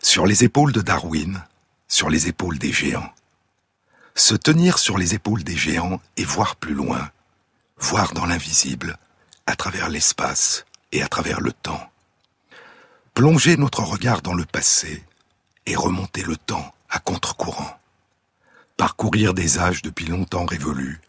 Sur 0.00 0.26
les 0.26 0.44
épaules 0.44 0.72
de 0.72 0.80
Darwin, 0.80 1.42
sur 1.88 2.10
les 2.10 2.28
épaules 2.28 2.58
des 2.58 2.72
géants. 2.72 3.12
Se 4.14 4.34
tenir 4.34 4.78
sur 4.78 4.98
les 4.98 5.14
épaules 5.14 5.44
des 5.44 5.56
géants 5.56 6.00
et 6.16 6.24
voir 6.24 6.56
plus 6.56 6.74
loin, 6.74 7.10
voir 7.78 8.12
dans 8.12 8.26
l'invisible, 8.26 8.98
à 9.46 9.56
travers 9.56 9.88
l'espace 9.88 10.64
et 10.92 11.02
à 11.02 11.08
travers 11.08 11.40
le 11.40 11.52
temps. 11.52 11.90
Plonger 13.14 13.56
notre 13.56 13.82
regard 13.82 14.22
dans 14.22 14.34
le 14.34 14.44
passé 14.44 15.04
et 15.66 15.76
remonter 15.76 16.22
le 16.22 16.36
temps 16.36 16.74
à 16.90 16.98
contre-courant. 16.98 17.78
Parcourir 18.76 19.34
des 19.34 19.58
âges 19.58 19.82
depuis 19.82 20.06
longtemps 20.06 20.46
révolus. 20.46 21.00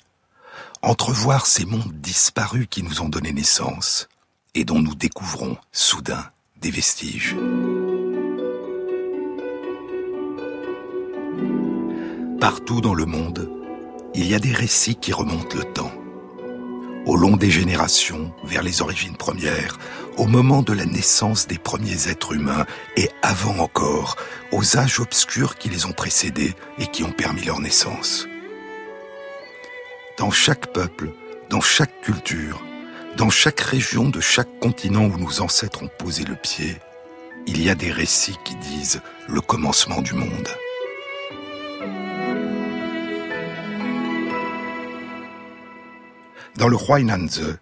Entrevoir 0.81 1.45
ces 1.45 1.65
mondes 1.65 1.93
disparus 2.01 2.67
qui 2.70 2.84
nous 2.84 3.01
ont 3.01 3.09
donné 3.09 3.31
naissance 3.31 4.07
et 4.55 4.65
dont 4.65 4.79
nous 4.79 4.95
découvrons 4.95 5.57
soudain 5.71 6.31
des 6.62 6.72
vestiges. 6.72 7.36
Partout 12.40 12.82
dans 12.82 12.94
le 12.94 13.05
monde, 13.05 13.49
il 14.13 14.27
y 14.27 14.35
a 14.35 14.40
des 14.40 14.54
récits 14.54 14.95
qui 14.95 15.13
remontent 15.13 15.55
le 15.55 15.63
temps. 15.63 15.91
Au 17.05 17.16
long 17.16 17.38
des 17.38 17.49
générations, 17.49 18.34
vers 18.44 18.62
les 18.62 18.82
origines 18.82 19.16
premières, 19.16 19.77
au 20.18 20.26
moment 20.26 20.62
de 20.62 20.74
la 20.74 20.85
naissance 20.85 21.48
des 21.48 21.57
premiers 21.57 22.10
êtres 22.10 22.34
humains 22.34 22.66
et 22.98 23.10
avant 23.21 23.57
encore, 23.60 24.18
aux 24.51 24.77
âges 24.77 24.99
obscurs 24.99 25.55
qui 25.55 25.70
les 25.70 25.85
ont 25.85 25.94
précédés 25.94 26.54
et 26.77 26.88
qui 26.88 27.04
ont 27.04 27.12
permis 27.12 27.46
leur 27.46 27.62
naissance. 27.62 28.27
Dans 30.18 30.32
chaque 30.32 30.73
peuple, 30.73 31.12
dans 31.49 31.62
chaque 31.62 32.01
culture, 32.01 32.62
dans 33.20 33.29
chaque 33.29 33.59
région 33.59 34.07
de 34.07 34.21
chaque 34.21 34.62
continent 34.62 35.03
où 35.03 35.17
nos 35.17 35.41
ancêtres 35.41 35.84
ont 35.84 35.89
posé 35.99 36.23
le 36.23 36.37
pied, 36.37 36.77
il 37.48 37.61
y 37.61 37.70
a 37.70 37.76
des 37.76 37.91
récits 37.91 38.37
qui 38.45 38.55
disent 38.55 39.01
le 39.27 39.41
commencement 39.41 40.01
du 40.01 40.13
monde. 40.13 40.48
Dans 46.55 46.70
le 46.70 46.77
Huainanze, 46.77 47.57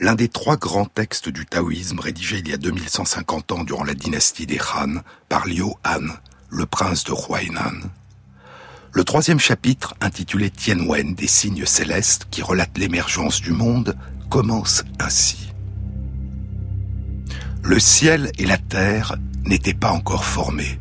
l'un 0.00 0.14
des 0.14 0.28
trois 0.28 0.56
grands 0.56 0.86
textes 0.86 1.28
du 1.28 1.44
taoïsme 1.44 2.00
rédigé 2.00 2.38
il 2.38 2.48
y 2.48 2.54
a 2.54 2.56
2150 2.56 3.52
ans 3.52 3.64
durant 3.64 3.84
la 3.84 3.94
dynastie 3.94 4.46
des 4.46 4.58
Han 4.58 5.02
par 5.28 5.46
Liu 5.46 5.64
Han, 5.84 6.14
le 6.48 6.64
prince 6.64 7.04
de 7.04 7.12
Huainan, 7.12 7.90
le 8.96 9.02
troisième 9.02 9.40
chapitre, 9.40 9.94
intitulé 10.00 10.50
Tianwen 10.50 11.16
des 11.16 11.26
signes 11.26 11.66
célestes 11.66 12.28
qui 12.30 12.42
relate 12.42 12.78
l'émergence 12.78 13.40
du 13.40 13.50
monde, 13.50 13.96
commence 14.34 14.82
ainsi. 14.98 15.52
Le 17.62 17.78
ciel 17.78 18.32
et 18.36 18.46
la 18.46 18.58
terre 18.58 19.14
n'étaient 19.44 19.74
pas 19.74 19.92
encore 19.92 20.24
formés. 20.24 20.80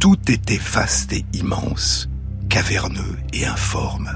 Tout 0.00 0.16
était 0.30 0.56
vaste 0.56 1.12
et 1.12 1.26
immense, 1.34 2.08
caverneux 2.48 3.18
et 3.34 3.44
informe. 3.44 4.10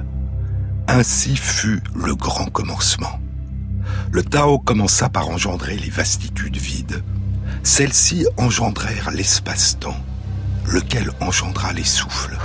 Ainsi 0.88 1.36
fut 1.36 1.82
le 1.94 2.14
grand 2.14 2.46
commencement. 2.46 3.20
Le 4.10 4.22
Tao 4.22 4.58
commença 4.58 5.10
par 5.10 5.28
engendrer 5.28 5.76
les 5.76 5.90
vastitudes 5.90 6.56
vides. 6.56 7.04
Celles-ci 7.62 8.24
engendrèrent 8.38 9.10
l'espace-temps, 9.10 10.02
lequel 10.64 11.10
engendra 11.20 11.74
les 11.74 11.84
souffles. 11.84 12.38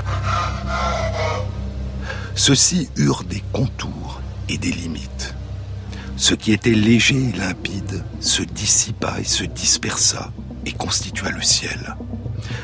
Ceux-ci 2.36 2.90
eurent 2.98 3.24
des 3.24 3.42
contours 3.54 4.20
et 4.50 4.58
des 4.58 4.74
limites. 4.74 5.36
Ce 6.18 6.34
qui 6.34 6.54
était 6.54 6.72
léger 6.72 7.30
et 7.30 7.38
limpide 7.38 8.04
se 8.20 8.42
dissipa 8.42 9.20
et 9.20 9.26
se 9.26 9.44
dispersa 9.44 10.32
et 10.66 10.72
constitua 10.72 11.30
le 11.32 11.42
ciel. 11.42 11.96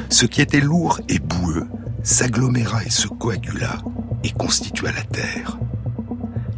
Ce 0.10 0.26
qui 0.26 0.42
était 0.42 0.62
lourd 0.62 1.00
et 1.10 1.20
boueux 1.20 1.68
s'aggloméra 2.04 2.84
et 2.84 2.90
se 2.90 3.08
coagula 3.08 3.78
et 4.24 4.32
constitua 4.32 4.92
la 4.92 5.04
terre. 5.04 5.58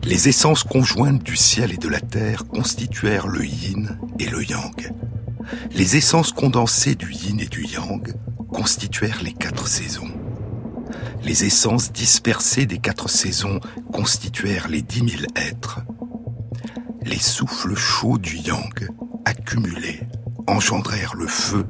Les 0.03 0.27
essences 0.27 0.63
conjointes 0.63 1.23
du 1.23 1.35
ciel 1.35 1.71
et 1.71 1.77
de 1.77 1.87
la 1.87 1.99
terre 1.99 2.45
constituèrent 2.45 3.27
le 3.27 3.45
yin 3.45 3.97
et 4.19 4.29
le 4.29 4.43
yang. 4.43 4.91
Les 5.71 5.95
essences 5.95 6.31
condensées 6.31 6.95
du 6.95 7.11
yin 7.11 7.39
et 7.39 7.47
du 7.47 7.65
yang 7.65 8.13
constituèrent 8.51 9.23
les 9.23 9.33
quatre 9.33 9.67
saisons. 9.67 10.11
Les 11.23 11.45
essences 11.45 11.91
dispersées 11.91 12.65
des 12.65 12.79
quatre 12.79 13.09
saisons 13.09 13.59
constituèrent 13.91 14.67
les 14.67 14.81
dix 14.81 15.01
mille 15.01 15.27
êtres. 15.35 15.79
Les 17.05 17.19
souffles 17.19 17.75
chauds 17.75 18.17
du 18.17 18.37
yang, 18.37 18.89
accumulés, 19.25 20.01
engendrèrent 20.47 21.15
le 21.15 21.27
feu, 21.27 21.65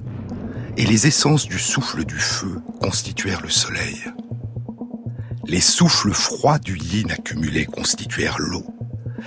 et 0.77 0.85
les 0.85 1.07
essences 1.07 1.47
du 1.47 1.59
souffle 1.59 2.05
du 2.05 2.19
feu 2.19 2.61
constituèrent 2.81 3.41
le 3.41 3.49
soleil. 3.49 4.03
Les 5.45 5.61
souffles 5.61 6.13
froids 6.13 6.59
du 6.59 6.77
yin 6.77 7.11
accumulés 7.11 7.65
constituèrent 7.65 8.37
l'eau, 8.39 8.65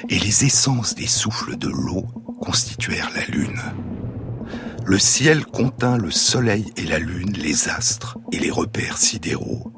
et 0.08 0.18
les 0.18 0.44
essences 0.44 0.94
des 0.94 1.06
souffles 1.06 1.56
de 1.56 1.68
l'eau 1.68 2.06
constituèrent 2.40 3.10
la 3.14 3.24
lune. 3.26 3.60
Le 4.84 4.98
ciel 4.98 5.44
contint 5.44 5.96
le 5.96 6.12
soleil 6.12 6.72
et 6.76 6.84
la 6.84 7.00
lune, 7.00 7.32
les 7.32 7.68
astres 7.68 8.18
et 8.30 8.38
les 8.38 8.50
repères 8.50 8.98
sidéraux. 8.98 9.72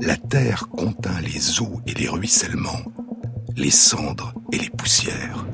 La 0.00 0.16
terre 0.16 0.68
contint 0.68 1.20
les 1.20 1.60
eaux 1.60 1.80
et 1.86 1.92
les 1.92 2.08
ruissellements, 2.08 2.82
les 3.56 3.70
cendres 3.70 4.34
et 4.52 4.58
les 4.58 4.70
poussières. 4.70 5.44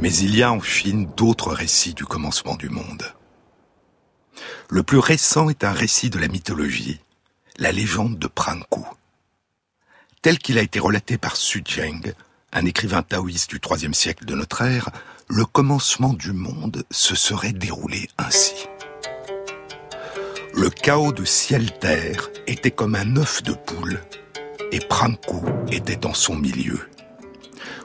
Mais 0.00 0.14
il 0.14 0.36
y 0.36 0.42
a 0.42 0.52
en 0.52 0.60
Chine 0.60 1.10
d'autres 1.16 1.52
récits 1.52 1.94
du 1.94 2.04
commencement 2.04 2.56
du 2.56 2.68
monde. 2.68 3.14
Le 4.70 4.82
plus 4.82 4.98
récent 4.98 5.48
est 5.48 5.64
un 5.64 5.72
récit 5.72 6.10
de 6.10 6.18
la 6.18 6.28
mythologie, 6.28 7.00
la 7.58 7.72
légende 7.72 8.18
de 8.18 8.26
Pranku. 8.26 8.84
Tel 10.22 10.38
qu'il 10.38 10.58
a 10.58 10.62
été 10.62 10.78
relaté 10.78 11.18
par 11.18 11.36
Su 11.36 11.62
Zheng, 11.66 12.12
un 12.52 12.64
écrivain 12.64 13.02
taoïste 13.02 13.50
du 13.50 13.60
IIIe 13.64 13.94
siècle 13.94 14.24
de 14.24 14.34
notre 14.34 14.62
ère, 14.62 14.90
le 15.28 15.44
commencement 15.44 16.12
du 16.12 16.32
monde 16.32 16.84
se 16.90 17.14
serait 17.14 17.52
déroulé 17.52 18.08
ainsi. 18.18 18.66
Le 20.54 20.70
chaos 20.70 21.12
de 21.12 21.24
ciel-terre 21.24 22.30
était 22.46 22.70
comme 22.70 22.94
un 22.94 23.16
œuf 23.16 23.42
de 23.42 23.52
poule, 23.52 24.00
et 24.72 24.80
Pranku 24.80 25.40
était 25.70 26.06
en 26.06 26.14
son 26.14 26.36
milieu. 26.36 26.80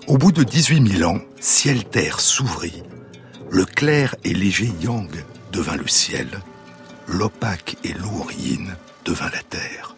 Au 0.08 0.18
bout 0.18 0.32
de 0.32 0.44
18 0.44 0.98
000 0.98 1.10
ans, 1.10 1.20
ciel-terre 1.40 2.20
s'ouvrit, 2.20 2.84
le 3.50 3.66
clair 3.66 4.16
et 4.24 4.34
léger 4.34 4.72
yang 4.82 5.10
devint 5.52 5.78
le 5.78 5.88
ciel, 5.88 6.28
l'opaque 7.08 7.78
et 7.84 7.94
lourd 7.94 8.32
yin 8.32 8.76
devint 9.06 9.30
la 9.30 9.42
terre. 9.50 9.96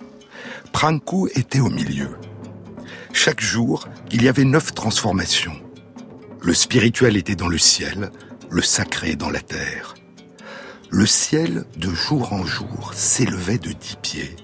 Pranku 0.72 1.29
était 1.35 1.59
au 1.59 1.69
milieu. 1.69 2.09
Chaque 3.13 3.41
jour, 3.41 3.88
il 4.12 4.24
y 4.24 4.28
avait 4.28 4.44
neuf 4.44 4.74
transformations. 4.74 5.59
Le 6.41 6.53
spirituel 6.53 7.18
était 7.18 7.35
dans 7.35 7.47
le 7.47 7.57
ciel, 7.57 8.12
le 8.50 8.62
sacré 8.62 9.16
dans 9.16 9.29
la 9.29 9.41
terre. 9.41 9.95
Le 10.90 11.06
ciel, 11.06 11.66
de 11.78 11.90
jour 11.90 12.34
en 12.34 12.45
jour, 12.45 12.94
s'élevait 12.94 13.57
de 13.57 13.72
dix 13.72 13.97
pieds. 14.01 14.35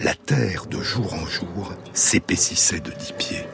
La 0.00 0.14
terre, 0.14 0.66
de 0.66 0.80
jour 0.80 1.12
en 1.12 1.26
jour, 1.26 1.72
s'épaississait 1.92 2.78
de 2.78 2.92
dix 2.92 3.12
pieds. 3.18 3.46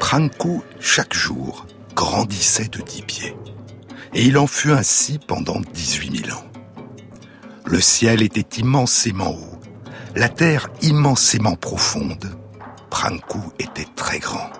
Pranku, 0.00 0.62
chaque 0.80 1.14
jour, 1.14 1.64
grandissait 1.94 2.66
de 2.66 2.80
dix 2.80 3.02
pieds. 3.02 3.36
Et 4.14 4.24
il 4.24 4.36
en 4.36 4.48
fut 4.48 4.72
ainsi 4.72 5.20
pendant 5.20 5.60
dix-huit 5.72 6.10
mille 6.10 6.32
ans. 6.32 6.44
Le 7.66 7.80
ciel 7.80 8.22
était 8.22 8.58
immensément 8.58 9.30
haut, 9.30 9.60
la 10.16 10.28
terre 10.28 10.70
immensément 10.82 11.54
profonde. 11.54 12.36
Pranku 12.90 13.38
était 13.60 13.86
très 13.94 14.18
grand. 14.18 14.50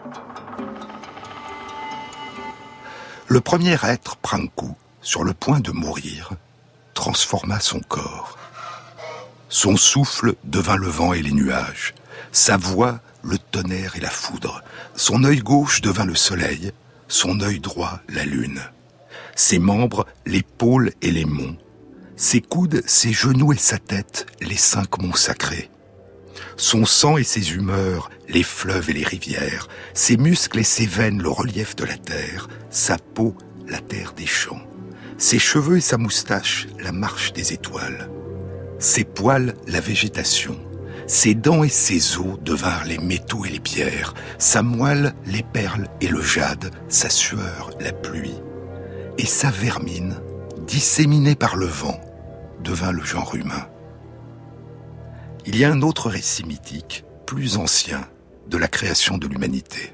Le 3.26 3.40
premier 3.40 3.76
être, 3.82 4.16
Pranku, 4.18 4.76
sur 5.02 5.24
le 5.24 5.34
point 5.34 5.58
de 5.58 5.72
mourir, 5.72 6.30
transforma 6.94 7.58
son 7.58 7.80
corps. 7.80 8.37
Son 9.48 9.76
souffle 9.76 10.34
devint 10.44 10.76
le 10.76 10.88
vent 10.88 11.12
et 11.12 11.22
les 11.22 11.32
nuages, 11.32 11.94
sa 12.32 12.56
voix 12.56 13.00
le 13.22 13.38
tonnerre 13.38 13.96
et 13.96 14.00
la 14.00 14.10
foudre, 14.10 14.62
son 14.94 15.24
œil 15.24 15.38
gauche 15.38 15.80
devint 15.80 16.04
le 16.04 16.14
soleil, 16.14 16.72
son 17.08 17.40
œil 17.40 17.58
droit 17.58 18.00
la 18.08 18.24
lune, 18.24 18.60
ses 19.34 19.58
membres 19.58 20.06
pôles 20.58 20.90
et 21.02 21.12
les 21.12 21.24
monts, 21.24 21.56
ses 22.16 22.40
coudes, 22.40 22.82
ses 22.86 23.12
genoux 23.12 23.52
et 23.52 23.56
sa 23.56 23.78
tête, 23.78 24.26
les 24.40 24.56
cinq 24.56 25.00
monts 25.00 25.14
sacrés. 25.14 25.70
Son 26.56 26.84
sang 26.84 27.16
et 27.16 27.24
ses 27.24 27.52
humeurs, 27.52 28.10
les 28.28 28.42
fleuves 28.42 28.90
et 28.90 28.92
les 28.92 29.04
rivières, 29.04 29.68
ses 29.94 30.16
muscles 30.16 30.58
et 30.58 30.64
ses 30.64 30.86
veines, 30.86 31.22
le 31.22 31.30
relief 31.30 31.76
de 31.76 31.84
la 31.84 31.96
terre, 31.96 32.48
sa 32.70 32.98
peau, 32.98 33.36
la 33.68 33.78
terre 33.78 34.12
des 34.14 34.26
champs, 34.26 34.62
ses 35.16 35.38
cheveux 35.38 35.76
et 35.76 35.80
sa 35.80 35.96
moustache, 35.96 36.66
la 36.80 36.92
marche 36.92 37.32
des 37.32 37.52
étoiles, 37.52 38.10
ses 38.78 39.04
poils, 39.04 39.54
la 39.66 39.80
végétation, 39.80 40.58
ses 41.06 41.34
dents 41.34 41.64
et 41.64 41.68
ses 41.68 42.18
os 42.18 42.38
devinrent 42.40 42.84
les 42.84 42.98
métaux 42.98 43.44
et 43.44 43.50
les 43.50 43.60
pierres, 43.60 44.14
sa 44.38 44.62
moelle, 44.62 45.14
les 45.26 45.42
perles 45.42 45.88
et 46.00 46.08
le 46.08 46.22
jade, 46.22 46.70
sa 46.88 47.08
sueur, 47.08 47.70
la 47.80 47.92
pluie, 47.92 48.40
et 49.16 49.26
sa 49.26 49.50
vermine, 49.50 50.20
disséminé 50.66 51.34
par 51.34 51.56
le 51.56 51.66
vent, 51.66 52.00
devint 52.62 52.92
le 52.92 53.02
genre 53.02 53.34
humain. 53.34 53.68
Il 55.46 55.56
y 55.56 55.64
a 55.64 55.70
un 55.70 55.82
autre 55.82 56.10
récit 56.10 56.44
mythique, 56.44 57.04
plus 57.26 57.56
ancien, 57.56 58.06
de 58.48 58.58
la 58.58 58.68
création 58.68 59.18
de 59.18 59.26
l'humanité. 59.26 59.92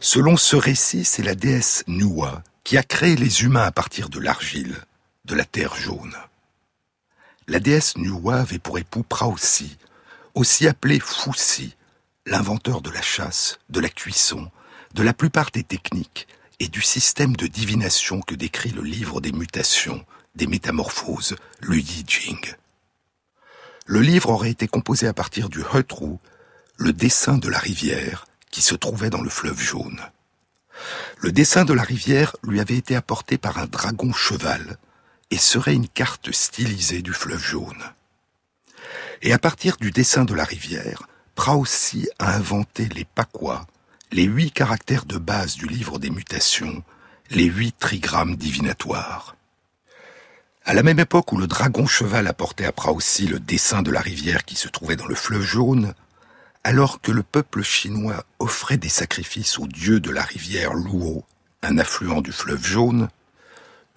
Selon 0.00 0.36
ce 0.36 0.56
récit, 0.56 1.04
c'est 1.04 1.22
la 1.22 1.34
déesse 1.34 1.84
Nuwa 1.86 2.42
qui 2.64 2.76
a 2.76 2.82
créé 2.82 3.16
les 3.16 3.42
humains 3.42 3.64
à 3.64 3.72
partir 3.72 4.08
de 4.08 4.20
l'argile, 4.20 4.76
de 5.24 5.34
la 5.34 5.44
terre 5.44 5.74
jaune. 5.74 6.14
La 7.50 7.60
déesse 7.60 7.96
Nuwa 7.96 8.40
avait 8.40 8.58
pour 8.58 8.78
époux 8.78 9.02
Praosi, 9.02 9.78
aussi 10.34 10.68
appelé 10.68 11.00
Foussi, 11.00 11.76
l'inventeur 12.26 12.82
de 12.82 12.90
la 12.90 13.00
chasse, 13.00 13.58
de 13.70 13.80
la 13.80 13.88
cuisson, 13.88 14.50
de 14.92 15.02
la 15.02 15.14
plupart 15.14 15.50
des 15.50 15.62
techniques 15.62 16.28
et 16.60 16.68
du 16.68 16.82
système 16.82 17.34
de 17.36 17.46
divination 17.46 18.20
que 18.20 18.34
décrit 18.34 18.68
le 18.68 18.82
livre 18.82 19.22
des 19.22 19.32
mutations, 19.32 20.04
des 20.34 20.46
métamorphoses, 20.46 21.36
le 21.60 21.78
Yi 21.78 22.04
Jing. 22.06 22.54
Le 23.86 24.02
livre 24.02 24.28
aurait 24.28 24.50
été 24.50 24.68
composé 24.68 25.06
à 25.06 25.14
partir 25.14 25.48
du 25.48 25.62
Hetru, 25.72 26.18
le 26.76 26.92
dessin 26.92 27.38
de 27.38 27.48
la 27.48 27.58
rivière 27.58 28.26
qui 28.50 28.60
se 28.60 28.74
trouvait 28.74 29.08
dans 29.08 29.22
le 29.22 29.30
fleuve 29.30 29.58
jaune. 29.58 30.02
Le 31.16 31.32
dessin 31.32 31.64
de 31.64 31.72
la 31.72 31.82
rivière 31.82 32.36
lui 32.42 32.60
avait 32.60 32.76
été 32.76 32.94
apporté 32.94 33.38
par 33.38 33.56
un 33.56 33.66
dragon 33.66 34.12
cheval 34.12 34.76
et 35.30 35.38
serait 35.38 35.74
une 35.74 35.88
carte 35.88 36.32
stylisée 36.32 37.02
du 37.02 37.12
fleuve 37.12 37.42
jaune. 37.42 37.82
Et 39.22 39.32
à 39.32 39.38
partir 39.38 39.76
du 39.76 39.90
dessin 39.90 40.24
de 40.24 40.34
la 40.34 40.44
rivière, 40.44 41.08
Praosi 41.34 42.08
a 42.18 42.34
inventé 42.34 42.88
les 42.88 43.04
pakwa, 43.04 43.66
les 44.10 44.24
huit 44.24 44.52
caractères 44.52 45.04
de 45.04 45.18
base 45.18 45.56
du 45.56 45.66
livre 45.66 45.98
des 45.98 46.10
mutations, 46.10 46.82
les 47.30 47.44
huit 47.44 47.76
trigrammes 47.78 48.36
divinatoires. 48.36 49.36
À 50.64 50.74
la 50.74 50.82
même 50.82 51.00
époque 51.00 51.32
où 51.32 51.36
le 51.36 51.46
dragon 51.46 51.86
cheval 51.86 52.26
apportait 52.26 52.66
à 52.66 52.72
Praosi 52.72 53.26
le 53.26 53.40
dessin 53.40 53.82
de 53.82 53.90
la 53.90 54.00
rivière 54.00 54.44
qui 54.44 54.56
se 54.56 54.68
trouvait 54.68 54.96
dans 54.96 55.06
le 55.06 55.14
fleuve 55.14 55.42
jaune, 55.42 55.94
alors 56.64 57.00
que 57.00 57.12
le 57.12 57.22
peuple 57.22 57.62
chinois 57.62 58.24
offrait 58.38 58.76
des 58.76 58.88
sacrifices 58.88 59.58
au 59.58 59.66
dieu 59.66 60.00
de 60.00 60.10
la 60.10 60.22
rivière 60.22 60.74
Luo, 60.74 61.24
un 61.62 61.78
affluent 61.78 62.20
du 62.20 62.32
fleuve 62.32 62.64
jaune, 62.64 63.08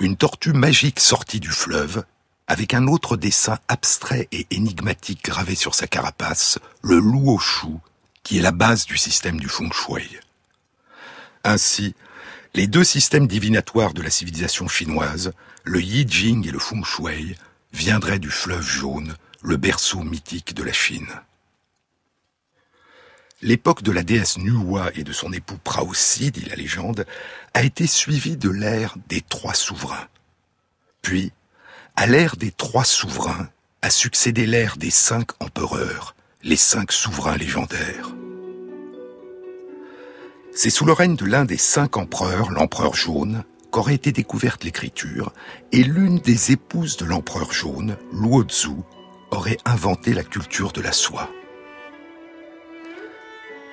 une 0.01 0.17
tortue 0.17 0.53
magique 0.53 0.99
sortit 0.99 1.39
du 1.39 1.51
fleuve, 1.51 2.03
avec 2.47 2.73
un 2.73 2.87
autre 2.87 3.17
dessin 3.17 3.59
abstrait 3.67 4.27
et 4.31 4.47
énigmatique 4.49 5.23
gravé 5.23 5.53
sur 5.53 5.75
sa 5.75 5.85
carapace, 5.85 6.57
le 6.81 6.95
Luo 6.95 7.37
Shu, 7.37 7.67
qui 8.23 8.39
est 8.39 8.41
la 8.41 8.51
base 8.51 8.87
du 8.87 8.97
système 8.97 9.39
du 9.39 9.47
feng 9.47 9.71
shui. 9.71 10.17
Ainsi, 11.43 11.93
les 12.55 12.65
deux 12.65 12.83
systèmes 12.83 13.27
divinatoires 13.27 13.93
de 13.93 14.01
la 14.01 14.09
civilisation 14.09 14.67
chinoise, 14.67 15.33
le 15.65 15.79
Yi 15.79 16.07
Jing 16.09 16.47
et 16.47 16.51
le 16.51 16.59
feng 16.59 16.83
shui, 16.83 17.35
viendraient 17.71 18.17
du 18.17 18.31
fleuve 18.31 18.67
jaune, 18.67 19.15
le 19.43 19.57
berceau 19.57 20.01
mythique 20.01 20.55
de 20.55 20.63
la 20.63 20.73
Chine. 20.73 21.09
L'époque 23.43 23.81
de 23.81 23.91
la 23.91 24.03
déesse 24.03 24.37
Nuwa 24.37 24.91
et 24.93 25.03
de 25.03 25.11
son 25.11 25.33
époux 25.33 25.57
Praosi, 25.63 26.29
dit 26.29 26.45
la 26.45 26.55
légende, 26.55 27.07
a 27.55 27.63
été 27.63 27.87
suivie 27.87 28.37
de 28.37 28.49
l'ère 28.49 28.95
des 29.09 29.21
trois 29.21 29.55
souverains. 29.55 30.07
Puis, 31.01 31.31
à 31.95 32.05
l'ère 32.05 32.35
des 32.35 32.51
trois 32.51 32.85
souverains, 32.85 33.49
a 33.81 33.89
succédé 33.89 34.45
l'ère 34.45 34.77
des 34.77 34.91
cinq 34.91 35.31
empereurs, 35.41 36.15
les 36.43 36.55
cinq 36.55 36.91
souverains 36.91 37.37
légendaires. 37.37 38.11
C'est 40.53 40.69
sous 40.69 40.85
le 40.85 40.93
règne 40.93 41.15
de 41.15 41.25
l'un 41.25 41.45
des 41.45 41.57
cinq 41.57 41.97
empereurs, 41.97 42.51
l'empereur 42.51 42.93
jaune, 42.93 43.43
qu'aurait 43.71 43.95
été 43.95 44.11
découverte 44.11 44.63
l'écriture, 44.63 45.33
et 45.71 45.83
l'une 45.83 46.19
des 46.19 46.51
épouses 46.51 46.97
de 46.97 47.05
l'empereur 47.05 47.51
jaune, 47.51 47.97
Luozu, 48.13 48.75
aurait 49.31 49.57
inventé 49.65 50.13
la 50.13 50.23
culture 50.23 50.73
de 50.73 50.81
la 50.81 50.91
soie. 50.91 51.31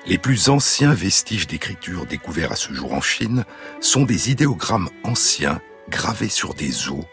Les 0.05 0.17
plus 0.17 0.49
anciens 0.49 0.93
vestiges 0.93 1.47
d'écriture 1.47 2.05
découverts 2.05 2.53
à 2.53 2.55
ce 2.55 2.73
jour 2.73 2.93
en 2.93 3.01
Chine 3.01 3.43
sont 3.81 4.03
des 4.03 4.31
idéogrammes 4.31 4.89
anciens 5.03 5.61
gravés 5.89 6.29
sur 6.29 6.53
des 6.53 6.89
os, 6.89 7.03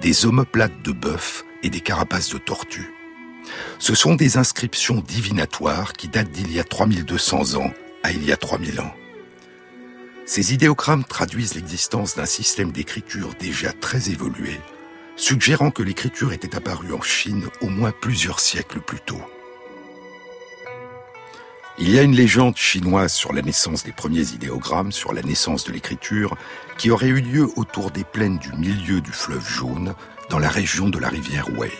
des 0.00 0.26
omoplates 0.26 0.82
de 0.82 0.92
bœuf 0.92 1.44
et 1.62 1.70
des 1.70 1.80
carapaces 1.80 2.28
de 2.28 2.38
tortues. 2.38 2.92
Ce 3.78 3.94
sont 3.94 4.14
des 4.14 4.36
inscriptions 4.36 5.00
divinatoires 5.00 5.94
qui 5.94 6.08
datent 6.08 6.30
d'il 6.30 6.52
y 6.52 6.60
a 6.60 6.64
3200 6.64 7.54
ans 7.56 7.72
à 8.02 8.12
il 8.12 8.24
y 8.24 8.32
a 8.32 8.36
3000 8.36 8.80
ans. 8.80 8.94
Ces 10.26 10.54
idéogrammes 10.54 11.04
traduisent 11.04 11.54
l'existence 11.54 12.14
d'un 12.16 12.26
système 12.26 12.72
d'écriture 12.72 13.34
déjà 13.38 13.72
très 13.72 14.10
évolué, 14.10 14.60
suggérant 15.16 15.70
que 15.70 15.82
l'écriture 15.82 16.32
était 16.32 16.56
apparue 16.56 16.92
en 16.92 17.02
Chine 17.02 17.48
au 17.60 17.68
moins 17.68 17.92
plusieurs 17.92 18.40
siècles 18.40 18.80
plus 18.80 19.00
tôt. 19.00 19.20
Il 21.76 21.90
y 21.90 21.98
a 21.98 22.02
une 22.02 22.14
légende 22.14 22.56
chinoise 22.56 23.12
sur 23.12 23.32
la 23.32 23.42
naissance 23.42 23.82
des 23.82 23.90
premiers 23.90 24.32
idéogrammes, 24.32 24.92
sur 24.92 25.12
la 25.12 25.22
naissance 25.22 25.64
de 25.64 25.72
l'écriture, 25.72 26.36
qui 26.78 26.92
aurait 26.92 27.08
eu 27.08 27.20
lieu 27.20 27.48
autour 27.56 27.90
des 27.90 28.04
plaines 28.04 28.38
du 28.38 28.52
milieu 28.52 29.00
du 29.00 29.10
fleuve 29.10 29.44
jaune, 29.44 29.94
dans 30.30 30.38
la 30.38 30.48
région 30.48 30.88
de 30.88 31.00
la 31.00 31.08
rivière 31.08 31.48
Wei. 31.58 31.72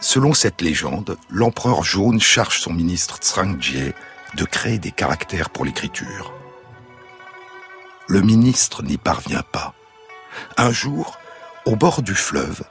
Selon 0.00 0.32
cette 0.32 0.62
légende, 0.62 1.18
l'empereur 1.28 1.82
jaune 1.82 2.20
charge 2.20 2.58
son 2.58 2.72
ministre 2.72 3.18
Jie 3.60 3.92
de 4.34 4.44
créer 4.44 4.78
des 4.78 4.90
caractères 4.90 5.50
pour 5.50 5.66
l'écriture. 5.66 6.32
Le 8.06 8.22
ministre 8.22 8.82
n'y 8.82 8.96
parvient 8.96 9.42
pas. 9.42 9.74
Un 10.56 10.72
jour, 10.72 11.18
au 11.66 11.76
bord 11.76 12.00
du 12.00 12.14
fleuve, 12.14 12.62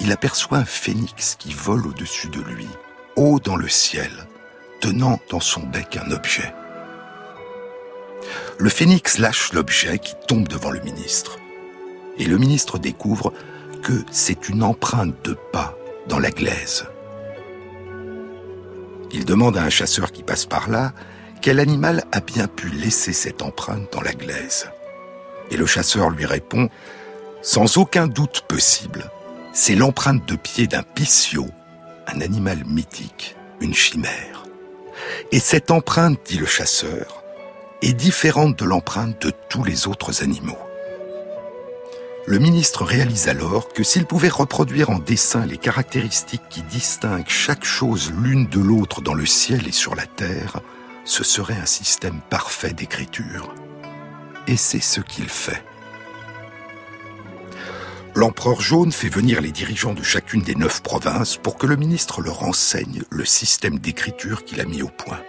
il 0.00 0.12
aperçoit 0.12 0.58
un 0.58 0.64
phénix 0.66 1.36
qui 1.36 1.54
vole 1.54 1.86
au-dessus 1.86 2.28
de 2.28 2.42
lui, 2.42 2.68
haut 3.16 3.40
dans 3.40 3.56
le 3.56 3.68
ciel, 3.68 4.26
tenant 4.84 5.18
dans 5.30 5.40
son 5.40 5.60
bec 5.60 5.96
un 5.96 6.10
objet. 6.10 6.52
Le 8.58 8.68
phénix 8.68 9.16
lâche 9.16 9.54
l'objet 9.54 9.98
qui 9.98 10.12
tombe 10.28 10.46
devant 10.46 10.70
le 10.70 10.80
ministre. 10.80 11.38
Et 12.18 12.26
le 12.26 12.36
ministre 12.36 12.78
découvre 12.78 13.32
que 13.82 14.04
c'est 14.10 14.50
une 14.50 14.62
empreinte 14.62 15.14
de 15.24 15.32
pas 15.52 15.74
dans 16.06 16.18
la 16.18 16.30
glaise. 16.30 16.84
Il 19.10 19.24
demande 19.24 19.56
à 19.56 19.62
un 19.62 19.70
chasseur 19.70 20.12
qui 20.12 20.22
passe 20.22 20.44
par 20.44 20.68
là 20.68 20.92
quel 21.40 21.60
animal 21.60 22.04
a 22.12 22.20
bien 22.20 22.46
pu 22.46 22.68
laisser 22.68 23.14
cette 23.14 23.40
empreinte 23.40 23.90
dans 23.90 24.02
la 24.02 24.12
glaise. 24.12 24.68
Et 25.50 25.56
le 25.56 25.64
chasseur 25.64 26.10
lui 26.10 26.26
répond, 26.26 26.68
sans 27.40 27.78
aucun 27.78 28.06
doute 28.06 28.42
possible, 28.46 29.10
c'est 29.54 29.76
l'empreinte 29.76 30.28
de 30.28 30.36
pied 30.36 30.66
d'un 30.66 30.82
pissio, 30.82 31.46
un 32.06 32.20
animal 32.20 32.64
mythique, 32.66 33.34
une 33.62 33.72
chimère. 33.72 34.43
Et 35.32 35.40
cette 35.40 35.70
empreinte, 35.70 36.20
dit 36.24 36.38
le 36.38 36.46
chasseur, 36.46 37.22
est 37.82 37.92
différente 37.92 38.58
de 38.58 38.64
l'empreinte 38.64 39.20
de 39.20 39.32
tous 39.48 39.64
les 39.64 39.86
autres 39.86 40.22
animaux. 40.22 40.58
Le 42.26 42.38
ministre 42.38 42.84
réalise 42.84 43.28
alors 43.28 43.68
que 43.68 43.82
s'il 43.82 44.06
pouvait 44.06 44.30
reproduire 44.30 44.88
en 44.88 44.98
dessin 44.98 45.44
les 45.44 45.58
caractéristiques 45.58 46.48
qui 46.48 46.62
distinguent 46.62 47.28
chaque 47.28 47.64
chose 47.64 48.12
l'une 48.22 48.46
de 48.46 48.60
l'autre 48.60 49.02
dans 49.02 49.12
le 49.12 49.26
ciel 49.26 49.68
et 49.68 49.72
sur 49.72 49.94
la 49.94 50.06
terre, 50.06 50.60
ce 51.04 51.22
serait 51.22 51.58
un 51.60 51.66
système 51.66 52.22
parfait 52.30 52.72
d'écriture. 52.72 53.54
Et 54.46 54.56
c'est 54.56 54.80
ce 54.80 55.02
qu'il 55.02 55.28
fait. 55.28 55.62
L'empereur 58.16 58.60
jaune 58.60 58.92
fait 58.92 59.08
venir 59.08 59.40
les 59.40 59.50
dirigeants 59.50 59.92
de 59.92 60.04
chacune 60.04 60.42
des 60.42 60.54
neuf 60.54 60.82
provinces 60.82 61.36
pour 61.36 61.58
que 61.58 61.66
le 61.66 61.74
ministre 61.74 62.22
leur 62.22 62.44
enseigne 62.44 63.02
le 63.10 63.24
système 63.24 63.80
d'écriture 63.80 64.44
qu'il 64.44 64.60
a 64.60 64.64
mis 64.64 64.82
au 64.82 64.88
point. 64.88 65.20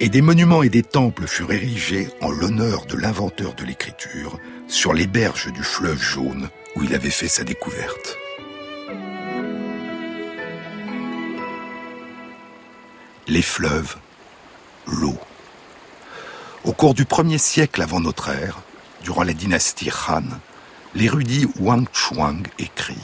Et 0.00 0.08
des 0.08 0.20
monuments 0.20 0.64
et 0.64 0.70
des 0.70 0.82
temples 0.82 1.28
furent 1.28 1.52
érigés 1.52 2.08
en 2.20 2.32
l'honneur 2.32 2.86
de 2.86 2.96
l'inventeur 2.96 3.54
de 3.54 3.64
l'écriture 3.64 4.40
sur 4.66 4.92
les 4.92 5.06
berges 5.06 5.52
du 5.52 5.62
fleuve 5.62 6.02
jaune 6.02 6.48
où 6.74 6.82
il 6.82 6.96
avait 6.96 7.10
fait 7.10 7.28
sa 7.28 7.44
découverte. 7.44 8.16
Les 13.28 13.42
fleuves, 13.42 13.96
l'eau. 14.88 15.16
Au 16.64 16.72
cours 16.72 16.94
du 16.94 17.04
premier 17.04 17.38
siècle 17.38 17.82
avant 17.82 18.00
notre 18.00 18.30
ère, 18.30 18.62
durant 19.04 19.22
la 19.22 19.32
dynastie 19.32 19.90
Han, 20.08 20.24
l'érudit 20.98 21.46
Wang 21.60 21.86
Chuang 21.92 22.42
écrit 22.58 22.98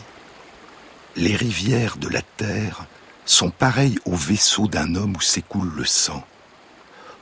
Les 1.14 1.36
rivières 1.36 1.96
de 1.96 2.08
la 2.08 2.22
terre 2.22 2.86
sont 3.24 3.50
pareilles 3.50 4.00
aux 4.04 4.16
vaisseaux 4.16 4.66
d'un 4.66 4.96
homme 4.96 5.14
où 5.16 5.20
s'écoule 5.20 5.70
le 5.76 5.84
sang. 5.84 6.24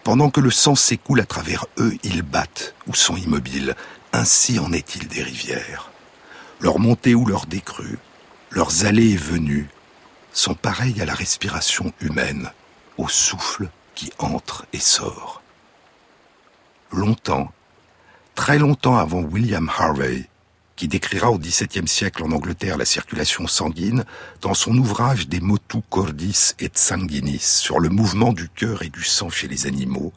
Pendant 0.02 0.30
que 0.30 0.40
le 0.40 0.50
sang 0.50 0.74
s'écoule 0.74 1.20
à 1.20 1.26
travers 1.26 1.66
eux, 1.76 1.94
ils 2.04 2.22
battent 2.22 2.74
ou 2.86 2.94
sont 2.94 3.18
immobiles. 3.18 3.76
Ainsi 4.14 4.58
en 4.58 4.72
est-il 4.72 5.08
des 5.08 5.22
rivières. 5.22 5.90
Leurs 6.60 6.78
montées 6.78 7.14
ou 7.14 7.26
leurs 7.26 7.44
décrues, 7.44 7.98
leurs 8.50 8.86
allées 8.86 9.10
et 9.10 9.16
venues 9.18 9.68
sont 10.32 10.54
pareilles 10.54 11.02
à 11.02 11.04
la 11.04 11.14
respiration 11.14 11.92
humaine, 12.00 12.50
au 12.96 13.08
souffle 13.08 13.68
qui 13.94 14.10
entre 14.18 14.64
et 14.72 14.80
sort. 14.80 15.42
Longtemps, 16.92 17.52
très 18.34 18.58
longtemps 18.58 18.96
avant 18.96 19.20
William 19.20 19.70
Harvey, 19.78 20.30
qui 20.82 20.88
décrira 20.88 21.30
au 21.30 21.38
XVIIe 21.38 21.86
siècle 21.86 22.24
en 22.24 22.32
Angleterre 22.32 22.76
la 22.76 22.84
circulation 22.84 23.46
sanguine, 23.46 24.04
dans 24.40 24.52
son 24.52 24.76
ouvrage 24.76 25.28
des 25.28 25.38
motu 25.38 25.78
cordis 25.88 26.54
et 26.58 26.68
sanguinis 26.74 27.38
sur 27.38 27.78
le 27.78 27.88
mouvement 27.88 28.32
du 28.32 28.48
cœur 28.48 28.82
et 28.82 28.88
du 28.88 29.04
sang 29.04 29.30
chez 29.30 29.46
les 29.46 29.68
animaux, 29.68 30.12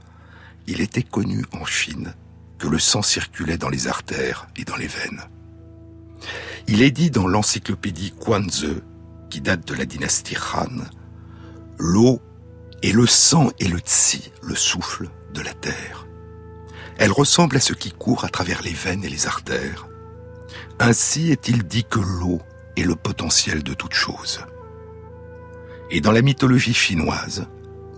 il 0.66 0.82
était 0.82 1.04
connu 1.04 1.46
en 1.52 1.66
Chine 1.66 2.16
que 2.58 2.68
le 2.68 2.80
sang 2.80 3.04
circulait 3.04 3.60
dans 3.60 3.70
les 3.70 3.88
artères 3.88 4.48
et 4.58 4.64
dans 4.64 4.76
les 4.76 4.88
veines. 4.88 5.22
Il 6.68 6.82
est 6.82 6.90
dit 6.90 7.12
dans 7.12 7.28
l'encyclopédie 7.28 8.16
Quanzhe, 8.20 8.82
qui 9.30 9.42
date 9.42 9.68
de 9.68 9.76
la 9.76 9.86
dynastie 9.86 10.36
Han, 10.56 10.82
l'eau 11.78 12.24
est 12.82 12.92
le 12.92 13.06
sang 13.06 13.52
et 13.60 13.68
le 13.68 13.78
tsi, 13.78 14.32
le 14.42 14.56
souffle 14.56 15.12
de 15.32 15.42
la 15.42 15.54
terre. 15.54 16.08
Elle 16.98 17.12
ressemble 17.12 17.58
à 17.58 17.60
ce 17.60 17.74
qui 17.74 17.92
court 17.92 18.26
à 18.26 18.30
travers 18.30 18.64
les 18.64 18.74
veines 18.74 19.04
et 19.04 19.10
les 19.10 19.28
artères, 19.28 19.86
ainsi 20.80 21.32
est-il 21.32 21.64
dit 21.64 21.86
que 21.86 22.00
l'eau 22.00 22.42
est 22.76 22.84
le 22.84 22.96
potentiel 22.96 23.64
de 23.64 23.74
toute 23.74 23.94
chose. 23.94 24.42
Et 25.90 26.02
dans 26.02 26.12
la 26.12 26.22
mythologie 26.22 26.74
chinoise, 26.74 27.48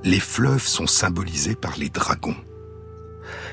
les 0.04 0.20
fleuves 0.20 0.66
sont 0.66 0.88
symbolisés 0.88 1.56
par 1.56 1.78
les 1.78 1.90
dragons. 1.90 2.36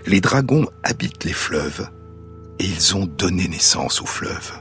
Les 0.06 0.20
dragons 0.20 0.66
habitent 0.82 1.24
les 1.24 1.32
fleuves 1.32 1.88
et 2.58 2.64
ils 2.64 2.96
ont 2.96 3.06
donné 3.06 3.48
naissance 3.48 4.02
aux 4.02 4.06
fleuves. 4.06 4.52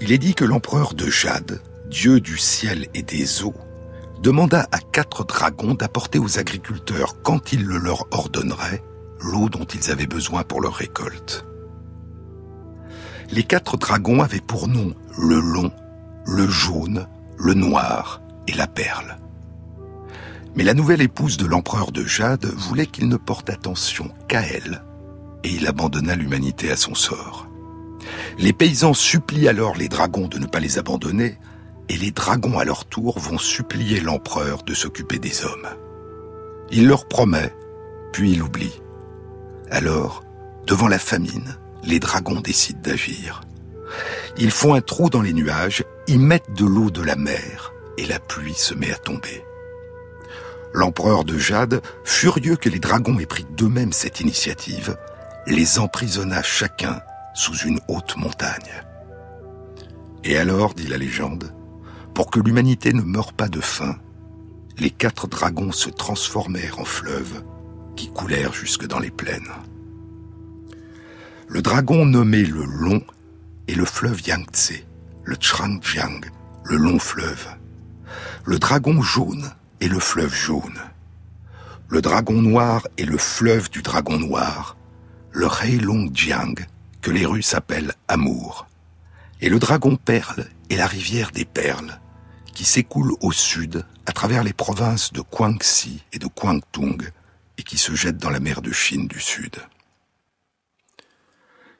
Il 0.00 0.12
est 0.12 0.18
dit 0.18 0.34
que 0.34 0.44
l'empereur 0.44 0.94
de 0.94 1.10
Jade, 1.10 1.60
dieu 1.86 2.20
du 2.20 2.38
ciel 2.38 2.86
et 2.94 3.02
des 3.02 3.42
eaux, 3.42 3.56
demanda 4.22 4.68
à 4.70 4.78
quatre 4.78 5.24
dragons 5.24 5.74
d'apporter 5.74 6.18
aux 6.18 6.38
agriculteurs, 6.38 7.20
quand 7.22 7.52
il 7.52 7.64
le 7.64 7.78
leur 7.78 8.06
ordonnerait, 8.12 8.82
l'eau 9.20 9.48
dont 9.48 9.64
ils 9.64 9.90
avaient 9.90 10.06
besoin 10.06 10.44
pour 10.44 10.60
leur 10.60 10.74
récolte 10.74 11.47
les 13.30 13.42
quatre 13.42 13.76
dragons 13.76 14.22
avaient 14.22 14.40
pour 14.40 14.68
nom 14.68 14.94
le 15.18 15.38
long, 15.40 15.70
le 16.26 16.48
jaune, 16.48 17.06
le 17.38 17.54
noir 17.54 18.20
et 18.46 18.52
la 18.52 18.66
perle. 18.66 19.18
Mais 20.54 20.64
la 20.64 20.74
nouvelle 20.74 21.02
épouse 21.02 21.36
de 21.36 21.46
l'empereur 21.46 21.92
de 21.92 22.04
Jade 22.04 22.46
voulait 22.46 22.86
qu'il 22.86 23.08
ne 23.08 23.16
porte 23.16 23.50
attention 23.50 24.10
qu'à 24.26 24.42
elle, 24.42 24.82
et 25.44 25.50
il 25.50 25.66
abandonna 25.66 26.16
l'humanité 26.16 26.70
à 26.70 26.76
son 26.76 26.94
sort. 26.94 27.48
Les 28.38 28.52
paysans 28.52 28.94
supplient 28.94 29.48
alors 29.48 29.76
les 29.76 29.88
dragons 29.88 30.26
de 30.26 30.38
ne 30.38 30.46
pas 30.46 30.60
les 30.60 30.78
abandonner, 30.78 31.38
et 31.88 31.96
les 31.96 32.10
dragons 32.10 32.58
à 32.58 32.64
leur 32.64 32.84
tour 32.84 33.18
vont 33.18 33.38
supplier 33.38 34.00
l'empereur 34.00 34.62
de 34.62 34.74
s'occuper 34.74 35.18
des 35.18 35.44
hommes. 35.44 35.68
Il 36.70 36.86
leur 36.86 37.06
promet, 37.06 37.54
puis 38.12 38.32
il 38.32 38.42
oublie. 38.42 38.80
Alors, 39.70 40.22
devant 40.66 40.88
la 40.88 40.98
famine, 40.98 41.56
les 41.84 42.00
dragons 42.00 42.40
décident 42.40 42.80
d'agir. 42.80 43.42
Ils 44.36 44.50
font 44.50 44.74
un 44.74 44.80
trou 44.80 45.10
dans 45.10 45.22
les 45.22 45.32
nuages, 45.32 45.84
y 46.06 46.18
mettent 46.18 46.52
de 46.52 46.64
l'eau 46.64 46.90
de 46.90 47.02
la 47.02 47.16
mer, 47.16 47.72
et 47.96 48.06
la 48.06 48.20
pluie 48.20 48.54
se 48.54 48.74
met 48.74 48.92
à 48.92 48.96
tomber. 48.96 49.44
L'empereur 50.72 51.24
de 51.24 51.38
Jade, 51.38 51.80
furieux 52.04 52.56
que 52.56 52.68
les 52.68 52.78
dragons 52.78 53.18
aient 53.18 53.26
pris 53.26 53.46
d'eux-mêmes 53.56 53.92
cette 53.92 54.20
initiative, 54.20 54.96
les 55.46 55.78
emprisonna 55.78 56.42
chacun 56.42 57.00
sous 57.34 57.56
une 57.56 57.80
haute 57.88 58.16
montagne. 58.16 58.84
Et 60.24 60.36
alors, 60.36 60.74
dit 60.74 60.86
la 60.86 60.98
légende, 60.98 61.52
pour 62.14 62.30
que 62.30 62.40
l'humanité 62.40 62.92
ne 62.92 63.02
meure 63.02 63.32
pas 63.32 63.48
de 63.48 63.60
faim, 63.60 63.96
les 64.78 64.90
quatre 64.90 65.26
dragons 65.26 65.72
se 65.72 65.88
transformèrent 65.88 66.78
en 66.78 66.84
fleuves 66.84 67.42
qui 67.96 68.08
coulèrent 68.10 68.52
jusque 68.52 68.86
dans 68.86 68.98
les 68.98 69.10
plaines. 69.10 69.50
Le 71.50 71.62
dragon 71.62 72.04
nommé 72.04 72.44
le 72.44 72.62
Long 72.62 73.02
est 73.68 73.74
le 73.74 73.86
fleuve 73.86 74.20
Yangtze, 74.20 74.84
le 75.24 75.34
Changjiang, 75.40 76.20
le 76.64 76.76
long 76.76 76.98
fleuve. 76.98 77.48
Le 78.44 78.58
dragon 78.58 79.00
jaune 79.00 79.50
est 79.80 79.88
le 79.88 79.98
fleuve 79.98 80.34
jaune. 80.34 80.78
Le 81.88 82.02
dragon 82.02 82.42
noir 82.42 82.86
est 82.98 83.06
le 83.06 83.16
fleuve 83.16 83.70
du 83.70 83.80
dragon 83.80 84.18
noir, 84.18 84.76
le 85.32 85.46
Heilongjiang, 85.46 86.54
que 87.00 87.10
les 87.10 87.24
Russes 87.24 87.54
appellent 87.54 87.94
Amour. 88.08 88.66
Et 89.40 89.48
le 89.48 89.58
dragon 89.58 89.96
perle 89.96 90.48
est 90.68 90.76
la 90.76 90.86
rivière 90.86 91.30
des 91.30 91.46
perles, 91.46 91.98
qui 92.52 92.66
s'écoule 92.66 93.14
au 93.22 93.32
sud 93.32 93.86
à 94.04 94.12
travers 94.12 94.44
les 94.44 94.52
provinces 94.52 95.14
de 95.14 95.22
Guangxi 95.22 96.04
et 96.12 96.18
de 96.18 96.26
Guangdong 96.26 97.10
et 97.56 97.62
qui 97.62 97.78
se 97.78 97.94
jette 97.94 98.18
dans 98.18 98.30
la 98.30 98.40
mer 98.40 98.60
de 98.60 98.70
Chine 98.70 99.08
du 99.08 99.18
Sud. 99.18 99.56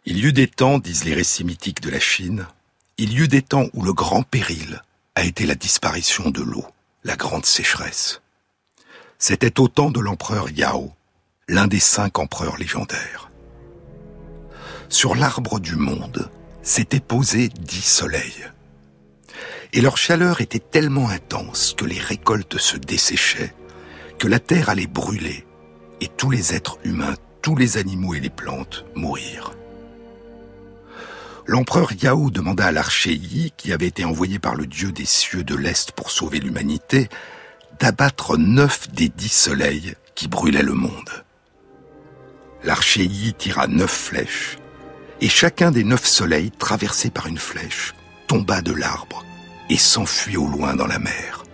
Il 0.05 0.19
y 0.19 0.23
eut 0.23 0.33
des 0.33 0.47
temps, 0.47 0.79
disent 0.79 1.05
les 1.05 1.15
récits 1.15 1.45
mythiques 1.45 1.83
de 1.83 1.91
la 1.91 2.01
Chine, 2.01 2.47
il 2.97 3.13
y 3.13 3.19
eut 3.19 3.29
des 3.29 3.43
temps 3.43 3.67
où 3.75 3.83
le 3.83 3.93
grand 3.93 4.23
péril 4.23 4.83
a 5.15 5.25
été 5.25 5.47
la 5.47 5.55
disparition 5.55 6.31
de 6.31 6.43
l'eau, 6.43 6.65
la 7.05 7.17
grande 7.17 7.47
sécheresse. 7.47 8.23
C'était 9.19 9.61
au 9.61 9.69
temps 9.69 9.91
de 9.91 10.01
l'empereur 10.01 10.51
Yao, 10.51 10.93
l'un 11.49 11.67
des 11.67 11.81
cinq 11.81 12.19
empereurs 12.19 12.57
légendaires. 12.57 13.31
Sur 14.89 15.15
l'arbre 15.15 15.61
du 15.61 15.77
monde 15.77 16.31
s'étaient 16.63 17.01
posés 17.01 17.49
dix 17.49 17.85
soleils. 17.85 18.47
Et 19.73 19.81
leur 19.81 19.97
chaleur 19.97 20.41
était 20.41 20.59
tellement 20.59 21.09
intense 21.09 21.75
que 21.77 21.85
les 21.85 22.01
récoltes 22.01 22.59
se 22.59 22.77
desséchaient, 22.77 23.55
que 24.19 24.29
la 24.29 24.39
terre 24.41 24.71
allait 24.71 24.87
brûler, 24.87 25.45
et 26.01 26.09
tous 26.09 26.31
les 26.31 26.55
êtres 26.55 26.79
humains, 26.85 27.17
tous 27.43 27.57
les 27.57 27.77
animaux 27.77 28.15
et 28.15 28.21
les 28.21 28.31
plantes 28.31 28.85
mourir 28.95 29.58
l'empereur 31.49 31.93
Yao 32.03 32.31
demanda 32.31 32.67
à 32.67 32.73
l'archer 32.73 33.15
Yi, 33.15 33.53
qui 33.57 33.73
avait 33.73 33.87
été 33.87 34.05
envoyé 34.05 34.39
par 34.39 34.55
le 34.55 34.67
dieu 34.67 34.93
des 34.93 35.07
cieux 35.07 35.43
de 35.43 35.57
l'Est 35.57 35.93
pour 35.93 36.11
sauver 36.11 36.41
l'humanité, 36.41 37.09
d'abattre 37.81 38.37
neuf 38.37 38.91
des 38.91 39.09
dix 39.09 39.33
soleils 39.33 39.95
qui 40.15 40.29
brûlaient 40.29 40.63
le 40.63 40.75
monde. 40.75 41.25
L'archer 42.65 43.05
Yi 43.05 43.33
tira 43.33 43.67
neuf 43.67 43.91
flèches, 43.91 44.59
et 45.23 45.29
chacun 45.29 45.71
des 45.71 45.85
neuf 45.85 46.05
soleils, 46.05 46.51
traversé 46.51 47.09
par 47.09 47.27
une 47.27 47.39
flèche, 47.39 47.95
tomba 48.27 48.61
de 48.61 48.75
l'arbre 48.75 49.25
et 49.71 49.79
s'enfuit 49.79 50.37
au 50.37 50.47
loin 50.47 50.77
dans 50.77 50.87
la 50.87 50.99
mer. 50.99 51.45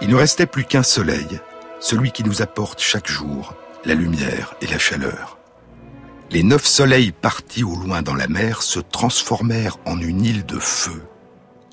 Il 0.00 0.08
ne 0.08 0.14
restait 0.16 0.46
plus 0.46 0.64
qu'un 0.64 0.82
soleil, 0.82 1.40
celui 1.80 2.12
qui 2.12 2.24
nous 2.24 2.42
apporte 2.42 2.80
chaque 2.80 3.08
jour 3.08 3.54
la 3.84 3.94
lumière 3.94 4.54
et 4.60 4.66
la 4.66 4.78
chaleur. 4.78 5.38
Les 6.30 6.42
neuf 6.42 6.66
soleils 6.66 7.12
partis 7.12 7.64
au 7.64 7.74
loin 7.76 8.02
dans 8.02 8.14
la 8.14 8.28
mer 8.28 8.62
se 8.62 8.80
transformèrent 8.80 9.78
en 9.86 9.98
une 9.98 10.24
île 10.24 10.44
de 10.44 10.58
feu, 10.58 11.02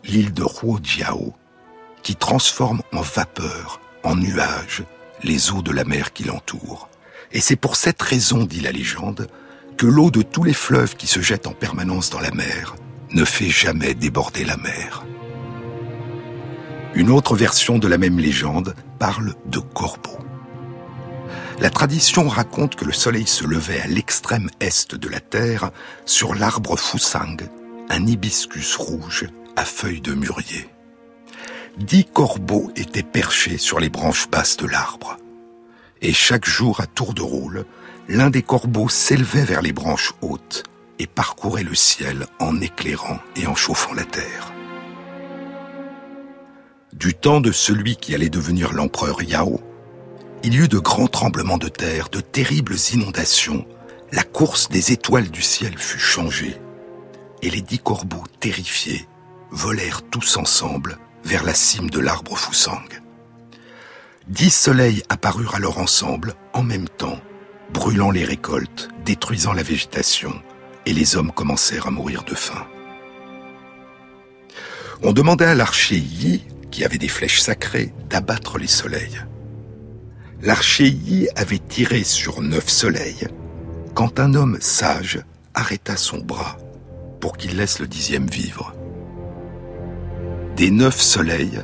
l'île 0.05 0.33
de 0.33 0.43
Huojiao, 0.43 1.33
qui 2.03 2.15
transforme 2.15 2.81
en 2.93 3.01
vapeur, 3.01 3.81
en 4.03 4.15
nuages, 4.15 4.83
les 5.23 5.51
eaux 5.51 5.61
de 5.61 5.71
la 5.71 5.83
mer 5.83 6.13
qui 6.13 6.23
l'entourent. 6.23 6.87
Et 7.31 7.41
c'est 7.41 7.55
pour 7.55 7.75
cette 7.75 8.01
raison, 8.01 8.45
dit 8.45 8.61
la 8.61 8.71
légende, 8.71 9.27
que 9.77 9.87
l'eau 9.87 10.09
de 10.09 10.21
tous 10.21 10.43
les 10.43 10.53
fleuves 10.53 10.95
qui 10.95 11.07
se 11.07 11.19
jettent 11.19 11.47
en 11.47 11.53
permanence 11.53 12.09
dans 12.09 12.21
la 12.21 12.31
mer 12.31 12.75
ne 13.11 13.25
fait 13.25 13.49
jamais 13.49 13.93
déborder 13.93 14.45
la 14.45 14.55
mer. 14.57 15.03
Une 16.95 17.09
autre 17.09 17.35
version 17.35 17.77
de 17.77 17.89
la 17.89 17.97
même 17.97 18.19
légende 18.19 18.73
parle 18.99 19.35
de 19.47 19.59
corbeaux. 19.59 20.19
La 21.59 21.69
tradition 21.69 22.29
raconte 22.29 22.75
que 22.75 22.85
le 22.85 22.93
soleil 22.93 23.27
se 23.27 23.45
levait 23.45 23.81
à 23.81 23.87
l'extrême 23.87 24.49
est 24.61 24.95
de 24.95 25.09
la 25.09 25.19
Terre 25.19 25.71
sur 26.05 26.35
l'arbre 26.35 26.77
Fusang, 26.79 27.35
un 27.89 28.07
hibiscus 28.07 28.77
rouge 28.77 29.25
à 29.57 29.65
feuilles 29.65 29.99
de 29.99 30.13
mûrier. 30.13 30.69
Dix 31.77 32.05
corbeaux 32.05 32.71
étaient 32.77 33.03
perchés 33.03 33.57
sur 33.57 33.81
les 33.81 33.89
branches 33.89 34.29
basses 34.29 34.55
de 34.55 34.65
l'arbre. 34.65 35.17
Et 36.01 36.13
chaque 36.13 36.47
jour, 36.47 36.79
à 36.79 36.87
tour 36.87 37.13
de 37.13 37.21
rôle, 37.21 37.65
l'un 38.07 38.29
des 38.29 38.41
corbeaux 38.41 38.87
s'élevait 38.87 39.43
vers 39.43 39.61
les 39.61 39.73
branches 39.73 40.13
hautes 40.21 40.63
et 40.99 41.07
parcourait 41.07 41.63
le 41.63 41.75
ciel 41.75 42.25
en 42.39 42.61
éclairant 42.61 43.19
et 43.35 43.47
en 43.47 43.55
chauffant 43.55 43.93
la 43.93 44.05
terre. 44.05 44.54
Du 46.95 47.13
temps 47.13 47.41
de 47.41 47.51
celui 47.51 47.97
qui 47.97 48.15
allait 48.15 48.29
devenir 48.29 48.71
l'empereur 48.71 49.21
Yao, 49.21 49.59
il 50.43 50.53
y 50.53 50.57
eut 50.59 50.69
de 50.69 50.79
grands 50.79 51.09
tremblements 51.09 51.57
de 51.57 51.67
terre, 51.67 52.07
de 52.07 52.21
terribles 52.21 52.77
inondations, 52.93 53.67
la 54.13 54.23
course 54.23 54.69
des 54.69 54.93
étoiles 54.93 55.29
du 55.29 55.41
ciel 55.41 55.77
fut 55.77 55.99
changée, 55.99 56.55
et 57.41 57.49
les 57.49 57.61
dix 57.61 57.79
corbeaux 57.79 58.23
terrifiés 58.39 59.09
volèrent 59.51 60.03
tous 60.03 60.37
ensemble 60.37 60.97
vers 61.25 61.43
la 61.43 61.53
cime 61.53 61.89
de 61.89 61.99
l'arbre 61.99 62.37
Fusang. 62.37 62.87
Dix 64.29 64.51
soleils 64.51 65.03
apparurent 65.09 65.55
alors 65.55 65.79
ensemble, 65.79 66.33
en 66.53 66.63
même 66.63 66.87
temps, 66.87 67.19
brûlant 67.73 68.11
les 68.11 68.23
récoltes, 68.23 68.87
détruisant 69.03 69.51
la 69.51 69.63
végétation, 69.63 70.33
et 70.85 70.93
les 70.93 71.17
hommes 71.17 71.33
commencèrent 71.33 71.87
à 71.87 71.91
mourir 71.91 72.23
de 72.23 72.35
faim. 72.35 72.65
On 75.03 75.11
demanda 75.11 75.51
à 75.51 75.55
l'archer 75.55 75.97
Yi 75.97 76.45
qui 76.75 76.83
avait 76.83 76.97
des 76.97 77.07
flèches 77.07 77.39
sacrées, 77.39 77.93
d'abattre 78.09 78.57
les 78.57 78.67
soleils. 78.67 79.21
L'archéie 80.41 81.29
avait 81.37 81.59
tiré 81.59 82.03
sur 82.03 82.41
neuf 82.41 82.67
soleils 82.67 83.29
quand 83.93 84.19
un 84.19 84.33
homme 84.33 84.57
sage 84.59 85.23
arrêta 85.53 85.95
son 85.95 86.17
bras 86.17 86.57
pour 87.21 87.37
qu'il 87.37 87.55
laisse 87.55 87.79
le 87.79 87.87
dixième 87.87 88.27
vivre. 88.27 88.75
Des 90.57 90.69
neuf 90.69 90.99
soleils, 90.99 91.61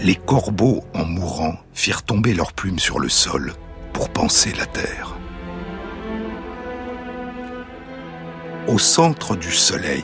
les 0.00 0.16
corbeaux, 0.16 0.82
en 0.94 1.04
mourant, 1.04 1.54
firent 1.72 2.02
tomber 2.02 2.34
leurs 2.34 2.52
plumes 2.52 2.80
sur 2.80 2.98
le 2.98 3.08
sol 3.08 3.52
pour 3.92 4.08
penser 4.08 4.52
la 4.58 4.66
terre. 4.66 5.16
Au 8.66 8.80
centre 8.80 9.36
du 9.36 9.52
soleil, 9.52 10.02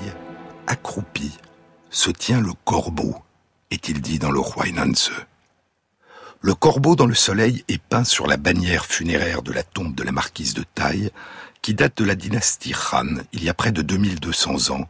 accroupi, 0.69 1.37
se 1.91 2.13
tient 2.13 2.41
le 2.41 2.53
corbeau, 2.65 3.17
est-il 3.71 4.01
dit 4.01 4.19
dans 4.19 4.31
le 4.31 4.41
Huainanze. 4.41 5.11
Le 6.41 6.55
corbeau 6.55 6.97
dans 6.97 7.07
le 7.07 7.15
soleil 7.15 7.65
est 7.69 7.83
peint 7.83 8.05
sur 8.05 8.27
la 8.27 8.37
bannière 8.37 8.87
funéraire 8.87 9.43
de 9.43 9.53
la 9.53 9.63
tombe 9.63 9.95
de 9.95 10.03
la 10.03 10.13
marquise 10.13 10.55
de 10.55 10.65
Taille, 10.75 11.11
qui 11.63 11.75
date 11.75 11.99
de 11.99 12.05
la 12.05 12.15
dynastie 12.15 12.75
Han, 12.93 13.17
il 13.33 13.43
y 13.43 13.49
a 13.49 13.55
près 13.55 13.73
de 13.73 13.83
2200 13.83 14.71
ans, 14.71 14.89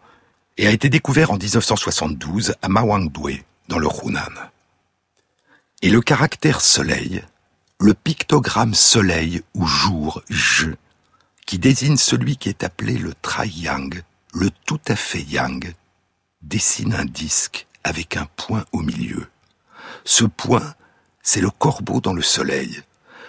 et 0.59 0.67
a 0.67 0.71
été 0.71 0.89
découvert 0.89 1.31
en 1.31 1.37
1972 1.37 2.55
à 2.61 2.69
Mawangdwe, 2.69 3.43
dans 3.69 3.79
le 3.79 3.89
Hunan. 4.05 4.51
Et 5.83 5.91
le 5.91 6.01
caractère 6.01 6.61
soleil, 6.61 7.23
le 7.79 7.95
pictogramme 7.95 8.75
soleil 8.75 9.43
ou 9.55 9.67
jour, 9.67 10.23
je, 10.29 10.69
qui 11.47 11.59
désigne 11.59 11.97
celui 11.97 12.37
qui 12.37 12.49
est 12.49 12.65
appelé 12.65 12.99
le 12.99 13.15
tri-yang, 13.15 14.03
le 14.35 14.51
tout 14.67 14.81
à 14.89 14.97
fait 14.97 15.23
yang, 15.23 15.75
dessine 16.43 16.95
un 16.95 17.05
disque 17.05 17.67
avec 17.87 18.17
un 18.17 18.27
point 18.35 18.65
au 18.73 18.81
milieu. 18.81 19.29
Ce 20.05 20.25
point, 20.25 20.75
c'est 21.23 21.41
le 21.41 21.51
corbeau 21.51 22.01
dans 22.01 22.15
le 22.15 22.23
soleil, 22.23 22.83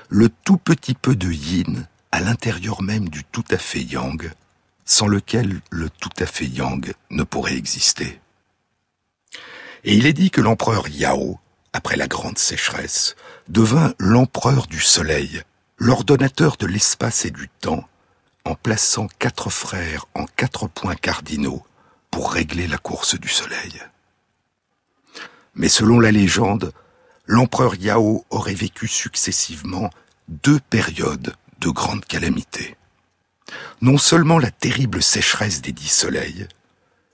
le 0.09 0.29
tout 0.29 0.57
petit 0.57 0.95
peu 0.95 1.15
de 1.15 1.31
yin 1.31 1.87
à 2.11 2.21
l'intérieur 2.21 2.81
même 2.81 3.07
du 3.07 3.23
tout 3.23 3.43
à 3.51 3.59
fait 3.59 3.83
yang, 3.83 4.31
sans 4.83 5.05
lequel 5.05 5.61
le 5.69 5.91
tout 5.91 6.09
à 6.17 6.25
fait 6.25 6.47
yang 6.47 6.91
ne 7.11 7.21
pourrait 7.21 7.55
exister. 7.55 8.19
Et 9.83 9.95
il 9.95 10.07
est 10.07 10.13
dit 10.13 10.31
que 10.31 10.41
l'empereur 10.41 10.87
Yao, 10.87 11.39
après 11.71 11.95
la 11.95 12.07
grande 12.07 12.39
sécheresse, 12.39 13.15
devint 13.49 13.93
l'empereur 13.99 14.65
du 14.65 14.79
soleil, 14.79 15.43
l'ordonnateur 15.77 16.57
de 16.57 16.65
l'espace 16.65 17.25
et 17.25 17.31
du 17.31 17.47
temps, 17.61 17.87
en 18.43 18.55
plaçant 18.55 19.07
quatre 19.19 19.51
frères 19.51 20.07
en 20.15 20.25
quatre 20.25 20.67
points 20.67 20.95
cardinaux 20.95 21.63
pour 22.09 22.31
régler 22.31 22.65
la 22.65 22.79
course 22.79 23.19
du 23.19 23.27
soleil. 23.27 23.83
Mais 25.57 25.69
selon 25.69 25.99
la 25.99 26.11
légende, 26.11 26.71
l'empereur 27.25 27.75
Yao 27.75 28.23
aurait 28.29 28.53
vécu 28.53 28.87
successivement 28.87 29.89
deux 30.27 30.59
périodes 30.69 31.33
de 31.59 31.69
grandes 31.69 32.05
calamités. 32.05 32.75
Non 33.81 33.97
seulement 33.97 34.37
la 34.37 34.51
terrible 34.51 35.01
sécheresse 35.01 35.61
des 35.61 35.71
dix 35.71 35.91
soleils, 35.91 36.47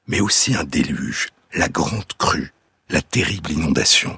mais 0.07 0.19
aussi 0.19 0.55
un 0.55 0.65
déluge, 0.65 1.29
la 1.53 1.69
grande 1.69 2.11
crue, 2.17 2.51
la 2.89 3.01
terrible 3.01 3.51
inondation. 3.51 4.17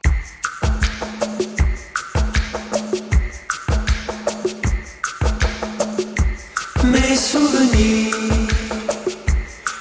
Mes 6.83 7.15
souvenirs 7.15 8.15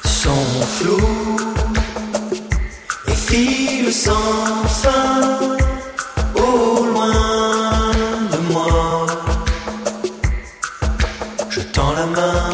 sont 0.05 0.63
flous 0.79 1.41
et 3.09 3.74
sans 3.91 4.67
fin 4.83 5.49
au 6.35 6.85
loin 6.85 7.13
de 8.33 8.53
moi. 8.53 9.07
Je 11.51 11.61
tends 11.61 11.93
la 11.93 12.07
main, 12.07 12.53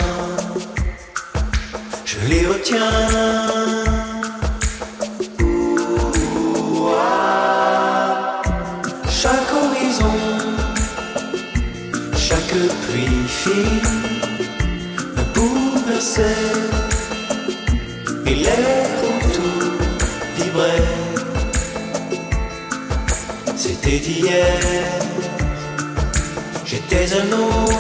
je 2.05 2.19
les 2.29 2.47
retiens. 2.47 3.30
C'était 24.11 24.27
hier, 24.27 24.61
j'étais 26.67 27.13
un 27.15 27.33
autre. 27.33 27.80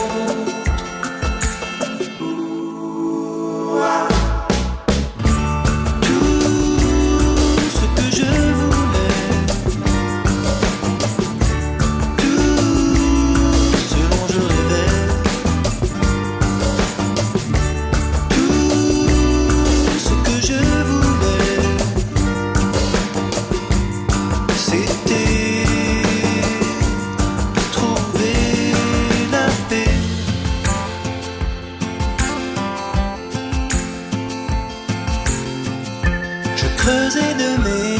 De 36.91 37.51
mes 37.65 37.99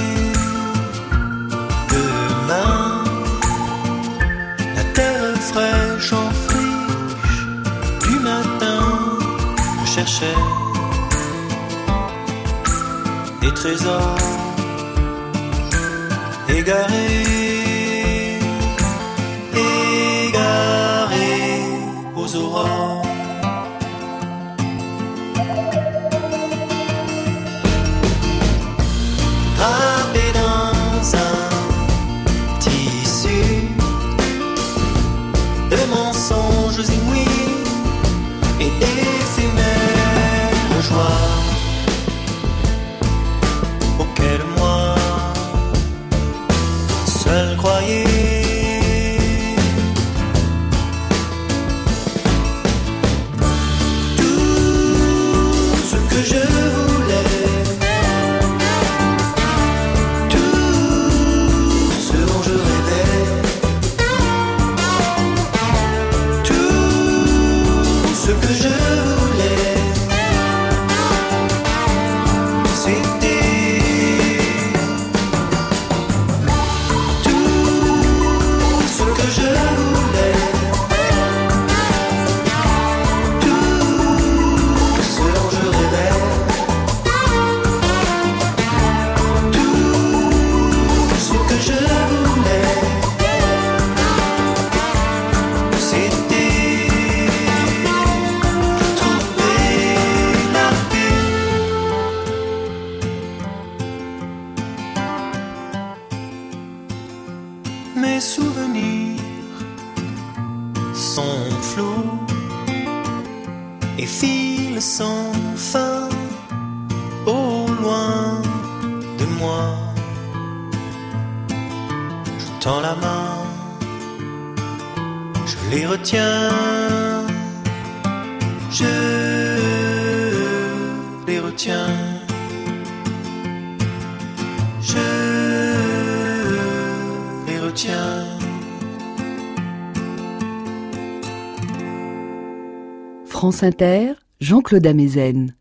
deux 1.91 2.15
la 4.77 4.85
terre 4.95 5.37
fraîche 5.51 6.13
en 6.13 6.29
friche 6.47 7.43
du 8.09 8.17
matin. 8.19 8.81
Je 9.81 9.91
cherchais 9.95 10.41
des 13.41 13.53
trésors 13.55 14.19
égarés, 16.49 18.41
égarés 20.27 21.63
aux 22.17 22.31
aurores. 22.37 22.70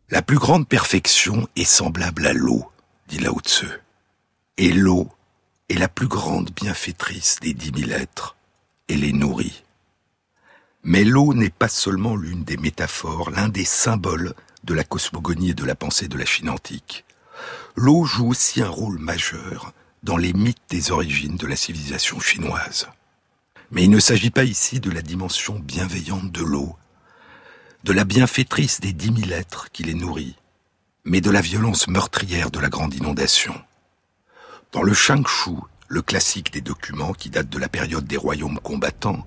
La 0.10 0.22
plus 0.22 0.38
grande 0.38 0.66
perfection 0.66 1.50
est 1.58 1.66
semblable 1.66 2.28
à 2.28 2.32
l'eau, 2.32 2.64
dit 3.10 3.20
Lao 3.20 3.42
Tzu. 3.42 3.66
Et 4.58 4.72
l'eau 4.72 5.10
est 5.68 5.78
la 5.78 5.90
plus 5.90 6.08
grande 6.08 6.50
bienfaitrice 6.52 7.40
des 7.42 7.54
dix 7.54 7.74
mille 7.74 7.92
êtres 7.92 8.38
et 8.88 8.96
les 8.96 9.12
nourrit. 9.12 9.66
Mais 10.84 11.04
l'eau 11.04 11.34
n'est 11.34 11.50
pas 11.50 11.68
seulement 11.68 12.16
l'une 12.16 12.46
des 12.46 12.56
métaphores, 12.56 13.32
l'un 13.32 13.50
des 13.50 13.66
symboles 13.66 14.34
de 14.64 14.74
la 14.74 14.86
cosmogonie 14.86 15.50
et 15.50 15.54
de 15.54 15.66
la 15.66 15.76
pensée 15.76 16.08
de 16.08 16.18
la 16.18 16.26
Chine 16.26 16.50
antique. 16.50 17.04
L'eau 17.76 18.06
joue 18.06 18.30
aussi 18.30 18.62
un 18.62 18.70
rôle 18.70 19.00
majeur 19.00 19.74
dans 20.04 20.16
les 20.16 20.32
mythes 20.32 20.58
des 20.70 20.92
origines 20.92 21.36
de 21.36 21.48
la 21.48 21.58
civilisation 21.58 22.22
chinoise. 22.22 22.88
Mais 23.72 23.84
il 23.84 23.90
ne 23.90 24.00
s'agit 24.00 24.32
pas 24.32 24.46
ici 24.46 24.80
de 24.80 24.90
la 24.90 25.02
dimension 25.02 25.60
bienveillante 25.60 26.32
de 26.32 26.44
l'eau, 26.44 26.78
de 27.86 27.94
la 27.94 28.04
bienfaitrice 28.04 28.82
des 28.82 28.92
dix 28.92 29.10
mille 29.10 29.32
êtres 29.32 29.72
qui 29.72 29.84
les 29.84 29.94
nourrit, 29.94 30.36
mais 31.06 31.22
de 31.22 31.32
la 31.32 31.40
violence 31.40 31.88
meurtrière 31.88 32.52
de 32.52 32.60
la 32.60 32.68
grande 32.68 32.94
inondation. 32.94 33.54
Dans 34.74 34.84
le 34.84 34.94
Shangshu, 34.94 35.52
le 35.88 36.02
classique 36.02 36.52
des 36.52 36.60
documents 36.60 37.14
qui 37.14 37.30
date 37.30 37.48
de 37.50 37.58
la 37.58 37.70
période 37.70 38.06
des 38.06 38.18
royaumes 38.18 38.60
combattants, 38.62 39.26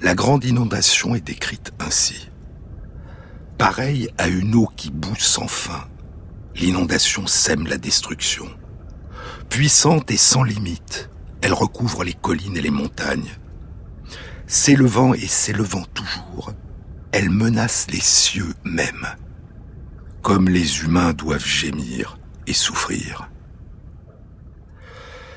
la 0.00 0.16
grande 0.16 0.44
inondation 0.44 1.14
est 1.14 1.20
décrite 1.20 1.72
ainsi. 1.78 2.28
Pareil 3.56 4.10
à 4.18 4.26
une 4.26 4.56
eau 4.56 4.68
qui 4.76 4.90
bout 4.90 5.18
sans 5.18 5.48
fin, 5.48 5.86
l'inondation 6.56 7.28
sème 7.28 7.68
la 7.68 7.78
destruction. 7.78 8.48
Puissante 9.48 10.10
et 10.10 10.16
sans 10.16 10.42
limite, 10.42 11.08
elle 11.40 11.54
recouvre 11.54 12.02
les 12.02 12.14
collines 12.14 12.56
et 12.56 12.62
les 12.62 12.70
montagnes. 12.70 13.30
S'élevant 14.48 15.14
et 15.14 15.28
s'élevant 15.28 15.84
toujours, 15.94 16.52
elle 17.16 17.30
menace 17.30 17.86
les 17.90 18.00
cieux 18.00 18.52
mêmes, 18.62 19.08
comme 20.20 20.50
les 20.50 20.80
humains 20.80 21.14
doivent 21.14 21.46
gémir 21.46 22.18
et 22.46 22.52
souffrir. 22.52 23.30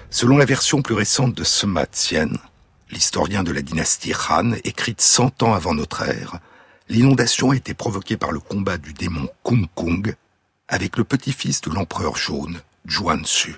Selon 0.10 0.36
la 0.36 0.44
version 0.44 0.82
plus 0.82 0.94
récente 0.94 1.34
de 1.34 1.46
Sema 1.46 1.86
Tsien, 1.86 2.32
l'historien 2.92 3.44
de 3.44 3.54
la 3.54 3.62
dynastie 3.62 4.12
Han, 4.30 4.56
écrite 4.66 5.00
cent 5.00 5.42
ans 5.42 5.54
avant 5.54 5.74
notre 5.74 6.02
ère, 6.02 6.40
l'inondation 6.90 7.52
a 7.52 7.56
été 7.56 7.74
provoquée 7.74 8.18
par 8.18 8.34
le 8.34 8.42
combat 8.42 8.78
du 8.78 8.92
démon 8.92 9.30
Kung 9.44 9.66
Kung 9.74 10.14
avec 10.68 10.98
le 10.98 11.06
petit-fils 11.06 11.62
de 11.62 11.72
l'empereur 11.72 12.18
jaune, 12.18 12.60
Su. 13.24 13.56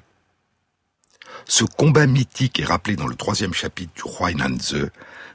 Ce 1.48 1.64
combat 1.64 2.06
mythique 2.06 2.60
est 2.60 2.66
rappelé 2.66 2.96
dans 2.96 3.08
le 3.08 3.16
troisième 3.16 3.56
chapitre 3.56 3.94
du 3.96 4.04
Huainanzi, 4.04 4.92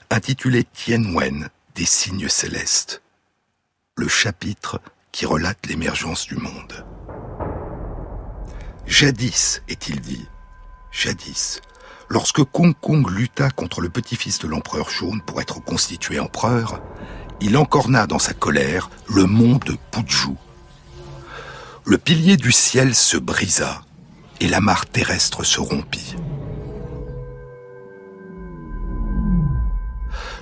intitulé 0.08 0.62
Tianwen, 0.62 1.48
des 1.76 1.84
signes 1.84 2.28
célestes. 2.28 3.02
Le 3.96 4.08
chapitre 4.08 4.80
qui 5.12 5.26
relate 5.26 5.66
l'émergence 5.66 6.26
du 6.26 6.36
monde. 6.36 6.86
Jadis, 8.86 9.62
est-il 9.68 10.00
dit, 10.00 10.26
jadis, 10.90 11.60
lorsque 12.08 12.42
Kung 12.44 12.74
Kung 12.80 13.08
lutta 13.10 13.50
contre 13.50 13.82
le 13.82 13.90
petit-fils 13.90 14.38
de 14.38 14.48
l'empereur 14.48 14.88
jaune 14.88 15.20
pour 15.20 15.40
être 15.40 15.62
constitué 15.62 16.18
empereur, 16.18 16.80
il 17.40 17.58
encorna 17.58 18.06
dans 18.06 18.18
sa 18.18 18.32
colère 18.32 18.88
le 19.08 19.24
mont 19.24 19.58
de 19.58 19.76
Puju. 19.90 20.34
Le 21.84 21.98
pilier 21.98 22.38
du 22.38 22.52
ciel 22.52 22.94
se 22.94 23.18
brisa 23.18 23.82
et 24.40 24.48
la 24.48 24.60
mare 24.60 24.86
terrestre 24.86 25.44
se 25.44 25.60
rompit. 25.60 26.16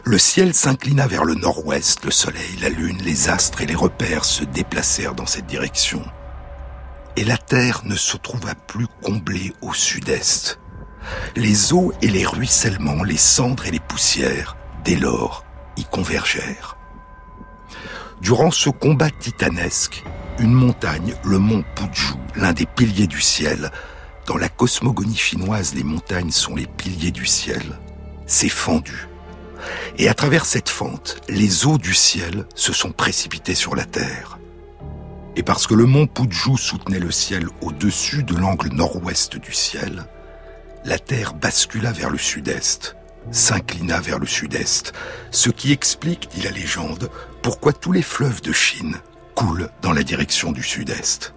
Le 0.07 0.19
ciel 0.19 0.53
s'inclina 0.53 1.07
vers 1.07 1.25
le 1.25 1.35
nord-ouest, 1.35 2.05
le 2.05 2.11
soleil, 2.11 2.59
la 2.61 2.69
lune, 2.69 2.99
les 3.03 3.31
astres 3.31 3.63
et 3.63 3.67
les 3.67 3.75
repères 3.75 4.27
se 4.27 4.45
déplacèrent 4.45 5.15
dans 5.15 5.25
cette 5.25 5.47
direction. 5.47 6.05
Et 7.17 7.25
la 7.25 7.39
terre 7.39 7.81
ne 7.87 7.97
se 7.97 8.19
trouva 8.19 8.55
plus 8.55 8.87
comblée 9.03 9.55
au 9.63 9.73
sud-est. 9.73 10.61
Les 11.37 11.73
eaux 11.73 11.95
et 12.03 12.09
les 12.09 12.27
ruissellements, 12.27 13.03
les 13.03 13.17
cendres 13.17 13.65
et 13.65 13.71
les 13.71 13.81
poussières, 13.81 14.59
dès 14.85 14.97
lors, 14.97 15.43
y 15.79 15.85
convergèrent. 15.85 16.77
Durant 18.21 18.51
ce 18.51 18.69
combat 18.69 19.11
titanesque, 19.11 20.05
une 20.39 20.53
montagne, 20.53 21.15
le 21.25 21.39
mont 21.39 21.65
Puju, 21.77 22.13
l'un 22.37 22.53
des 22.53 22.67
piliers 22.67 23.07
du 23.07 23.23
ciel, 23.23 23.71
dans 24.27 24.37
la 24.37 24.51
cosmogonie 24.51 25.17
chinoise 25.17 25.73
les 25.75 25.85
montagnes 25.85 26.31
sont 26.31 26.57
les 26.57 26.67
piliers 26.67 27.11
du 27.11 27.25
ciel, 27.25 27.81
s'est 28.27 28.51
fendue 28.51 29.09
et 29.99 30.09
à 30.09 30.15
travers 30.15 30.47
cette 30.47 30.69
fente, 30.69 31.17
les 31.29 31.67
eaux 31.67 31.79
du 31.79 31.95
ciel 31.95 32.47
se 32.55 32.73
sont 32.73 32.93
précipitées 32.93 33.55
sur 33.55 33.77
la 33.77 33.85
terre. 33.85 34.39
Et 35.37 35.43
parce 35.43 35.67
que 35.67 35.75
le 35.75 35.87
mont 35.87 36.07
Puju 36.07 36.57
soutenait 36.57 37.01
le 37.01 37.11
ciel 37.11 37.49
au-dessus 37.61 38.23
de 38.23 38.37
l'angle 38.37 38.69
nord-ouest 38.69 39.37
du 39.37 39.53
ciel, 39.53 40.07
la 40.85 40.99
terre 40.99 41.35
bascula 41.35 41.93
vers 41.93 42.11
le 42.11 42.19
sud-est, 42.19 42.97
s'inclina 43.31 44.01
vers 44.01 44.19
le 44.19 44.27
sud-est, 44.27 44.93
ce 45.31 45.51
qui 45.51 45.73
explique, 45.73 46.29
dit 46.35 46.43
la 46.43 46.51
légende, 46.51 47.11
pourquoi 47.43 47.73
tous 47.73 47.93
les 47.93 48.03
fleuves 48.03 48.43
de 48.43 48.53
Chine 48.53 48.97
coulent 49.35 49.71
dans 49.83 49.93
la 49.93 50.03
direction 50.03 50.53
du 50.53 50.63
sud-est. 50.63 51.35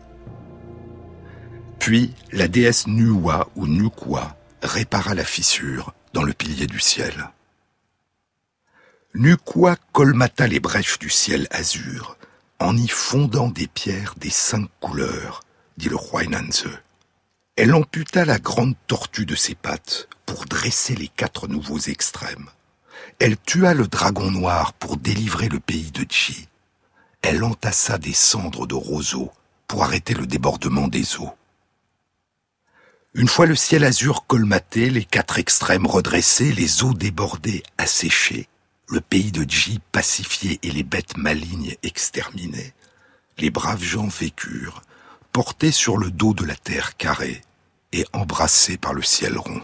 Puis, 1.79 2.13
la 2.31 2.47
déesse 2.47 2.87
Nuwa 2.87 3.47
ou 3.55 3.67
Nukwa 3.67 4.35
répara 4.61 5.15
la 5.15 5.23
fissure 5.23 5.93
dans 6.13 6.23
le 6.23 6.33
pilier 6.33 6.67
du 6.67 6.79
ciel. 6.79 7.29
Nukwa 9.13 9.77
colmata 9.93 10.47
les 10.47 10.59
brèches 10.59 10.99
du 10.99 11.09
ciel 11.09 11.47
azur, 11.49 12.17
en 12.59 12.75
y 12.77 12.87
fondant 12.87 13.49
des 13.49 13.67
pierres 13.67 14.13
des 14.17 14.29
cinq 14.29 14.69
couleurs, 14.79 15.43
dit 15.77 15.89
le 15.89 15.95
roi 15.95 16.25
Nanze. 16.25 16.67
Elle 17.55 17.73
amputa 17.73 18.25
la 18.25 18.37
grande 18.37 18.75
tortue 18.85 19.25
de 19.25 19.35
ses 19.35 19.55
pattes 19.55 20.07
pour 20.25 20.45
dresser 20.45 20.95
les 20.95 21.07
quatre 21.07 21.47
nouveaux 21.47 21.79
extrêmes. 21.79 22.49
Elle 23.19 23.37
tua 23.37 23.73
le 23.73 23.87
dragon 23.87 24.29
noir 24.29 24.73
pour 24.73 24.97
délivrer 24.97 25.49
le 25.49 25.59
pays 25.59 25.89
de 25.91 26.05
Ji. 26.07 26.47
Elle 27.23 27.43
entassa 27.43 27.97
des 27.97 28.13
cendres 28.13 28.67
de 28.67 28.75
roseaux 28.75 29.31
pour 29.67 29.83
arrêter 29.83 30.13
le 30.13 30.27
débordement 30.27 30.87
des 30.87 31.17
eaux. 31.17 31.33
Une 33.15 33.27
fois 33.27 33.47
le 33.47 33.55
ciel 33.55 33.83
azur 33.83 34.27
colmaté, 34.27 34.91
les 34.91 35.05
quatre 35.05 35.39
extrêmes 35.39 35.87
redressés, 35.87 36.51
les 36.51 36.83
eaux 36.83 36.93
débordées 36.93 37.63
asséchées, 37.79 38.47
le 38.87 39.01
pays 39.01 39.31
de 39.31 39.49
Ji 39.49 39.79
pacifié 39.91 40.59
et 40.63 40.71
les 40.71 40.83
bêtes 40.83 41.17
malignes 41.17 41.75
exterminées, 41.83 42.73
les 43.37 43.49
braves 43.49 43.83
gens 43.83 44.07
vécurent, 44.07 44.81
portés 45.31 45.71
sur 45.71 45.97
le 45.97 46.09
dos 46.09 46.33
de 46.33 46.45
la 46.45 46.55
terre 46.55 46.97
carrée 46.97 47.41
et 47.91 48.05
embrassés 48.13 48.77
par 48.77 48.93
le 48.93 49.03
ciel 49.03 49.37
rond. 49.37 49.61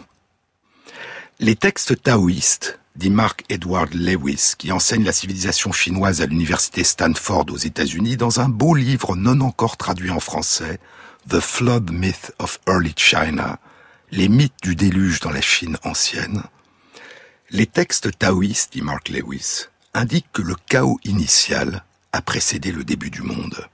Les 1.40 1.56
textes 1.56 2.02
taoïstes, 2.02 2.78
dit 2.96 3.10
Mark 3.10 3.44
Edward 3.48 3.92
Lewis, 3.92 4.52
qui 4.56 4.70
enseigne 4.70 5.04
la 5.04 5.12
civilisation 5.12 5.72
chinoise 5.72 6.20
à 6.20 6.26
l'université 6.26 6.84
Stanford 6.84 7.46
aux 7.50 7.56
États-Unis, 7.56 8.16
dans 8.16 8.40
un 8.40 8.48
beau 8.48 8.74
livre 8.74 9.16
non 9.16 9.40
encore 9.40 9.76
traduit 9.76 10.10
en 10.10 10.20
français, 10.20 10.78
The 11.28 11.40
Flood 11.40 11.90
Myth 11.90 12.32
of 12.38 12.60
Early 12.68 12.92
China, 12.96 13.58
les 14.12 14.28
mythes 14.28 14.62
du 14.62 14.76
déluge 14.76 15.20
dans 15.20 15.30
la 15.30 15.40
Chine 15.40 15.76
ancienne, 15.82 16.42
les 17.54 17.66
textes 17.66 18.18
taoïstes, 18.18 18.72
dit 18.72 18.82
Mark 18.82 19.08
Lewis, 19.08 19.66
indiquent 19.94 20.32
que 20.32 20.42
le 20.42 20.56
chaos 20.66 20.98
initial 21.04 21.84
a 22.12 22.20
précédé 22.20 22.72
le 22.72 22.82
début 22.82 23.10
du 23.10 23.22
monde. 23.22 23.68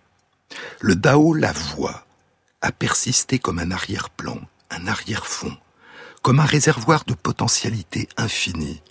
Le 0.80 0.94
Dao, 0.94 1.32
la 1.32 1.52
voix, 1.52 2.04
a 2.60 2.72
persisté 2.72 3.38
comme 3.38 3.58
un 3.58 3.70
arrière-plan, 3.70 4.38
un 4.68 4.86
arrière-fond, 4.86 5.56
comme 6.20 6.40
un 6.40 6.44
réservoir 6.44 7.04
de 7.06 7.14
potentialité 7.14 8.06
infinie, 8.18 8.82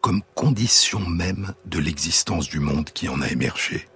comme 0.00 0.22
condition 0.34 0.98
même 0.98 1.54
de 1.66 1.78
l'existence 1.78 2.48
du 2.48 2.58
monde 2.58 2.90
qui 2.90 3.08
en 3.08 3.22
a 3.22 3.28
émergé. 3.28 3.88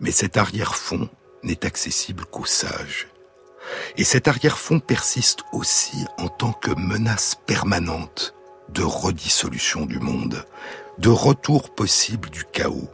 Mais 0.00 0.10
cet 0.10 0.38
arrière-fond 0.38 1.08
n'est 1.44 1.64
accessible 1.64 2.24
qu'aux 2.24 2.46
sages. 2.46 3.06
Et 3.96 4.02
cet 4.02 4.26
arrière-fond 4.26 4.80
persiste 4.80 5.44
aussi 5.52 6.04
en 6.18 6.26
tant 6.26 6.52
que 6.52 6.72
menace 6.72 7.36
permanente 7.46 8.34
de 8.72 8.82
redissolution 8.82 9.86
du 9.86 9.98
monde, 9.98 10.44
de 10.98 11.08
retour 11.08 11.74
possible 11.74 12.30
du 12.30 12.44
chaos, 12.44 12.88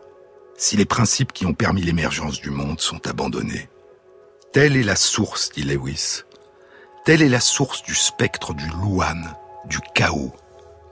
si 0.57 0.77
les 0.77 0.85
principes 0.85 1.33
qui 1.33 1.47
ont 1.47 1.55
permis 1.55 1.83
l'émergence 1.83 2.41
du 2.41 2.51
monde 2.51 2.81
sont 2.81 3.07
abandonnés. 3.07 3.69
Telle 4.53 4.77
est 4.77 4.83
la 4.83 4.97
source, 4.97 5.51
dit 5.53 5.63
Lewis. 5.63 6.23
Telle 7.05 7.23
est 7.23 7.29
la 7.29 7.41
source 7.41 7.83
du 7.83 7.95
spectre 7.95 8.55
du 8.55 8.67
Luan, 8.83 9.35
du 9.67 9.79
chaos, 9.95 10.33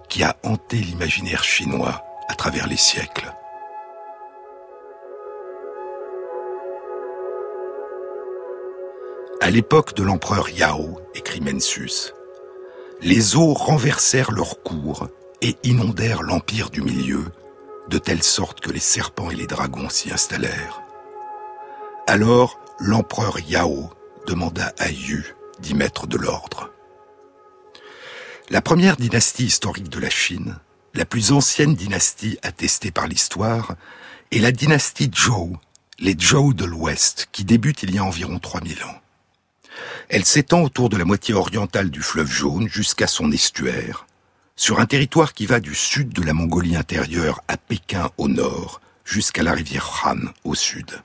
qui 0.08 0.22
a 0.22 0.36
hanté 0.42 0.76
l'imaginaire 0.76 1.44
chinois 1.44 2.04
à 2.28 2.34
travers 2.34 2.66
les 2.66 2.76
siècles. 2.76 3.32
À 9.40 9.50
l'époque 9.50 9.94
de 9.94 10.02
l'empereur 10.02 10.48
Yao, 10.48 11.00
écrit 11.14 11.40
Mencius, 11.40 12.14
les 13.04 13.36
eaux 13.36 13.52
renversèrent 13.52 14.32
leur 14.32 14.62
cours 14.62 15.08
et 15.42 15.56
inondèrent 15.62 16.22
l'empire 16.22 16.70
du 16.70 16.80
milieu, 16.80 17.26
de 17.88 17.98
telle 17.98 18.22
sorte 18.22 18.60
que 18.60 18.72
les 18.72 18.80
serpents 18.80 19.30
et 19.30 19.34
les 19.34 19.46
dragons 19.46 19.90
s'y 19.90 20.10
installèrent. 20.10 20.82
Alors 22.06 22.58
l'empereur 22.80 23.38
Yao 23.40 23.90
demanda 24.26 24.72
à 24.78 24.88
Yu 24.88 25.36
d'y 25.60 25.74
mettre 25.74 26.06
de 26.06 26.16
l'ordre. 26.16 26.70
La 28.48 28.62
première 28.62 28.96
dynastie 28.96 29.44
historique 29.44 29.90
de 29.90 30.00
la 30.00 30.10
Chine, 30.10 30.56
la 30.94 31.04
plus 31.04 31.32
ancienne 31.32 31.74
dynastie 31.74 32.38
attestée 32.42 32.90
par 32.90 33.06
l'histoire, 33.06 33.74
est 34.32 34.38
la 34.38 34.50
dynastie 34.50 35.10
Zhou, 35.14 35.58
les 35.98 36.16
Zhou 36.18 36.54
de 36.54 36.64
l'Ouest, 36.64 37.28
qui 37.32 37.44
débute 37.44 37.82
il 37.82 37.94
y 37.94 37.98
a 37.98 38.04
environ 38.04 38.38
3000 38.38 38.82
ans. 38.84 39.03
Elle 40.08 40.24
s'étend 40.24 40.62
autour 40.62 40.88
de 40.88 40.96
la 40.96 41.04
moitié 41.04 41.34
orientale 41.34 41.90
du 41.90 42.02
fleuve 42.02 42.30
Jaune 42.30 42.68
jusqu'à 42.68 43.06
son 43.06 43.32
estuaire, 43.32 44.06
sur 44.56 44.80
un 44.80 44.86
territoire 44.86 45.34
qui 45.34 45.46
va 45.46 45.60
du 45.60 45.74
sud 45.74 46.12
de 46.12 46.22
la 46.22 46.32
Mongolie 46.32 46.76
intérieure 46.76 47.40
à 47.48 47.56
Pékin 47.56 48.10
au 48.18 48.28
nord, 48.28 48.80
jusqu'à 49.04 49.42
la 49.42 49.52
rivière 49.52 50.02
Han 50.04 50.30
au 50.44 50.54
sud. 50.54 51.02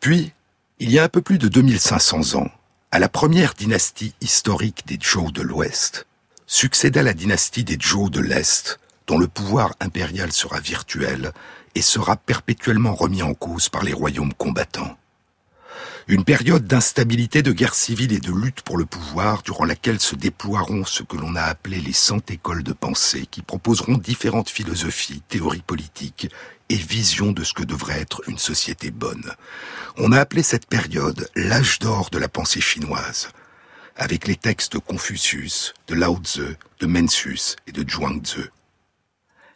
Puis, 0.00 0.32
il 0.78 0.90
y 0.90 0.98
a 0.98 1.04
un 1.04 1.08
peu 1.08 1.20
plus 1.20 1.38
de 1.38 1.48
2500 1.48 2.38
ans, 2.38 2.50
à 2.90 2.98
la 2.98 3.08
première 3.08 3.54
dynastie 3.54 4.14
historique 4.20 4.86
des 4.86 4.98
Zhou 5.02 5.30
de 5.30 5.42
l'Ouest, 5.42 6.06
succéda 6.46 7.02
la 7.02 7.12
dynastie 7.12 7.64
des 7.64 7.78
Zhou 7.80 8.10
de 8.10 8.20
l'Est, 8.20 8.80
dont 9.06 9.18
le 9.18 9.28
pouvoir 9.28 9.74
impérial 9.80 10.32
sera 10.32 10.60
virtuel 10.60 11.32
et 11.74 11.82
sera 11.82 12.16
perpétuellement 12.16 12.94
remis 12.94 13.22
en 13.22 13.34
cause 13.34 13.68
par 13.68 13.82
les 13.82 13.92
royaumes 13.92 14.34
combattants. 14.34 14.96
Une 16.10 16.24
période 16.24 16.66
d'instabilité, 16.66 17.40
de 17.40 17.52
guerre 17.52 17.76
civile 17.76 18.12
et 18.12 18.18
de 18.18 18.32
lutte 18.32 18.62
pour 18.62 18.76
le 18.76 18.84
pouvoir, 18.84 19.42
durant 19.42 19.64
laquelle 19.64 20.00
se 20.00 20.16
déploieront 20.16 20.84
ce 20.84 21.04
que 21.04 21.16
l'on 21.16 21.36
a 21.36 21.42
appelé 21.42 21.80
les 21.80 21.92
cent 21.92 22.18
écoles 22.28 22.64
de 22.64 22.72
pensée, 22.72 23.26
qui 23.30 23.42
proposeront 23.42 23.96
différentes 23.96 24.48
philosophies, 24.48 25.22
théories 25.28 25.62
politiques 25.62 26.28
et 26.68 26.74
visions 26.74 27.30
de 27.30 27.44
ce 27.44 27.54
que 27.54 27.62
devrait 27.62 28.00
être 28.00 28.28
une 28.28 28.38
société 28.38 28.90
bonne. 28.90 29.30
On 29.98 30.10
a 30.10 30.18
appelé 30.18 30.42
cette 30.42 30.66
période 30.66 31.30
l'âge 31.36 31.78
d'or 31.78 32.10
de 32.10 32.18
la 32.18 32.28
pensée 32.28 32.60
chinoise, 32.60 33.28
avec 33.94 34.26
les 34.26 34.34
textes 34.34 34.72
de 34.72 34.78
Confucius, 34.78 35.74
de 35.86 35.94
Lao 35.94 36.16
Tzu, 36.16 36.56
de 36.80 36.86
Mencius 36.86 37.54
et 37.68 37.72
de 37.72 37.88
Zhuangzi. 37.88 38.48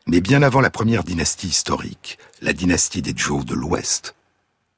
Mais 0.07 0.21
bien 0.21 0.41
avant 0.45 0.61
la 0.61 0.71
première 0.71 1.03
dynastie 1.03 1.49
historique, 1.49 2.17
la 2.43 2.53
dynastie 2.53 3.03
des 3.03 3.13
Zhou 3.13 3.43
de 3.43 3.55
l'Ouest, 3.55 4.15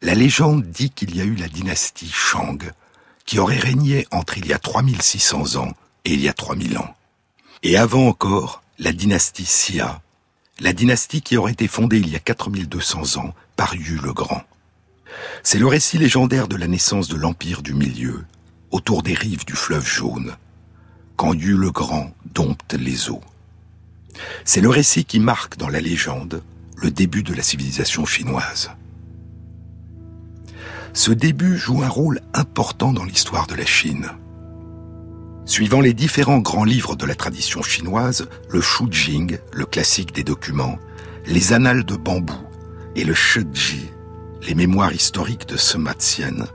la 0.02 0.14
légende 0.14 0.64
dit 0.64 0.90
qu'il 0.90 1.16
y 1.16 1.20
a 1.20 1.24
eu 1.24 1.34
la 1.34 1.48
dynastie 1.48 2.10
Shang, 2.12 2.70
qui 3.24 3.38
aurait 3.38 3.58
régné 3.58 4.06
entre 4.10 4.38
il 4.38 4.46
y 4.46 4.52
a 4.52 4.58
3600 4.58 5.56
ans 5.56 5.72
et 6.04 6.12
il 6.14 6.20
y 6.20 6.28
a 6.28 6.32
3000 6.32 6.78
ans. 6.78 6.94
Et 7.62 7.76
avant 7.76 8.06
encore, 8.06 8.62
la 8.78 8.92
dynastie 8.92 9.44
Xia, 9.44 10.02
la 10.60 10.72
dynastie 10.72 11.22
qui 11.22 11.36
aurait 11.36 11.52
été 11.52 11.66
fondée 11.66 11.98
il 11.98 12.08
y 12.08 12.16
a 12.16 12.20
4200 12.20 13.16
ans 13.20 13.34
par 13.56 13.74
Yu 13.74 13.98
le 13.98 14.12
Grand. 14.12 14.42
C'est 15.42 15.58
le 15.58 15.66
récit 15.66 15.98
légendaire 15.98 16.46
de 16.46 16.56
la 16.56 16.68
naissance 16.68 17.08
de 17.08 17.16
l'Empire 17.16 17.62
du 17.62 17.72
Milieu, 17.72 18.24
autour 18.70 19.02
des 19.02 19.14
rives 19.14 19.46
du 19.46 19.54
fleuve 19.54 19.86
jaune, 19.86 20.36
quand 21.16 21.32
Yu 21.32 21.56
le 21.56 21.70
Grand 21.70 22.14
dompte 22.34 22.74
les 22.74 23.08
eaux. 23.08 23.22
C'est 24.44 24.60
le 24.60 24.68
récit 24.68 25.06
qui 25.06 25.20
marque 25.20 25.56
dans 25.56 25.68
la 25.68 25.80
légende 25.80 26.42
le 26.76 26.90
début 26.90 27.22
de 27.22 27.32
la 27.32 27.42
civilisation 27.42 28.04
chinoise. 28.04 28.70
Ce 30.96 31.10
début 31.10 31.58
joue 31.58 31.82
un 31.82 31.90
rôle 31.90 32.20
important 32.32 32.90
dans 32.90 33.04
l'histoire 33.04 33.46
de 33.46 33.54
la 33.54 33.66
Chine. 33.66 34.08
Suivant 35.44 35.82
les 35.82 35.92
différents 35.92 36.38
grands 36.38 36.64
livres 36.64 36.96
de 36.96 37.04
la 37.04 37.14
tradition 37.14 37.60
chinoise, 37.62 38.26
le 38.48 38.62
Shu 38.62 38.84
Jing, 38.90 39.38
le 39.52 39.66
classique 39.66 40.14
des 40.14 40.24
documents, 40.24 40.78
les 41.26 41.52
annales 41.52 41.84
de 41.84 41.96
bambou 41.96 42.40
et 42.94 43.04
le 43.04 43.12
Shiji, 43.12 43.90
les 44.48 44.54
mémoires 44.54 44.94
historiques 44.94 45.46
de 45.46 45.58
Sima 45.58 45.92
Qian, 45.92 46.46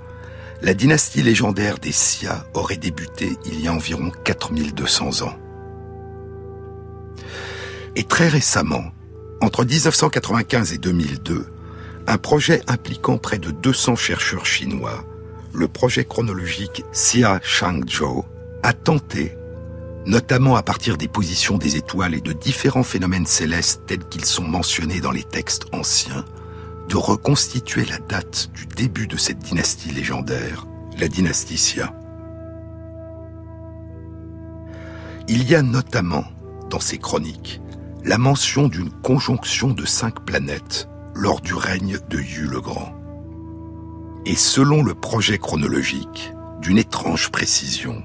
la 0.63 0.73
dynastie 0.73 1.21
légendaire 1.21 1.77
des 1.77 1.91
Xia 1.91 2.47
aurait 2.55 2.77
débuté 2.77 3.37
il 3.45 3.61
y 3.61 3.67
a 3.67 3.73
environ 3.73 4.11
4200 4.23 5.21
ans. 5.21 5.37
Et 7.95 8.05
très 8.05 8.27
récemment, 8.27 8.85
entre 9.39 9.63
1995 9.65 10.73
et 10.73 10.79
2002, 10.79 11.45
un 12.07 12.17
projet 12.17 12.61
impliquant 12.67 13.17
près 13.17 13.37
de 13.37 13.51
200 13.51 13.95
chercheurs 13.95 14.45
chinois, 14.45 15.05
le 15.53 15.67
projet 15.67 16.05
chronologique 16.05 16.83
Xia 16.93 17.39
Shangzhou, 17.43 18.25
a 18.63 18.73
tenté, 18.73 19.35
notamment 20.05 20.55
à 20.55 20.63
partir 20.63 20.97
des 20.97 21.07
positions 21.07 21.57
des 21.57 21.77
étoiles 21.77 22.15
et 22.15 22.21
de 22.21 22.33
différents 22.33 22.83
phénomènes 22.83 23.25
célestes 23.25 23.83
tels 23.87 24.05
qu'ils 24.05 24.25
sont 24.25 24.43
mentionnés 24.43 25.01
dans 25.01 25.11
les 25.11 25.23
textes 25.23 25.65
anciens, 25.73 26.25
de 26.89 26.95
reconstituer 26.95 27.85
la 27.85 27.97
date 27.97 28.49
du 28.53 28.65
début 28.65 29.07
de 29.07 29.17
cette 29.17 29.39
dynastie 29.39 29.91
légendaire, 29.91 30.67
la 30.97 31.07
dynastie 31.07 31.55
Xia. 31.55 31.93
Il 35.27 35.49
y 35.49 35.55
a 35.55 35.61
notamment, 35.61 36.25
dans 36.69 36.79
ces 36.79 36.97
chroniques, 36.97 37.61
la 38.03 38.17
mention 38.17 38.67
d'une 38.67 38.89
conjonction 38.89 39.69
de 39.69 39.85
cinq 39.85 40.25
planètes 40.25 40.89
lors 41.15 41.41
du 41.41 41.53
règne 41.53 41.97
de 42.09 42.19
Yu 42.19 42.47
le 42.47 42.61
Grand. 42.61 42.93
Et 44.25 44.35
selon 44.35 44.83
le 44.83 44.93
projet 44.93 45.37
chronologique, 45.37 46.33
d'une 46.61 46.77
étrange 46.77 47.31
précision, 47.31 48.03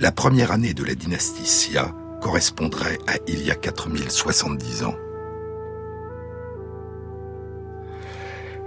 la 0.00 0.12
première 0.12 0.52
année 0.52 0.74
de 0.74 0.84
la 0.84 0.94
dynastie 0.94 1.42
Xia 1.42 1.94
correspondrait 2.20 2.98
à 3.06 3.14
il 3.26 3.44
y 3.44 3.50
a 3.50 3.54
4070 3.54 4.84
ans. 4.84 4.94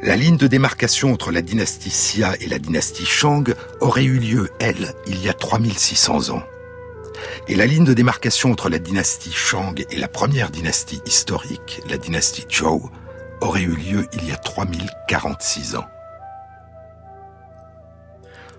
La 0.02 0.16
ligne 0.16 0.38
de 0.38 0.48
démarcation 0.48 1.14
entre 1.14 1.32
la 1.32 1.42
dynastie 1.42 1.90
Xia 1.90 2.34
et 2.40 2.48
la 2.48 2.58
dynastie 2.58 3.06
Shang 3.06 3.54
aurait 3.82 4.04
eu 4.04 4.18
lieu, 4.18 4.50
elle, 4.60 4.96
il 5.06 5.24
y 5.24 5.30
a 5.30 5.34
3600 5.34 6.32
ans. 6.32 6.44
Et 7.48 7.56
la 7.56 7.68
ligne 7.68 7.86
de 7.86 7.94
démarcation 7.94 8.52
entre 8.52 8.70
la 8.70 8.80
dynastie 8.80 9.32
Shang 9.32 9.86
et 9.92 9.98
la 9.98 10.08
première 10.08 10.50
dynastie 10.50 11.02
historique, 11.06 11.82
la 11.88 11.98
dynastie 11.98 12.48
Zhou, 12.50 12.90
aurait 13.42 13.64
eu 13.64 13.76
lieu 13.76 14.08
il 14.14 14.26
y 14.26 14.32
a 14.32 14.38
3046 14.38 15.76
ans. 15.76 15.88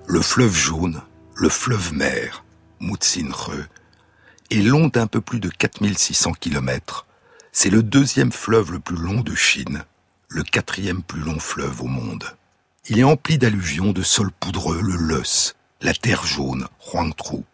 Le 0.06 0.20
fleuve 0.20 0.54
jaune, 0.54 1.00
le 1.36 1.48
fleuve 1.48 1.94
mer, 1.94 2.44
Mutsinre, 2.80 3.52
est 4.50 4.56
long 4.56 4.88
d'un 4.88 5.06
peu 5.06 5.20
plus 5.20 5.40
de 5.40 5.48
4600 5.48 6.32
km. 6.32 7.06
C'est 7.52 7.70
le 7.70 7.82
deuxième 7.82 8.32
fleuve 8.32 8.72
le 8.72 8.80
plus 8.80 8.96
long 8.96 9.20
de 9.20 9.34
Chine, 9.34 9.84
le 10.28 10.42
quatrième 10.42 11.02
plus 11.02 11.20
long 11.20 11.38
fleuve 11.38 11.82
au 11.82 11.86
monde. 11.86 12.24
Il 12.88 12.98
est 12.98 13.04
empli 13.04 13.38
d'alluvions 13.38 13.92
de 13.92 14.02
sol 14.02 14.32
poudreux, 14.32 14.82
le 14.82 14.96
Leus, 14.96 15.54
la 15.80 15.94
terre 15.94 16.26
jaune, 16.26 16.66
Huangtru. 16.92 17.44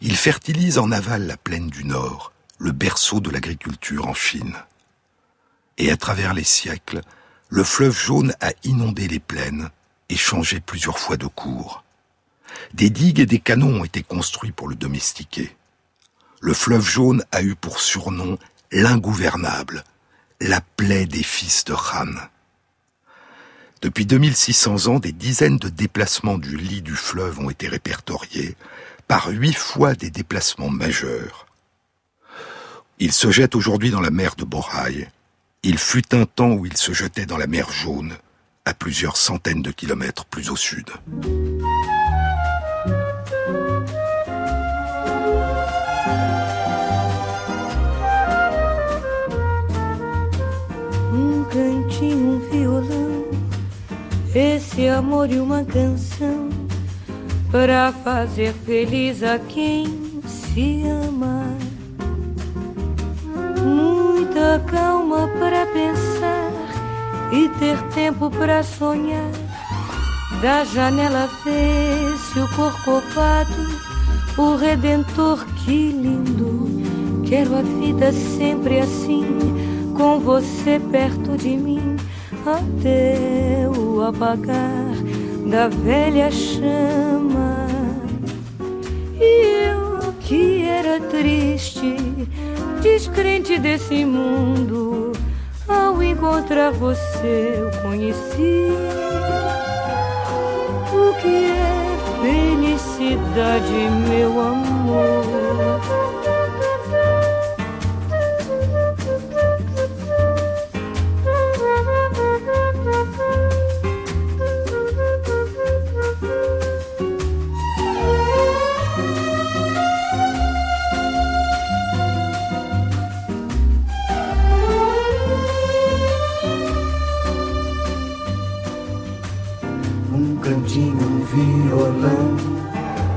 Il 0.00 0.16
fertilise 0.16 0.78
en 0.78 0.92
aval 0.92 1.26
la 1.26 1.36
plaine 1.36 1.68
du 1.68 1.84
Nord, 1.84 2.32
le 2.58 2.70
berceau 2.70 3.20
de 3.20 3.30
l'agriculture 3.30 4.06
en 4.06 4.14
Chine 4.14 4.56
et 5.78 5.90
à 5.90 5.96
travers 5.96 6.34
les 6.34 6.44
siècles, 6.44 7.00
le 7.48 7.64
fleuve 7.64 7.98
jaune 7.98 8.34
a 8.40 8.52
inondé 8.64 9.08
les 9.08 9.18
plaines 9.18 9.70
et 10.08 10.16
changé 10.16 10.60
plusieurs 10.60 10.98
fois 10.98 11.16
de 11.16 11.26
cours. 11.26 11.84
Des 12.74 12.90
digues 12.90 13.20
et 13.20 13.26
des 13.26 13.38
canons 13.38 13.80
ont 13.80 13.84
été 13.84 14.02
construits 14.02 14.52
pour 14.52 14.68
le 14.68 14.74
domestiquer. 14.74 15.54
Le 16.40 16.54
fleuve 16.54 16.86
jaune 16.86 17.24
a 17.32 17.42
eu 17.42 17.54
pour 17.54 17.80
surnom 17.80 18.38
l'ingouvernable, 18.70 19.84
la 20.40 20.60
plaie 20.60 21.06
des 21.06 21.22
fils 21.22 21.64
de 21.64 21.74
Han. 21.74 22.12
Depuis 23.82 24.06
2600 24.06 24.86
ans, 24.86 24.98
des 24.98 25.12
dizaines 25.12 25.58
de 25.58 25.68
déplacements 25.68 26.38
du 26.38 26.56
lit 26.56 26.82
du 26.82 26.94
fleuve 26.94 27.40
ont 27.40 27.50
été 27.50 27.68
répertoriés, 27.68 28.56
par 29.08 29.28
huit 29.28 29.54
fois 29.54 29.94
des 29.94 30.10
déplacements 30.10 30.70
majeurs. 30.70 31.46
Il 32.98 33.12
se 33.12 33.30
jette 33.30 33.54
aujourd'hui 33.54 33.90
dans 33.90 34.00
la 34.00 34.10
mer 34.10 34.36
de 34.36 34.44
Boraï, 34.44 35.08
il 35.64 35.78
fut 35.78 36.14
un 36.14 36.24
temps 36.24 36.52
où 36.52 36.66
il 36.66 36.76
se 36.76 36.92
jetait 36.92 37.26
dans 37.26 37.38
la 37.38 37.46
mer 37.46 37.70
Jaune, 37.70 38.14
à 38.64 38.74
plusieurs 38.74 39.16
centaines 39.16 39.62
de 39.62 39.70
kilomètres 39.70 40.24
plus 40.24 40.50
au 40.50 40.56
sud. 40.56 40.90
Um 51.12 51.44
cantinho 51.44 52.40
amor 54.96 55.28
e 55.30 55.38
para 57.52 57.92
fazer 57.92 58.54
quem. 59.48 60.02
Muita 64.32 64.60
calma 64.60 65.28
para 65.38 65.66
pensar 65.66 66.50
e 67.30 67.50
ter 67.50 67.78
tempo 67.88 68.30
para 68.30 68.62
sonhar. 68.62 69.30
Da 70.40 70.64
janela 70.64 71.28
vê-se 71.44 72.38
o 72.40 72.48
corcovado, 72.56 73.52
o 74.38 74.56
redentor, 74.56 75.44
que 75.56 75.90
lindo. 75.90 77.22
Quero 77.28 77.56
a 77.56 77.60
vida 77.60 78.10
sempre 78.10 78.78
assim, 78.78 79.26
com 79.94 80.18
você 80.18 80.80
perto 80.90 81.36
de 81.36 81.54
mim, 81.54 81.96
até 82.46 83.68
o 83.68 84.00
apagar 84.00 84.94
da 85.46 85.68
velha 85.68 86.30
chama. 86.30 87.66
E 89.20 89.66
eu 89.66 90.14
que 90.20 90.64
era 90.64 90.98
triste, 91.00 91.96
descrente 92.82 93.58
desse 93.60 94.04
mundo, 94.04 95.12
ao 95.68 96.02
encontrar 96.02 96.72
você 96.72 97.54
eu 97.56 97.70
conheci 97.80 98.66
o 100.92 101.14
que 101.20 101.44
é 101.46 101.96
felicidade, 102.20 103.72
meu 104.08 104.40
amor. 104.40 105.51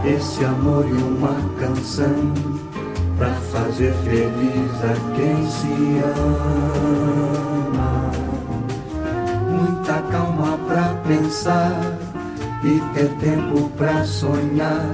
Esse 0.08 0.46
amor 0.46 0.86
e 0.88 0.94
uma 0.94 1.36
canção 1.60 2.34
para 3.18 3.34
fazer 3.52 3.94
feliz 4.04 4.72
a 4.84 4.94
quem 5.15 5.50
se 5.50 6.02
ama. 6.20 8.12
Muita 9.50 10.02
calma 10.12 10.58
para 10.68 10.94
pensar 11.08 11.98
e 12.63 12.80
ter 12.94 13.10
tempo 13.20 13.70
para 13.78 14.04
sonhar. 14.06 14.91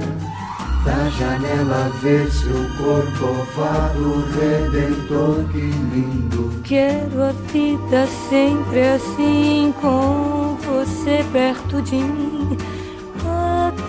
Da 0.84 1.08
janela 1.10 1.92
ver-se 2.02 2.46
o 2.46 2.68
corcovado 2.76 4.24
redentor, 4.34 5.44
que 5.52 5.60
lindo. 5.60 6.60
Quero 6.64 7.22
a 7.22 7.32
vida 7.52 8.04
sempre 8.28 8.82
assim, 8.88 9.72
com 9.80 10.56
você 10.60 11.24
perto 11.32 11.80
de 11.82 11.96
mim 11.96 12.31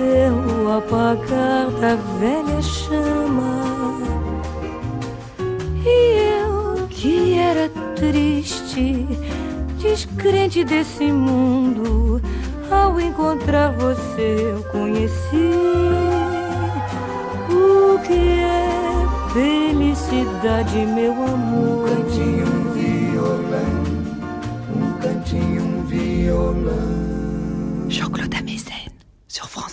o 0.02 0.72
apagar 0.78 1.70
da 1.80 1.96
velha 2.20 2.62
chama. 2.62 3.64
E 5.86 6.40
eu 6.40 6.88
que 6.88 7.38
era 7.38 7.70
triste, 7.96 9.06
descrente 9.78 10.64
desse 10.64 11.12
mundo, 11.12 12.22
ao 12.72 13.00
encontrar 13.00 13.72
você 13.74 14.54
eu 14.56 14.64
conheci 14.72 15.52
o 17.50 18.00
que 18.00 18.40
é 18.40 18.74
felicidade, 19.34 20.86
meu 20.86 21.14
amor. 21.14 21.90
Um 21.90 21.96
cantinho, 21.96 22.48
um 22.48 22.72
violão, 22.74 23.84
um 24.76 24.94
cantinho, 25.00 25.64
um 25.64 25.84
violão. 25.86 27.90
Jean-Claude 27.90 28.38
Amezen 28.38 28.88
sur 29.28 29.48
France. 29.48 29.73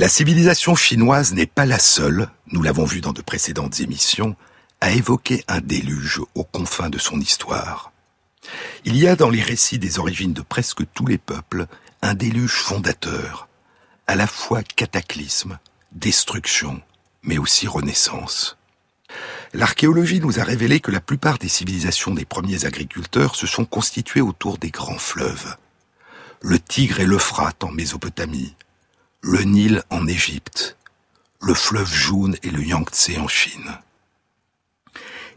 La 0.00 0.08
civilisation 0.08 0.74
chinoise 0.74 1.34
n'est 1.34 1.44
pas 1.44 1.66
la 1.66 1.78
seule, 1.78 2.30
nous 2.52 2.62
l'avons 2.62 2.86
vu 2.86 3.02
dans 3.02 3.12
de 3.12 3.20
précédentes 3.20 3.80
émissions, 3.80 4.34
à 4.80 4.92
évoquer 4.92 5.44
un 5.46 5.60
déluge 5.60 6.22
aux 6.34 6.42
confins 6.42 6.88
de 6.88 6.96
son 6.96 7.20
histoire. 7.20 7.92
Il 8.86 8.96
y 8.96 9.06
a 9.06 9.14
dans 9.14 9.28
les 9.28 9.42
récits 9.42 9.78
des 9.78 9.98
origines 9.98 10.32
de 10.32 10.40
presque 10.40 10.90
tous 10.94 11.04
les 11.04 11.18
peuples 11.18 11.66
un 12.00 12.14
déluge 12.14 12.54
fondateur, 12.54 13.46
à 14.06 14.16
la 14.16 14.26
fois 14.26 14.62
cataclysme, 14.62 15.58
destruction, 15.92 16.80
mais 17.22 17.36
aussi 17.36 17.68
renaissance. 17.68 18.56
L'archéologie 19.52 20.20
nous 20.20 20.40
a 20.40 20.44
révélé 20.44 20.80
que 20.80 20.90
la 20.90 21.02
plupart 21.02 21.36
des 21.36 21.48
civilisations 21.48 22.14
des 22.14 22.24
premiers 22.24 22.64
agriculteurs 22.64 23.36
se 23.36 23.46
sont 23.46 23.66
constituées 23.66 24.22
autour 24.22 24.56
des 24.56 24.70
grands 24.70 24.96
fleuves. 24.96 25.56
Le 26.40 26.58
Tigre 26.58 27.00
et 27.00 27.04
l'Euphrate 27.04 27.62
en 27.64 27.70
Mésopotamie, 27.70 28.54
le 29.22 29.42
Nil 29.42 29.82
en 29.90 30.06
Égypte, 30.06 30.78
le 31.42 31.52
fleuve 31.52 31.92
jaune 31.92 32.36
et 32.42 32.50
le 32.50 32.62
Yangtze 32.62 33.18
en 33.18 33.28
Chine. 33.28 33.78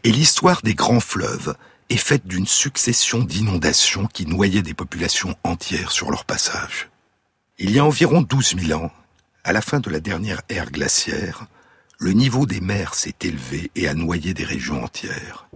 Et 0.04 0.10
l'histoire 0.10 0.62
des 0.62 0.74
grands 0.74 1.00
fleuves 1.00 1.54
est 1.90 1.98
faite 1.98 2.26
d'une 2.26 2.46
succession 2.46 3.18
d'inondations 3.18 4.06
qui 4.06 4.24
noyaient 4.26 4.62
des 4.62 4.72
populations 4.72 5.36
entières 5.44 5.92
sur 5.92 6.10
leur 6.10 6.24
passage. 6.24 6.88
Il 7.58 7.72
y 7.72 7.78
a 7.78 7.84
environ 7.84 8.22
12 8.22 8.56
000 8.58 8.80
ans, 8.80 8.90
à 9.44 9.52
la 9.52 9.60
fin 9.60 9.80
de 9.80 9.90
la 9.90 10.00
dernière 10.00 10.40
ère 10.48 10.70
glaciaire, 10.70 11.46
le 11.98 12.12
niveau 12.12 12.46
des 12.46 12.60
mers 12.60 12.94
s'est 12.94 13.14
élevé 13.20 13.70
et 13.76 13.86
a 13.86 13.92
noyé 13.92 14.32
des 14.32 14.44
régions 14.44 14.82
entières. 14.82 15.46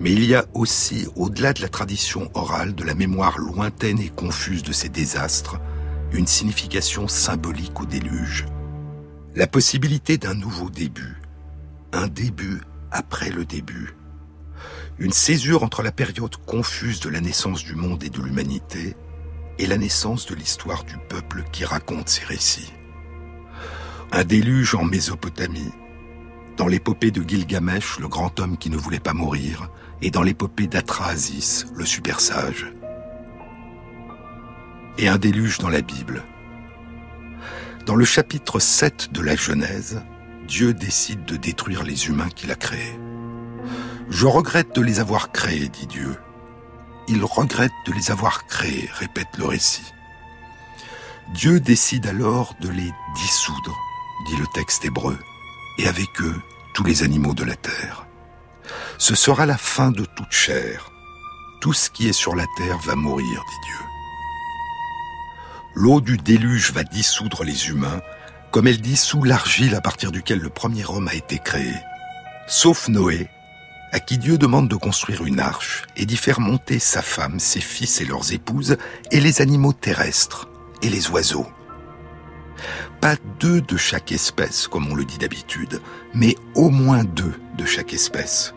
Mais 0.00 0.10
il 0.10 0.24
y 0.24 0.34
a 0.34 0.44
aussi, 0.54 1.06
au-delà 1.14 1.52
de 1.52 1.62
la 1.62 1.68
tradition 1.68 2.30
orale, 2.34 2.74
de 2.74 2.82
la 2.82 2.94
mémoire 2.94 3.38
lointaine 3.38 4.00
et 4.00 4.08
confuse 4.08 4.64
de 4.64 4.72
ces 4.72 4.88
désastres, 4.88 5.60
une 6.14 6.26
signification 6.26 7.08
symbolique 7.08 7.80
au 7.80 7.86
déluge. 7.86 8.46
La 9.34 9.46
possibilité 9.46 10.18
d'un 10.18 10.34
nouveau 10.34 10.68
début, 10.68 11.16
un 11.92 12.06
début 12.06 12.60
après 12.90 13.30
le 13.30 13.44
début, 13.44 13.94
une 14.98 15.12
césure 15.12 15.62
entre 15.62 15.82
la 15.82 15.92
période 15.92 16.36
confuse 16.36 17.00
de 17.00 17.08
la 17.08 17.20
naissance 17.20 17.64
du 17.64 17.74
monde 17.74 18.04
et 18.04 18.10
de 18.10 18.20
l'humanité 18.20 18.94
et 19.58 19.66
la 19.66 19.78
naissance 19.78 20.26
de 20.26 20.34
l'histoire 20.34 20.84
du 20.84 20.96
peuple 21.08 21.44
qui 21.50 21.64
raconte 21.64 22.08
ces 22.08 22.24
récits. 22.24 22.72
Un 24.12 24.24
déluge 24.24 24.74
en 24.74 24.84
Mésopotamie, 24.84 25.72
dans 26.58 26.66
l'épopée 26.66 27.10
de 27.10 27.26
Gilgamesh, 27.26 27.98
le 27.98 28.08
grand 28.08 28.38
homme 28.38 28.58
qui 28.58 28.68
ne 28.68 28.76
voulait 28.76 29.00
pas 29.00 29.14
mourir, 29.14 29.70
et 30.02 30.10
dans 30.10 30.22
l'épopée 30.22 30.66
d'Atrahasis, 30.66 31.66
le 31.74 31.86
super 31.86 32.20
sage. 32.20 32.66
Et 34.98 35.08
un 35.08 35.16
déluge 35.16 35.58
dans 35.58 35.70
la 35.70 35.80
Bible. 35.80 36.22
Dans 37.86 37.96
le 37.96 38.04
chapitre 38.04 38.60
7 38.60 39.12
de 39.12 39.20
la 39.20 39.34
Genèse, 39.34 40.02
Dieu 40.46 40.74
décide 40.74 41.24
de 41.24 41.36
détruire 41.36 41.82
les 41.82 42.08
humains 42.08 42.28
qu'il 42.28 42.50
a 42.50 42.54
créés. 42.54 42.98
Je 44.10 44.26
regrette 44.26 44.74
de 44.74 44.82
les 44.82 45.00
avoir 45.00 45.32
créés, 45.32 45.68
dit 45.68 45.86
Dieu. 45.86 46.16
Il 47.08 47.24
regrette 47.24 47.72
de 47.86 47.92
les 47.92 48.10
avoir 48.10 48.46
créés, 48.46 48.88
répète 48.92 49.38
le 49.38 49.46
récit. 49.46 49.92
Dieu 51.34 51.60
décide 51.60 52.06
alors 52.06 52.54
de 52.60 52.68
les 52.68 52.92
dissoudre, 53.16 53.76
dit 54.26 54.36
le 54.36 54.46
texte 54.54 54.84
hébreu, 54.84 55.18
et 55.78 55.88
avec 55.88 56.20
eux 56.20 56.40
tous 56.74 56.84
les 56.84 57.02
animaux 57.02 57.34
de 57.34 57.44
la 57.44 57.56
terre. 57.56 58.06
Ce 58.98 59.14
sera 59.14 59.46
la 59.46 59.56
fin 59.56 59.90
de 59.90 60.04
toute 60.04 60.32
chair. 60.32 60.90
Tout 61.60 61.72
ce 61.72 61.90
qui 61.90 62.08
est 62.08 62.12
sur 62.12 62.34
la 62.34 62.46
terre 62.56 62.78
va 62.78 62.94
mourir, 62.94 63.26
dit 63.26 63.68
Dieu. 63.68 63.91
L'eau 65.74 66.00
du 66.00 66.18
déluge 66.18 66.72
va 66.72 66.84
dissoudre 66.84 67.44
les 67.44 67.68
humains, 67.68 68.02
comme 68.50 68.66
elle 68.66 68.80
dissout 68.80 69.24
l'argile 69.24 69.74
à 69.74 69.80
partir 69.80 70.12
duquel 70.12 70.38
le 70.38 70.50
premier 70.50 70.84
homme 70.84 71.08
a 71.08 71.14
été 71.14 71.38
créé. 71.38 71.72
Sauf 72.46 72.88
Noé, 72.88 73.28
à 73.92 74.00
qui 74.00 74.18
Dieu 74.18 74.36
demande 74.36 74.68
de 74.68 74.76
construire 74.76 75.24
une 75.24 75.40
arche 75.40 75.84
et 75.96 76.04
d'y 76.04 76.16
faire 76.16 76.40
monter 76.40 76.78
sa 76.78 77.00
femme, 77.00 77.40
ses 77.40 77.60
fils 77.60 78.00
et 78.00 78.04
leurs 78.04 78.32
épouses, 78.32 78.76
et 79.10 79.20
les 79.20 79.40
animaux 79.40 79.72
terrestres, 79.72 80.48
et 80.82 80.90
les 80.90 81.08
oiseaux. 81.08 81.46
Pas 83.00 83.16
deux 83.40 83.60
de 83.62 83.76
chaque 83.76 84.12
espèce, 84.12 84.68
comme 84.68 84.90
on 84.90 84.94
le 84.94 85.04
dit 85.04 85.18
d'habitude, 85.18 85.80
mais 86.14 86.36
au 86.54 86.68
moins 86.68 87.04
deux 87.04 87.34
de 87.56 87.64
chaque 87.64 87.94
espèce. 87.94 88.54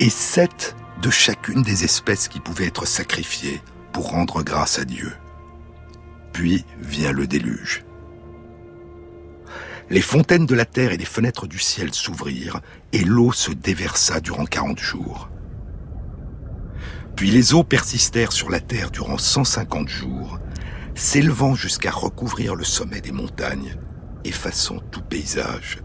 Et 0.00 0.10
sept 0.10 0.74
de 1.00 1.10
chacune 1.10 1.62
des 1.62 1.84
espèces 1.84 2.28
qui 2.28 2.40
pouvaient 2.40 2.66
être 2.66 2.86
sacrifiées 2.86 3.60
pour 3.92 4.10
rendre 4.10 4.42
grâce 4.42 4.78
à 4.78 4.84
Dieu. 4.84 5.12
Puis 6.32 6.64
vient 6.80 7.12
le 7.12 7.26
déluge. 7.26 7.84
Les 9.90 10.00
fontaines 10.00 10.46
de 10.46 10.54
la 10.54 10.64
terre 10.64 10.92
et 10.92 10.96
les 10.96 11.04
fenêtres 11.04 11.46
du 11.46 11.58
ciel 11.58 11.92
s'ouvrirent, 11.92 12.60
et 12.92 13.04
l'eau 13.04 13.32
se 13.32 13.50
déversa 13.50 14.20
durant 14.20 14.46
quarante 14.46 14.78
jours. 14.78 15.28
Puis 17.16 17.30
les 17.30 17.52
eaux 17.52 17.64
persistèrent 17.64 18.32
sur 18.32 18.48
la 18.48 18.60
terre 18.60 18.90
durant 18.90 19.18
150 19.18 19.88
jours, 19.88 20.38
s'élevant 20.94 21.54
jusqu'à 21.54 21.90
recouvrir 21.90 22.54
le 22.54 22.64
sommet 22.64 23.00
des 23.00 23.12
montagnes, 23.12 23.76
effaçant 24.24 24.78
tout 24.90 25.02
paysage 25.02 25.78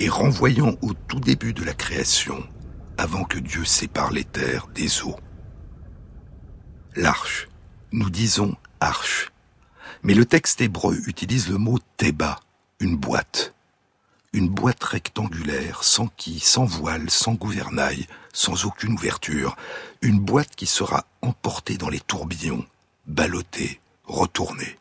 et 0.00 0.08
renvoyant 0.08 0.76
au 0.82 0.92
tout 0.94 1.20
début 1.20 1.52
de 1.52 1.64
la 1.64 1.74
création, 1.74 2.44
avant 2.96 3.24
que 3.24 3.38
Dieu 3.38 3.64
sépare 3.64 4.12
les 4.12 4.24
terres 4.24 4.68
des 4.74 5.02
eaux. 5.02 5.16
L'arche, 6.94 7.48
nous 7.92 8.10
disons 8.10 8.54
arche, 8.80 9.32
mais 10.02 10.14
le 10.14 10.24
texte 10.24 10.60
hébreu 10.60 10.96
utilise 11.06 11.48
le 11.48 11.58
mot 11.58 11.78
teba, 11.96 12.40
une 12.80 12.96
boîte. 12.96 13.54
Une 14.32 14.48
boîte 14.48 14.84
rectangulaire, 14.84 15.82
sans 15.82 16.08
quille, 16.08 16.40
sans 16.40 16.64
voile, 16.64 17.10
sans 17.10 17.34
gouvernail, 17.34 18.06
sans 18.32 18.66
aucune 18.66 18.92
ouverture. 18.92 19.56
Une 20.02 20.20
boîte 20.20 20.54
qui 20.54 20.66
sera 20.66 21.06
emportée 21.22 21.78
dans 21.78 21.88
les 21.88 22.00
tourbillons, 22.00 22.66
ballottée, 23.06 23.80
retournée. 24.04 24.78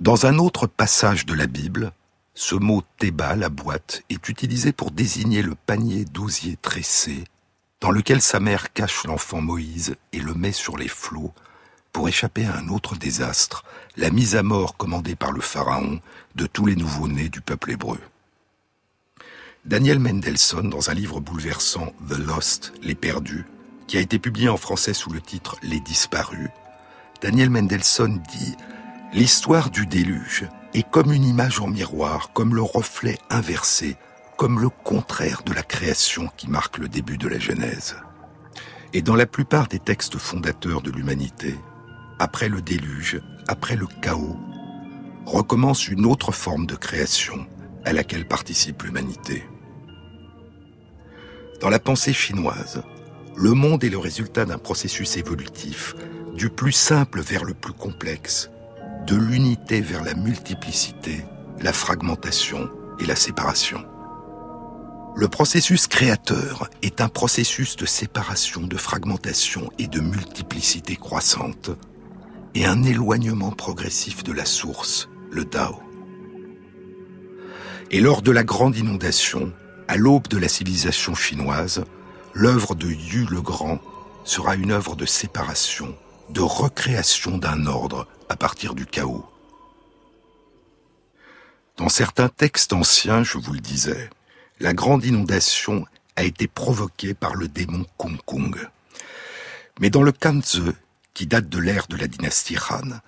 Dans 0.00 0.26
un 0.26 0.38
autre 0.38 0.66
passage 0.66 1.26
de 1.26 1.34
la 1.34 1.46
Bible, 1.46 1.92
ce 2.34 2.54
mot 2.54 2.82
théba, 2.98 3.36
la 3.36 3.48
boîte, 3.48 4.02
est 4.08 4.28
utilisé 4.28 4.72
pour 4.72 4.90
désigner 4.90 5.42
le 5.42 5.54
panier 5.54 6.04
d'osier 6.04 6.56
tressé 6.60 7.24
dans 7.80 7.90
lequel 7.90 8.22
sa 8.22 8.40
mère 8.40 8.72
cache 8.72 9.04
l'enfant 9.04 9.40
Moïse 9.40 9.96
et 10.12 10.20
le 10.20 10.34
met 10.34 10.52
sur 10.52 10.76
les 10.76 10.88
flots 10.88 11.32
pour 11.96 12.10
échapper 12.10 12.44
à 12.44 12.58
un 12.58 12.68
autre 12.68 12.94
désastre, 12.94 13.64
la 13.96 14.10
mise 14.10 14.36
à 14.36 14.42
mort 14.42 14.76
commandée 14.76 15.16
par 15.16 15.32
le 15.32 15.40
Pharaon 15.40 16.02
de 16.34 16.44
tous 16.44 16.66
les 16.66 16.76
nouveau-nés 16.76 17.30
du 17.30 17.40
peuple 17.40 17.70
hébreu. 17.70 17.98
Daniel 19.64 19.98
Mendelssohn, 19.98 20.68
dans 20.68 20.90
un 20.90 20.92
livre 20.92 21.20
bouleversant 21.20 21.94
The 22.06 22.18
Lost, 22.18 22.74
Les 22.82 22.94
Perdus, 22.94 23.46
qui 23.86 23.96
a 23.96 24.02
été 24.02 24.18
publié 24.18 24.50
en 24.50 24.58
français 24.58 24.92
sous 24.92 25.08
le 25.08 25.22
titre 25.22 25.56
Les 25.62 25.80
Disparus, 25.80 26.50
Daniel 27.22 27.48
Mendelssohn 27.48 28.22
dit 28.28 28.56
L'histoire 29.14 29.70
du 29.70 29.86
déluge 29.86 30.46
est 30.74 30.86
comme 30.90 31.14
une 31.14 31.24
image 31.24 31.60
en 31.60 31.66
miroir, 31.66 32.30
comme 32.34 32.54
le 32.54 32.60
reflet 32.60 33.18
inversé, 33.30 33.96
comme 34.36 34.60
le 34.60 34.68
contraire 34.68 35.40
de 35.46 35.54
la 35.54 35.62
création 35.62 36.28
qui 36.36 36.50
marque 36.50 36.76
le 36.76 36.88
début 36.88 37.16
de 37.16 37.28
la 37.28 37.38
Genèse. 37.38 37.96
Et 38.92 39.00
dans 39.00 39.16
la 39.16 39.24
plupart 39.24 39.68
des 39.68 39.78
textes 39.78 40.18
fondateurs 40.18 40.82
de 40.82 40.90
l'humanité, 40.90 41.54
après 42.18 42.48
le 42.48 42.62
déluge, 42.62 43.20
après 43.48 43.76
le 43.76 43.86
chaos, 44.00 44.36
recommence 45.26 45.88
une 45.88 46.06
autre 46.06 46.32
forme 46.32 46.66
de 46.66 46.74
création 46.74 47.46
à 47.84 47.92
laquelle 47.92 48.26
participe 48.26 48.82
l'humanité. 48.82 49.44
Dans 51.60 51.68
la 51.68 51.78
pensée 51.78 52.12
chinoise, 52.12 52.82
le 53.36 53.52
monde 53.52 53.84
est 53.84 53.90
le 53.90 53.98
résultat 53.98 54.44
d'un 54.44 54.58
processus 54.58 55.16
évolutif, 55.16 55.94
du 56.34 56.48
plus 56.48 56.72
simple 56.72 57.20
vers 57.20 57.44
le 57.44 57.54
plus 57.54 57.72
complexe, 57.72 58.50
de 59.06 59.16
l'unité 59.16 59.80
vers 59.80 60.02
la 60.02 60.14
multiplicité, 60.14 61.24
la 61.60 61.72
fragmentation 61.72 62.70
et 62.98 63.06
la 63.06 63.16
séparation. 63.16 63.84
Le 65.16 65.28
processus 65.28 65.86
créateur 65.86 66.68
est 66.82 67.00
un 67.00 67.08
processus 67.08 67.76
de 67.76 67.86
séparation, 67.86 68.62
de 68.66 68.76
fragmentation 68.76 69.70
et 69.78 69.86
de 69.86 70.00
multiplicité 70.00 70.96
croissante, 70.96 71.70
et 72.56 72.64
un 72.64 72.82
éloignement 72.84 73.50
progressif 73.50 74.24
de 74.24 74.32
la 74.32 74.46
source, 74.46 75.10
le 75.30 75.44
Tao. 75.44 75.78
Et 77.90 78.00
lors 78.00 78.22
de 78.22 78.32
la 78.32 78.44
grande 78.44 78.78
inondation, 78.78 79.52
à 79.88 79.98
l'aube 79.98 80.28
de 80.28 80.38
la 80.38 80.48
civilisation 80.48 81.14
chinoise, 81.14 81.84
l'œuvre 82.32 82.74
de 82.74 82.88
Yu 82.88 83.26
le 83.26 83.42
Grand 83.42 83.78
sera 84.24 84.54
une 84.54 84.72
œuvre 84.72 84.96
de 84.96 85.04
séparation, 85.04 85.94
de 86.30 86.40
recréation 86.40 87.36
d'un 87.36 87.66
ordre 87.66 88.08
à 88.30 88.36
partir 88.36 88.74
du 88.74 88.86
chaos. 88.86 89.26
Dans 91.76 91.90
certains 91.90 92.30
textes 92.30 92.72
anciens, 92.72 93.22
je 93.22 93.36
vous 93.36 93.52
le 93.52 93.60
disais, 93.60 94.08
la 94.60 94.72
grande 94.72 95.04
inondation 95.04 95.84
a 96.16 96.24
été 96.24 96.46
provoquée 96.46 97.12
par 97.12 97.34
le 97.34 97.48
démon 97.48 97.84
Kung 97.98 98.16
Kung. 98.24 98.56
Mais 99.78 99.90
dans 99.90 100.02
le 100.02 100.12
Kanze, 100.12 100.72
qui 101.16 101.26
date 101.26 101.48
de 101.48 101.58
l'ère 101.58 101.86
de 101.86 101.96
la 101.96 102.08
dynastie 102.08 102.58
Han, 102.68 103.00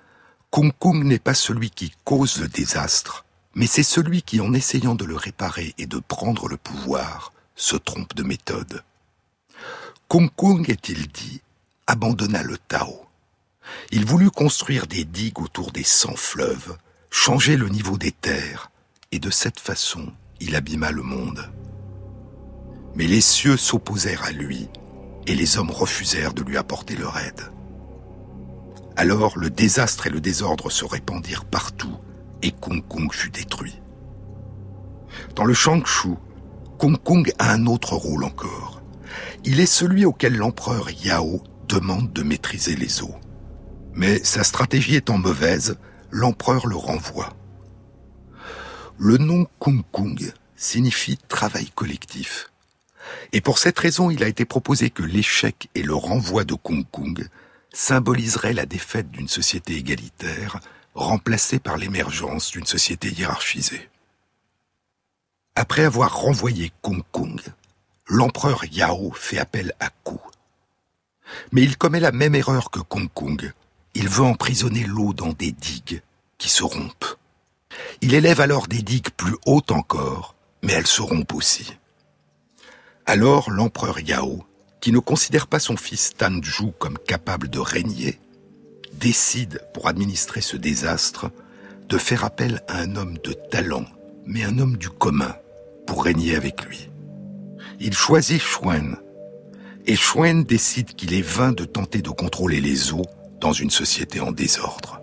Kung 0.51 0.73
Kung 0.79 1.05
n'est 1.05 1.19
pas 1.19 1.35
celui 1.35 1.69
qui 1.69 1.93
cause 2.05 2.41
le 2.41 2.49
désastre, 2.49 3.27
mais 3.55 3.67
c'est 3.67 3.83
celui 3.83 4.23
qui, 4.23 4.41
en 4.41 4.55
essayant 4.55 4.95
de 4.95 5.05
le 5.05 5.15
réparer 5.15 5.75
et 5.77 5.85
de 5.85 5.99
prendre 5.99 6.49
le 6.49 6.57
pouvoir, 6.57 7.35
se 7.55 7.77
trompe 7.77 8.15
de 8.15 8.23
méthode. 8.23 8.83
Kung 10.09 10.31
Kung, 10.35 10.71
est-il 10.71 11.09
dit, 11.09 11.43
abandonna 11.87 12.43
le 12.43 12.57
Tao. 12.57 13.05
Il 13.91 14.07
voulut 14.07 14.31
construire 14.31 14.87
des 14.87 15.05
digues 15.05 15.41
autour 15.41 15.71
des 15.71 15.85
cent 15.85 16.17
fleuves, 16.17 16.79
changer 17.11 17.59
le 17.59 17.69
niveau 17.69 17.99
des 17.99 18.13
terres, 18.13 18.71
et 19.13 19.19
de 19.19 19.29
cette 19.29 19.61
façon, 19.61 20.11
il 20.41 20.57
abîma 20.57 20.93
le 20.93 21.03
monde. 21.03 21.51
Mais 22.95 23.07
les 23.07 23.21
cieux 23.21 23.59
s'opposèrent 23.59 24.25
à 24.25 24.31
lui, 24.31 24.71
et 25.27 25.35
les 25.35 25.59
hommes 25.59 25.71
refusèrent 25.71 26.33
de 26.33 26.43
lui 26.43 26.57
apporter 26.57 26.97
leur 26.97 27.19
aide. 27.19 27.53
Alors 28.99 29.39
le 29.39 29.49
désastre 29.49 30.09
et 30.09 30.11
le 30.11 30.21
désordre 30.21 30.71
se 30.71 30.85
répandirent 30.85 31.45
partout 31.45 31.97
et 32.43 32.51
Kung 32.51 32.83
Kung 32.89 33.13
fut 33.13 33.31
détruit. 33.31 33.81
Dans 35.37 35.45
le 35.45 35.55
Shangshu, 35.55 36.17
Kung 36.81 36.99
Kung 36.99 37.33
a 37.39 37.53
un 37.53 37.67
autre 37.67 37.95
rôle 37.95 38.25
encore. 38.25 38.83
Il 39.45 39.61
est 39.61 39.67
celui 39.67 40.05
auquel 40.05 40.37
l'empereur 40.37 40.91
Yao 40.91 41.41
demande 41.69 42.13
de 42.13 42.25
maîtriser 42.25 42.75
les 42.75 43.01
eaux. 43.01 43.15
Mais 43.95 44.19
sa 44.25 44.43
stratégie 44.43 44.97
étant 44.97 45.17
mauvaise, 45.17 45.79
l'empereur 46.11 46.67
le 46.67 46.75
renvoie. 46.75 47.37
Le 48.99 49.17
nom 49.17 49.47
Kung 49.61 49.85
Kung 49.93 50.33
signifie 50.57 51.19
travail 51.29 51.71
collectif. 51.73 52.51
Et 53.33 53.41
pour 53.41 53.59
cette 53.59 53.79
raison, 53.79 54.11
il 54.11 54.25
a 54.25 54.29
été 54.29 54.45
proposé 54.45 54.91
que 54.91 55.05
l'échec 55.05 55.69
et 55.77 55.85
le 55.85 55.95
renvoi 55.95 56.43
de 56.43 56.55
Kung 56.55 56.85
Kung 56.91 57.29
symboliserait 57.73 58.55
la 58.55 58.67
défaite 58.67 59.11
d'une 59.11 59.29
société 59.29 59.77
égalitaire 59.77 60.61
remplacée 60.95 61.59
par 61.59 61.77
l'émergence 61.77 62.51
d'une 62.51 62.67
société 62.67 63.09
hiérarchisée. 63.11 63.89
Après 65.55 65.85
avoir 65.85 66.21
renvoyé 66.21 66.73
Kung 66.83 67.03
Kung, 67.13 67.41
l'empereur 68.07 68.65
Yao 68.65 69.13
fait 69.13 69.39
appel 69.39 69.73
à 69.81 69.91
Ku. 70.05 70.17
Mais 71.53 71.63
il 71.63 71.77
commet 71.77 72.01
la 72.01 72.13
même 72.13 72.35
erreur 72.35 72.71
que 72.71 72.81
Kung 72.81 73.09
Kung. 73.13 73.53
Il 73.95 74.09
veut 74.09 74.25
emprisonner 74.25 74.85
l'eau 74.85 75.13
dans 75.13 75.33
des 75.33 75.53
digues 75.53 76.03
qui 76.39 76.49
se 76.49 76.63
rompent. 76.63 77.17
Il 78.01 78.15
élève 78.15 78.41
alors 78.41 78.67
des 78.67 78.83
digues 78.83 79.11
plus 79.11 79.37
hautes 79.47 79.73
encore, 79.73 80.35
mais 80.63 80.73
elles 80.73 80.87
se 80.87 81.03
rompent 81.03 81.35
aussi. 81.35 81.77
Alors 83.07 83.51
l'empereur 83.51 84.01
Yao 84.01 84.45
qui 84.81 84.93
ne 84.93 84.99
considère 84.99 85.47
pas 85.47 85.59
son 85.59 85.77
fils 85.77 86.13
Tanju 86.17 86.73
comme 86.79 86.99
capable 86.99 87.49
de 87.49 87.59
régner, 87.59 88.21
décide, 88.93 89.61
pour 89.75 89.89
administrer 89.89 90.41
ce 90.41 90.57
désastre, 90.57 91.31
de 91.89 91.99
faire 91.99 92.25
appel 92.25 92.63
à 92.69 92.81
un 92.81 92.97
homme 92.97 93.19
de 93.19 93.33
talent, 93.33 93.87
mais 94.27 94.45
un 94.45 94.59
homme 94.59 94.77
du 94.77 94.91
commun, 94.91 95.35
pour 95.87 96.05
régner 96.05 96.35
avec 96.35 96.65
lui. 96.65 96.91
Il 97.81 97.95
choisit 97.95 98.41
Shuen, 98.41 98.97
et 99.87 99.97
Shuen 99.97 100.45
décide 100.45 100.95
qu'il 100.95 101.15
est 101.15 101.23
vain 101.23 101.53
de 101.53 101.65
tenter 101.65 102.03
de 102.03 102.11
contrôler 102.11 102.61
les 102.61 102.93
eaux 102.93 103.07
dans 103.41 103.53
une 103.53 103.71
société 103.71 104.21
en 104.21 104.33
désordre. 104.33 105.01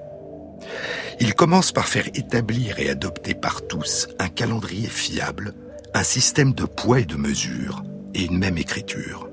Il 1.20 1.34
commence 1.34 1.72
par 1.72 1.88
faire 1.88 2.08
établir 2.14 2.80
et 2.80 2.90
adopter 2.90 3.34
par 3.34 3.66
tous 3.66 4.08
un 4.20 4.28
calendrier 4.28 4.88
fiable, 4.88 5.54
un 5.94 6.04
système 6.04 6.54
de 6.54 6.66
poids 6.66 7.00
et 7.00 7.06
de 7.06 7.16
mesure, 7.16 7.84
et 8.14 8.26
une 8.26 8.38
même 8.38 8.58
écriture. 8.58 9.30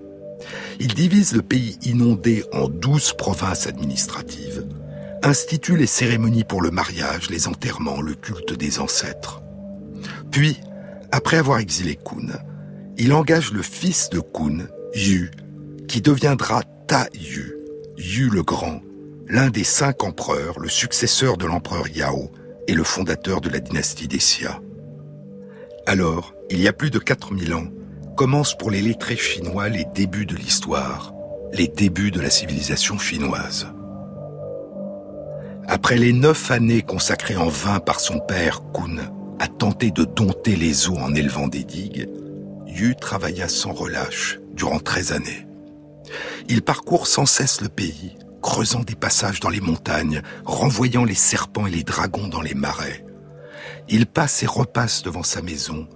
Il 0.84 0.94
divise 0.94 1.32
le 1.32 1.42
pays 1.42 1.78
inondé 1.84 2.42
en 2.52 2.66
douze 2.66 3.12
provinces 3.12 3.68
administratives, 3.68 4.66
institue 5.22 5.76
les 5.76 5.86
cérémonies 5.86 6.42
pour 6.42 6.60
le 6.60 6.72
mariage, 6.72 7.30
les 7.30 7.46
enterrements, 7.46 8.00
le 8.00 8.14
culte 8.14 8.52
des 8.52 8.80
ancêtres. 8.80 9.40
Puis, 10.32 10.58
après 11.12 11.36
avoir 11.36 11.60
exilé 11.60 11.94
Kun, 11.94 12.36
il 12.98 13.12
engage 13.12 13.52
le 13.52 13.62
fils 13.62 14.10
de 14.10 14.18
Kun, 14.18 14.66
Yu, 14.92 15.30
qui 15.86 16.00
deviendra 16.00 16.64
Ta 16.88 17.06
Yu, 17.14 17.54
Yu 17.96 18.28
le 18.28 18.42
Grand, 18.42 18.80
l'un 19.28 19.50
des 19.50 19.62
cinq 19.62 20.02
empereurs, 20.02 20.58
le 20.58 20.68
successeur 20.68 21.36
de 21.36 21.46
l'empereur 21.46 21.86
Yao 21.86 22.32
et 22.66 22.74
le 22.74 22.82
fondateur 22.82 23.40
de 23.40 23.50
la 23.50 23.60
dynastie 23.60 24.08
des 24.08 24.18
Xia. 24.18 24.60
Alors, 25.86 26.34
il 26.50 26.60
y 26.60 26.66
a 26.66 26.72
plus 26.72 26.90
de 26.90 26.98
4000 26.98 27.54
ans, 27.54 27.68
commencent 28.16 28.56
pour 28.56 28.70
les 28.70 28.82
lettrés 28.82 29.16
chinois 29.16 29.68
les 29.68 29.84
débuts 29.94 30.26
de 30.26 30.36
l'histoire, 30.36 31.12
les 31.52 31.68
débuts 31.68 32.10
de 32.10 32.20
la 32.20 32.30
civilisation 32.30 32.98
chinoise. 32.98 33.66
Après 35.68 35.96
les 35.96 36.12
neuf 36.12 36.50
années 36.50 36.82
consacrées 36.82 37.36
en 37.36 37.48
vain 37.48 37.78
par 37.80 38.00
son 38.00 38.18
père 38.18 38.62
Kun 38.74 38.98
à 39.38 39.48
tenter 39.48 39.90
de 39.90 40.04
dompter 40.04 40.56
les 40.56 40.88
eaux 40.88 40.98
en 40.98 41.14
élevant 41.14 41.48
des 41.48 41.64
digues, 41.64 42.08
Yu 42.66 42.94
travailla 42.96 43.48
sans 43.48 43.72
relâche 43.72 44.38
durant 44.54 44.78
treize 44.78 45.12
années. 45.12 45.46
Il 46.48 46.62
parcourt 46.62 47.06
sans 47.06 47.26
cesse 47.26 47.60
le 47.60 47.68
pays, 47.68 48.16
creusant 48.40 48.80
des 48.80 48.94
passages 48.94 49.40
dans 49.40 49.50
les 49.50 49.60
montagnes, 49.60 50.22
renvoyant 50.44 51.04
les 51.04 51.14
serpents 51.14 51.66
et 51.66 51.70
les 51.70 51.84
dragons 51.84 52.28
dans 52.28 52.40
les 52.40 52.54
marais. 52.54 53.04
Il 53.88 54.06
passe 54.06 54.42
et 54.42 54.46
repasse 54.46 55.02
devant 55.02 55.22
sa 55.22 55.42
maison, 55.42 55.88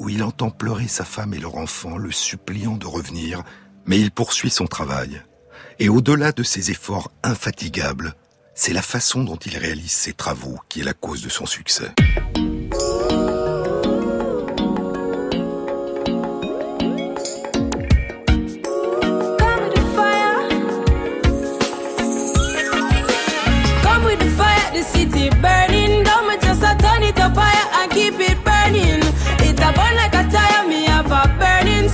où 0.00 0.08
il 0.08 0.22
entend 0.22 0.50
pleurer 0.50 0.88
sa 0.88 1.04
femme 1.04 1.34
et 1.34 1.38
leur 1.38 1.56
enfant, 1.56 1.98
le 1.98 2.10
suppliant 2.10 2.78
de 2.78 2.86
revenir, 2.86 3.42
mais 3.84 4.00
il 4.00 4.10
poursuit 4.10 4.48
son 4.48 4.66
travail. 4.66 5.20
Et 5.78 5.90
au-delà 5.90 6.32
de 6.32 6.42
ses 6.42 6.70
efforts 6.70 7.12
infatigables, 7.22 8.14
c'est 8.54 8.72
la 8.72 8.80
façon 8.80 9.24
dont 9.24 9.36
il 9.36 9.58
réalise 9.58 9.92
ses 9.92 10.14
travaux 10.14 10.58
qui 10.70 10.80
est 10.80 10.84
la 10.84 10.94
cause 10.94 11.22
de 11.22 11.28
son 11.28 11.44
succès. 11.44 11.92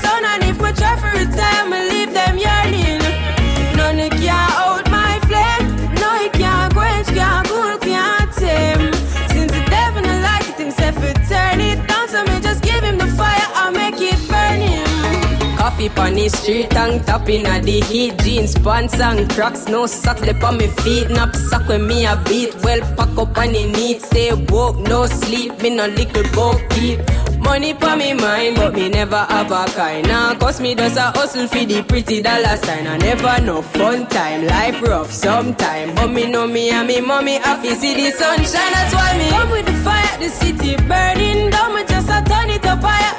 sun 0.02 0.24
And 0.24 0.42
if 0.44 0.60
my 0.60 0.72
try 0.72 0.96
for 0.96 1.12
it, 1.22 1.30
time, 1.40 1.72
I 1.72 1.80
leave 1.92 2.12
them 2.12 2.36
yearning 2.46 3.02
None 3.76 4.10
can 4.10 4.40
out 4.60 4.84
my 4.90 5.18
flame 5.28 5.66
No, 6.00 6.08
he 6.22 6.28
can't 6.30 6.72
quench, 6.74 7.08
can't 7.08 7.46
cool, 7.48 7.78
can't 7.78 8.30
tame 8.32 8.92
Since 9.32 9.52
the 9.52 9.64
devil 9.70 10.02
not 10.02 10.20
like 10.28 10.48
it 10.48 10.58
himself, 10.62 10.96
it 11.10 11.18
turn 11.28 11.60
it 11.60 11.78
down 11.88 12.08
So 12.08 12.24
me 12.24 12.40
just 12.40 12.62
give 12.62 12.82
him 12.82 12.98
the 12.98 13.08
fire, 13.18 13.48
I'll 13.60 13.72
make 13.72 14.00
it 14.00 14.20
burn 14.28 14.60
him 14.60 14.86
Coffee 15.56 15.88
pon 15.88 16.14
the 16.14 16.28
street, 16.28 16.70
tongue 16.70 17.00
tapping 17.00 17.44
at 17.46 17.64
the 17.64 17.80
heat. 17.80 18.16
Jeans, 18.18 18.54
pants 18.54 19.00
and 19.00 19.28
cracks, 19.30 19.66
no 19.66 19.86
socks 19.86 20.20
left 20.20 20.44
on 20.44 20.58
my 20.58 20.68
feet. 20.68 21.08
Knapsack 21.10 21.66
when 21.68 21.86
me 21.86 22.06
a 22.06 22.14
beat, 22.28 22.54
well 22.62 22.80
pack 22.96 23.18
up 23.18 23.36
on 23.36 23.52
the 23.52 23.66
need. 23.72 24.00
Stay 24.00 24.32
woke, 24.32 24.78
no 24.78 25.06
sleep, 25.06 25.60
me 25.62 25.70
no 25.70 25.86
little 25.88 26.22
boat 26.34 26.62
keep. 26.70 27.00
Money 27.46 27.74
for 27.74 27.96
me 27.96 28.12
mind, 28.12 28.56
but 28.56 28.74
me 28.74 28.88
never 28.88 29.16
have 29.16 29.52
a 29.52 29.64
kind. 29.72 30.06
Now, 30.08 30.34
cause 30.34 30.60
me 30.60 30.74
does 30.74 30.96
a 30.96 31.12
hustle 31.12 31.46
for 31.46 31.64
the 31.64 31.82
pretty 31.82 32.20
dollar 32.20 32.56
sign. 32.56 32.86
I 32.88 32.98
never 32.98 33.40
know 33.40 33.62
fun 33.62 34.06
time, 34.08 34.46
life 34.46 34.82
rough 34.82 35.12
sometime. 35.12 35.94
But 35.94 36.08
me 36.08 36.26
know 36.28 36.46
me 36.48 36.70
and 36.70 36.88
me 36.88 37.00
mommy 37.00 37.36
happy 37.38 37.74
see 37.74 37.94
the 37.94 38.10
sunshine. 38.10 38.72
That's 38.74 38.92
why 38.94 39.16
me 39.16 39.30
come 39.30 39.50
with 39.50 39.66
the 39.66 39.72
fire, 39.84 40.18
the 40.18 40.28
city 40.28 40.76
burning. 40.88 41.50
Down 41.50 41.74
me 41.74 41.84
just 41.86 42.08
a 42.10 42.20
turn 42.28 42.50
it 42.50 42.66
up 42.66 42.82
higher 42.82 43.15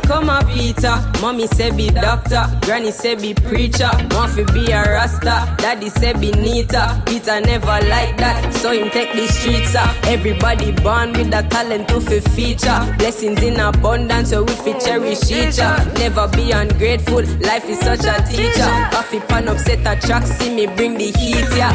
become 0.00 0.28
a 0.28 0.44
Peter? 0.52 0.94
Mommy 1.20 1.46
say 1.46 1.70
be 1.70 1.88
doctor, 1.88 2.44
granny 2.62 2.90
say 2.90 3.14
be 3.14 3.34
preacher. 3.34 3.90
To 4.38 4.44
be 4.52 4.70
a 4.70 4.82
rasta, 4.82 5.54
daddy 5.58 5.88
say 5.88 6.12
be 6.12 6.30
neater. 6.32 6.86
Peter 7.06 7.40
never 7.40 7.66
like 7.66 8.16
that, 8.18 8.54
so 8.54 8.70
him 8.72 8.90
take 8.90 9.12
the 9.14 9.26
streets 9.26 9.74
up. 9.74 9.94
Everybody 10.04 10.72
born 10.72 11.12
with 11.12 11.30
the 11.30 11.42
talent 11.50 11.88
to 11.88 12.00
fi 12.00 12.20
feature. 12.20 12.94
Blessings 12.98 13.42
in 13.42 13.58
abundance, 13.58 14.30
so 14.30 14.44
we 14.44 14.52
fi 14.52 14.78
cherish 14.78 15.30
each. 15.30 15.58
Never 15.98 16.28
be 16.28 16.52
ungrateful, 16.52 17.22
life 17.40 17.68
is 17.68 17.80
such 17.80 18.04
a 18.04 18.22
teacher. 18.30 18.70
Coffee 18.92 19.20
pan 19.20 19.48
upset 19.48 19.80
a 19.86 20.00
track, 20.06 20.24
see 20.26 20.54
me 20.54 20.66
bring 20.66 20.94
the 20.94 21.10
heat, 21.18 21.48
yeah. 21.56 21.74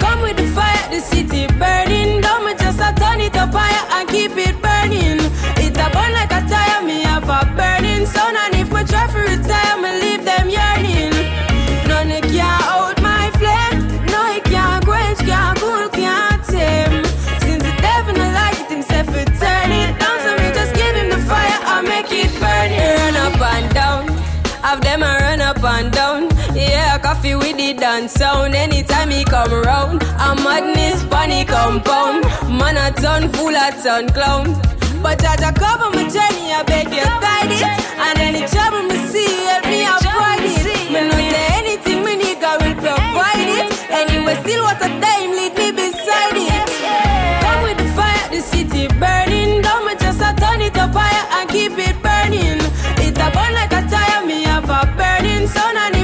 Come 0.00 0.22
with 0.22 0.36
the 0.36 0.46
fire, 0.54 0.90
the 0.90 1.00
city 1.00 1.46
burning. 1.58 2.20
Don't 2.20 2.44
me 2.46 2.54
just 2.54 2.80
a 2.80 2.94
turn 2.98 3.20
it 3.20 3.36
up 3.36 3.52
higher 3.52 4.00
and 4.00 4.08
keep 4.08 4.32
it 4.36 4.60
burning. 4.62 5.15
Burning 8.06 8.12
sun. 8.12 8.36
And 8.36 8.54
if 8.54 8.72
we 8.72 8.84
try 8.84 9.06
retire, 9.06 9.80
me 9.80 10.00
leave 10.00 10.24
them 10.24 10.48
yearning. 10.48 11.12
None 11.88 12.10
it 12.10 12.24
can 12.24 12.60
hold 12.62 13.00
my 13.02 13.30
flame. 13.38 14.06
No, 14.06 14.20
it 14.34 14.44
can't 14.44 14.84
quench, 14.84 15.18
can't 15.18 15.58
cool, 15.58 15.88
can't 15.88 16.44
tame. 16.44 17.04
Since 17.40 17.62
the 17.62 17.74
devil 17.80 18.14
not 18.14 18.32
like 18.34 18.60
it 18.60 18.70
himself, 18.70 19.06
to 19.06 19.24
turn 19.24 19.70
it 19.72 19.98
down. 19.98 20.18
So 20.20 20.30
me 20.36 20.52
just 20.52 20.74
give 20.74 20.94
him 20.94 21.10
the 21.10 21.18
fire, 21.18 21.58
I 21.64 21.82
make 21.82 22.12
it 22.12 22.32
burning. 22.40 22.80
Run 22.80 23.16
up 23.16 23.40
and 23.40 23.74
down. 23.74 24.08
Have 24.62 24.80
them 24.80 25.02
a 25.02 25.18
run 25.20 25.40
up 25.40 25.62
and 25.62 25.92
down. 25.92 26.28
Yeah, 26.54 26.98
coffee 26.98 27.34
with 27.34 27.56
the 27.56 27.74
dance 27.74 28.12
sound. 28.12 28.54
Anytime 28.54 29.10
he 29.10 29.24
come 29.24 29.52
round, 29.52 30.02
a 30.02 30.34
madness 30.34 31.04
panic 31.04 31.48
compound. 31.48 32.24
Man 32.50 32.76
a 32.76 32.92
ton 33.00 33.28
full 33.32 33.54
a 33.54 33.70
ton 33.82 34.08
clown. 34.08 34.75
But 35.06 35.20
Jaja 35.20 35.54
cover 35.54 35.90
my 35.94 36.02
journey, 36.10 36.50
I 36.50 36.64
beg 36.66 36.90
you 36.90 37.06
guide 37.22 37.46
it. 37.46 37.62
And 37.62 38.18
any 38.18 38.42
trouble 38.50 38.82
me 38.90 38.98
see, 39.06 39.46
help 39.46 39.62
me 39.70 39.86
avoid 39.86 40.42
it. 40.42 40.90
Me 40.90 41.00
no 41.06 41.14
say 41.30 41.46
anything, 41.62 42.02
me 42.02 42.18
nigga 42.18 42.58
will 42.58 42.74
provide 42.74 43.38
it. 43.38 43.70
Anyway, 43.86 44.34
still 44.42 44.64
what 44.64 44.82
a 44.82 44.90
time, 44.98 45.30
lead 45.30 45.54
me 45.54 45.70
beside 45.70 46.34
it. 46.34 46.66
Come 47.38 47.62
with 47.62 47.78
the 47.78 47.88
fire, 47.94 48.26
the 48.34 48.40
city 48.42 48.88
burning. 48.98 49.62
Don't 49.62 49.86
me 49.86 49.94
just 49.94 50.18
a 50.18 50.34
turn 50.42 50.60
it 50.60 50.76
up 50.76 50.90
higher 50.90 51.24
and 51.38 51.48
keep 51.54 51.78
it 51.78 52.02
burning. 52.02 52.58
It 52.98 53.14
a 53.14 53.30
burn 53.30 53.54
like 53.54 53.74
a 53.78 53.86
tire, 53.86 54.26
me 54.26 54.42
have 54.42 54.68
a 54.68 54.90
burning 54.98 55.46
sun. 55.46 55.76
And 55.76 55.95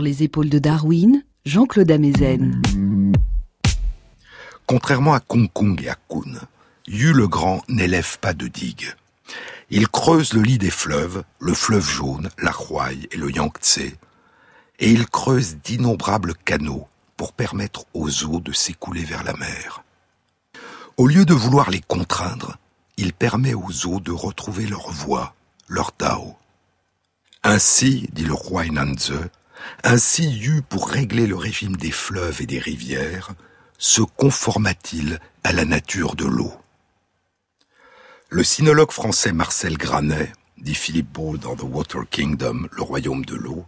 Les 0.00 0.22
épaules 0.22 0.48
de 0.48 0.58
Darwin, 0.58 1.22
Jean-Claude 1.44 1.90
Amezen. 1.90 2.60
Contrairement 4.66 5.14
à 5.14 5.20
Kong 5.20 5.48
Kong 5.52 5.80
et 5.82 5.88
à 5.88 5.96
Kun, 6.08 6.40
Yu 6.86 7.12
le 7.12 7.28
Grand 7.28 7.62
n'élève 7.68 8.18
pas 8.18 8.34
de 8.34 8.48
digues. 8.48 8.94
Il 9.70 9.88
creuse 9.88 10.32
le 10.32 10.42
lit 10.42 10.58
des 10.58 10.70
fleuves, 10.70 11.24
le 11.40 11.54
fleuve 11.54 11.88
jaune, 11.88 12.30
la 12.38 12.52
Huai 12.52 13.08
et 13.10 13.16
le 13.16 13.30
Yangtze, 13.30 13.78
et 14.78 14.90
il 14.90 15.06
creuse 15.06 15.56
d'innombrables 15.56 16.34
canaux 16.44 16.86
pour 17.16 17.32
permettre 17.32 17.84
aux 17.94 18.24
eaux 18.24 18.40
de 18.40 18.52
s'écouler 18.52 19.04
vers 19.04 19.24
la 19.24 19.34
mer. 19.34 19.82
Au 20.96 21.06
lieu 21.06 21.24
de 21.24 21.34
vouloir 21.34 21.70
les 21.70 21.80
contraindre, 21.80 22.56
il 22.96 23.12
permet 23.12 23.54
aux 23.54 23.86
eaux 23.86 24.00
de 24.00 24.12
retrouver 24.12 24.66
leur 24.66 24.90
voie, 24.90 25.34
leur 25.68 25.92
Tao. 25.92 26.36
Ainsi, 27.42 28.08
dit 28.12 28.24
le 28.24 28.34
roi 28.34 28.66
Nanze, 28.66 29.12
ainsi 29.84 30.30
Yu, 30.30 30.62
pour 30.62 30.88
régler 30.88 31.26
le 31.26 31.36
régime 31.36 31.76
des 31.76 31.90
fleuves 31.90 32.42
et 32.42 32.46
des 32.46 32.58
rivières, 32.58 33.30
se 33.78 34.02
conforma-t-il 34.02 35.20
à 35.44 35.52
la 35.52 35.64
nature 35.64 36.14
de 36.16 36.24
l'eau. 36.24 36.52
Le 38.28 38.42
sinologue 38.42 38.90
français 38.90 39.32
Marcel 39.32 39.76
Granet, 39.76 40.32
dit 40.58 40.74
Philippe 40.74 41.12
Ball 41.12 41.38
dans 41.38 41.54
The 41.54 41.62
Water 41.62 42.02
Kingdom, 42.10 42.68
le 42.72 42.82
royaume 42.82 43.24
de 43.24 43.36
l'eau, 43.36 43.64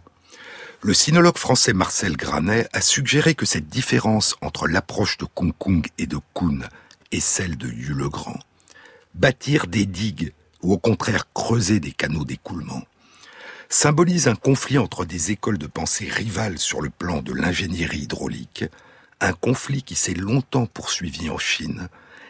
le 0.81 0.93
sinologue 0.93 1.37
français 1.37 1.73
Marcel 1.73 2.15
Granet 2.15 2.67
a 2.71 2.81
suggéré 2.81 3.35
que 3.35 3.45
cette 3.45 3.67
différence 3.67 4.35
entre 4.41 4.67
l'approche 4.67 5.17
de 5.17 5.25
Kung 5.25 5.53
Kung 5.57 5.85
et 5.97 6.07
de 6.07 6.19
Kun 6.33 6.59
et 7.11 7.19
celle 7.19 7.57
de 7.57 7.67
Yu 7.67 7.93
le 7.93 8.09
Grand, 8.09 8.39
bâtir 9.13 9.67
des 9.67 9.85
digues 9.85 10.33
ou 10.61 10.73
au 10.73 10.77
contraire 10.77 11.31
creuser 11.33 11.79
des 11.79 11.91
canaux 11.91 12.25
d'écoulement, 12.25 12.83
symbolise 13.69 14.27
un 14.27 14.35
conflit 14.35 14.79
entre 14.79 15.05
des 15.05 15.31
écoles 15.31 15.59
de 15.59 15.67
pensée 15.67 16.09
rivales 16.09 16.57
sur 16.57 16.81
le 16.81 16.89
plan 16.89 17.21
de 17.21 17.33
l'ingénierie 17.33 17.99
hydraulique, 17.99 18.65
un 19.21 19.33
conflit 19.33 19.83
qui 19.83 19.95
s'est 19.95 20.15
longtemps 20.15 20.65
poursuivi 20.65 21.29
en 21.29 21.37
Chine 21.37 21.87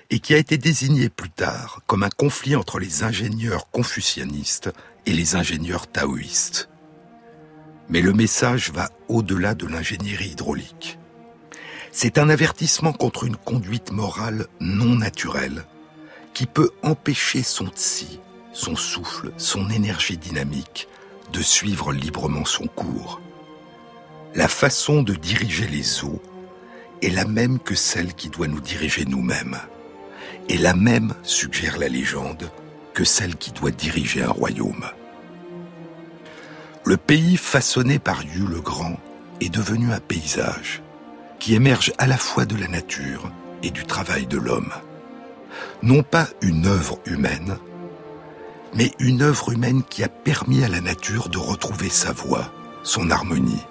et 0.10 0.20
qui 0.20 0.34
a 0.34 0.38
été 0.38 0.58
désigné 0.58 1.08
plus 1.08 1.30
tard 1.30 1.82
comme 1.88 2.04
un 2.04 2.10
conflit 2.10 2.58
entre 2.58 2.78
les 2.78 3.04
ingénieurs 3.04 3.72
confucianistes 3.72 4.70
et 5.06 5.14
les 5.14 5.36
ingénieurs 5.36 5.88
taoïstes. 5.88 6.70
Mais 7.88 8.02
le 8.02 8.12
message 8.12 8.72
va 8.72 8.90
au-delà 9.08 9.56
de 9.56 9.66
l'ingénierie 9.66 10.32
hydraulique. 10.32 11.00
C'est 11.92 12.18
un 12.18 12.30
avertissement 12.30 12.94
contre 12.94 13.24
une 13.24 13.38
conduite 13.38 13.92
morale 13.92 14.48
non 14.60 14.96
naturelle 14.96 15.66
qui 16.34 16.46
peut 16.46 16.72
empêcher 16.84 17.44
son 17.44 17.68
tsi, 17.68 18.20
son 18.52 18.76
souffle, 18.76 19.32
son 19.38 19.70
énergie 19.70 20.18
dynamique 20.18 20.88
de 21.32 21.42
suivre 21.42 21.92
librement 21.92 22.46
son 22.46 22.68
cours. 22.68 23.22
La 24.36 24.48
façon 24.48 25.04
de 25.04 25.14
diriger 25.14 25.68
les 25.68 26.04
eaux 26.04 26.22
est 27.02 27.10
la 27.10 27.26
même 27.26 27.60
que 27.60 27.76
celle 27.76 28.14
qui 28.14 28.30
doit 28.30 28.48
nous 28.48 28.60
diriger 28.60 29.06
nous-mêmes. 29.06 29.58
Et 30.50 30.58
la 30.58 30.74
même, 30.74 31.14
suggère 31.24 31.78
la 31.78 31.88
légende, 31.88 32.52
que 32.94 33.04
celle 33.04 33.36
qui 33.36 33.52
doit 33.52 33.72
diriger 33.72 34.24
un 34.24 34.32
royaume. 34.32 34.86
Le 36.86 36.98
pays 36.98 37.38
façonné 37.38 38.00
par 38.00 38.24
Yu 38.24 38.48
le 38.48 38.62
Grand 38.62 38.98
est 39.42 39.54
devenu 39.54 39.92
un 39.92 40.00
paysage 40.00 40.82
qui 41.40 41.56
émerge 41.56 41.94
à 41.98 42.08
la 42.08 42.18
fois 42.18 42.46
de 42.46 42.56
la 42.56 42.68
nature 42.68 43.32
et 43.64 43.72
du 43.72 43.86
travail 43.86 44.26
de 44.26 44.38
l'homme. 44.38 44.74
Non 45.82 46.04
pas 46.04 46.28
une 46.42 46.66
œuvre 46.66 47.00
humaine, 47.06 47.58
mais 48.74 48.92
une 49.00 49.22
œuvre 49.22 49.52
humaine 49.52 49.84
qui 49.84 50.04
a 50.04 50.10
permis 50.10 50.64
à 50.64 50.68
la 50.68 50.82
nature 50.82 51.30
de 51.30 51.38
retrouver 51.38 51.90
sa 51.90 52.12
voix, 52.12 52.52
son 52.84 53.10
harmonie. 53.10 53.66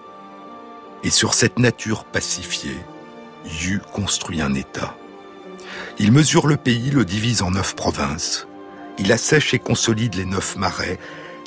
Et 1.05 1.11
sur 1.11 1.35
cette 1.35 1.59
nature 1.59 2.05
pacifiée, 2.05 2.79
Yu 3.63 3.81
construit 3.93 4.41
un 4.41 4.55
État. 4.55 4.97
Il 5.99 6.13
mesure 6.13 6.47
le 6.47 6.57
pays, 6.57 6.91
le 6.91 7.05
divise 7.05 7.43
en 7.43 7.53
neuf 7.53 7.75
provinces. 7.75 8.47
Il 8.99 9.13
assèche 9.13 9.55
et 9.55 9.59
consolide 9.59 10.15
les 10.15 10.25
neuf 10.25 10.57
marais, 10.57 10.99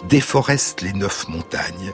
déforeste 0.07 0.81
les 0.81 0.93
neuf 0.93 1.27
montagnes, 1.27 1.93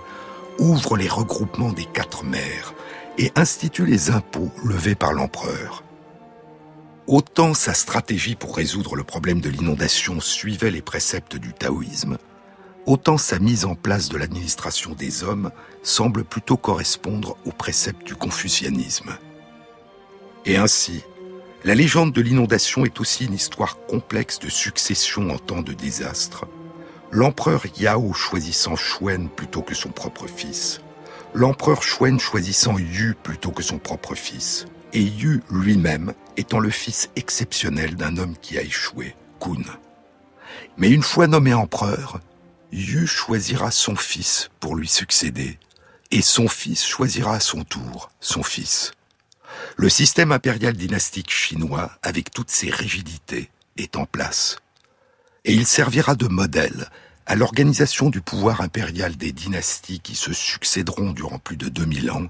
ouvre 0.59 0.97
les 0.97 1.07
regroupements 1.07 1.73
des 1.73 1.85
quatre 1.85 2.23
mers 2.23 2.73
et 3.17 3.31
institue 3.35 3.85
les 3.85 4.11
impôts 4.11 4.51
levés 4.63 4.95
par 4.95 5.13
l'empereur. 5.13 5.83
Autant 7.07 7.53
sa 7.53 7.73
stratégie 7.73 8.35
pour 8.35 8.57
résoudre 8.57 8.97
le 8.97 9.03
problème 9.05 9.39
de 9.39 9.47
l'inondation 9.47 10.19
suivait 10.19 10.71
les 10.71 10.81
préceptes 10.81 11.37
du 11.37 11.53
taoïsme, 11.53 12.17
autant 12.85 13.17
sa 13.17 13.39
mise 13.39 13.63
en 13.63 13.75
place 13.75 14.09
de 14.09 14.17
l'administration 14.17 14.91
des 14.91 15.23
hommes 15.23 15.51
semble 15.83 16.25
plutôt 16.25 16.57
correspondre 16.57 17.37
aux 17.45 17.53
préceptes 17.53 18.05
du 18.05 18.15
confucianisme. 18.15 19.15
Et 20.45 20.57
ainsi, 20.57 21.01
la 21.63 21.75
légende 21.75 22.11
de 22.11 22.19
l'inondation 22.19 22.83
est 22.83 22.99
aussi 22.99 23.23
une 23.23 23.35
histoire 23.35 23.77
complexe 23.87 24.39
de 24.39 24.49
succession 24.49 25.29
en 25.29 25.37
temps 25.37 25.61
de 25.61 25.71
désastre, 25.71 26.45
l'empereur 27.11 27.63
Yao 27.79 28.11
choisissant 28.11 28.75
Shuen 28.75 29.29
plutôt 29.29 29.61
que 29.61 29.75
son 29.75 29.89
propre 29.89 30.27
fils, 30.27 30.81
l'empereur 31.33 31.83
Shuen 31.83 32.19
choisissant 32.19 32.77
Yu 32.77 33.15
plutôt 33.23 33.51
que 33.51 33.63
son 33.63 33.77
propre 33.77 34.13
fils, 34.13 34.65
et 34.93 35.01
Yu 35.01 35.41
lui-même 35.49 36.13
étant 36.37 36.59
le 36.59 36.69
fils 36.69 37.09
exceptionnel 37.15 37.95
d'un 37.95 38.17
homme 38.17 38.35
qui 38.41 38.57
a 38.57 38.61
échoué, 38.61 39.15
Kun. 39.39 39.63
Mais 40.77 40.89
une 40.89 41.03
fois 41.03 41.27
nommé 41.27 41.53
empereur, 41.53 42.19
Yu 42.71 43.07
choisira 43.07 43.71
son 43.71 43.95
fils 43.95 44.49
pour 44.59 44.75
lui 44.75 44.87
succéder, 44.87 45.57
et 46.11 46.21
son 46.21 46.47
fils 46.47 46.85
choisira 46.85 47.35
à 47.35 47.39
son 47.39 47.63
tour 47.63 48.09
son 48.19 48.43
fils. 48.43 48.93
Le 49.75 49.89
système 49.89 50.31
impérial 50.31 50.73
dynastique 50.73 51.31
chinois, 51.31 51.91
avec 52.01 52.31
toutes 52.31 52.51
ses 52.51 52.69
rigidités, 52.69 53.49
est 53.77 53.95
en 53.95 54.05
place. 54.05 54.57
Et 55.45 55.53
il 55.53 55.65
servira 55.65 56.15
de 56.15 56.27
modèle 56.27 56.89
à 57.25 57.35
l'organisation 57.35 58.09
du 58.09 58.21
pouvoir 58.21 58.61
impérial 58.61 59.15
des 59.17 59.31
dynasties 59.31 59.99
qui 59.99 60.15
se 60.15 60.33
succéderont 60.33 61.11
durant 61.11 61.39
plus 61.39 61.57
de 61.57 61.69
2000 61.69 62.11
ans, 62.11 62.27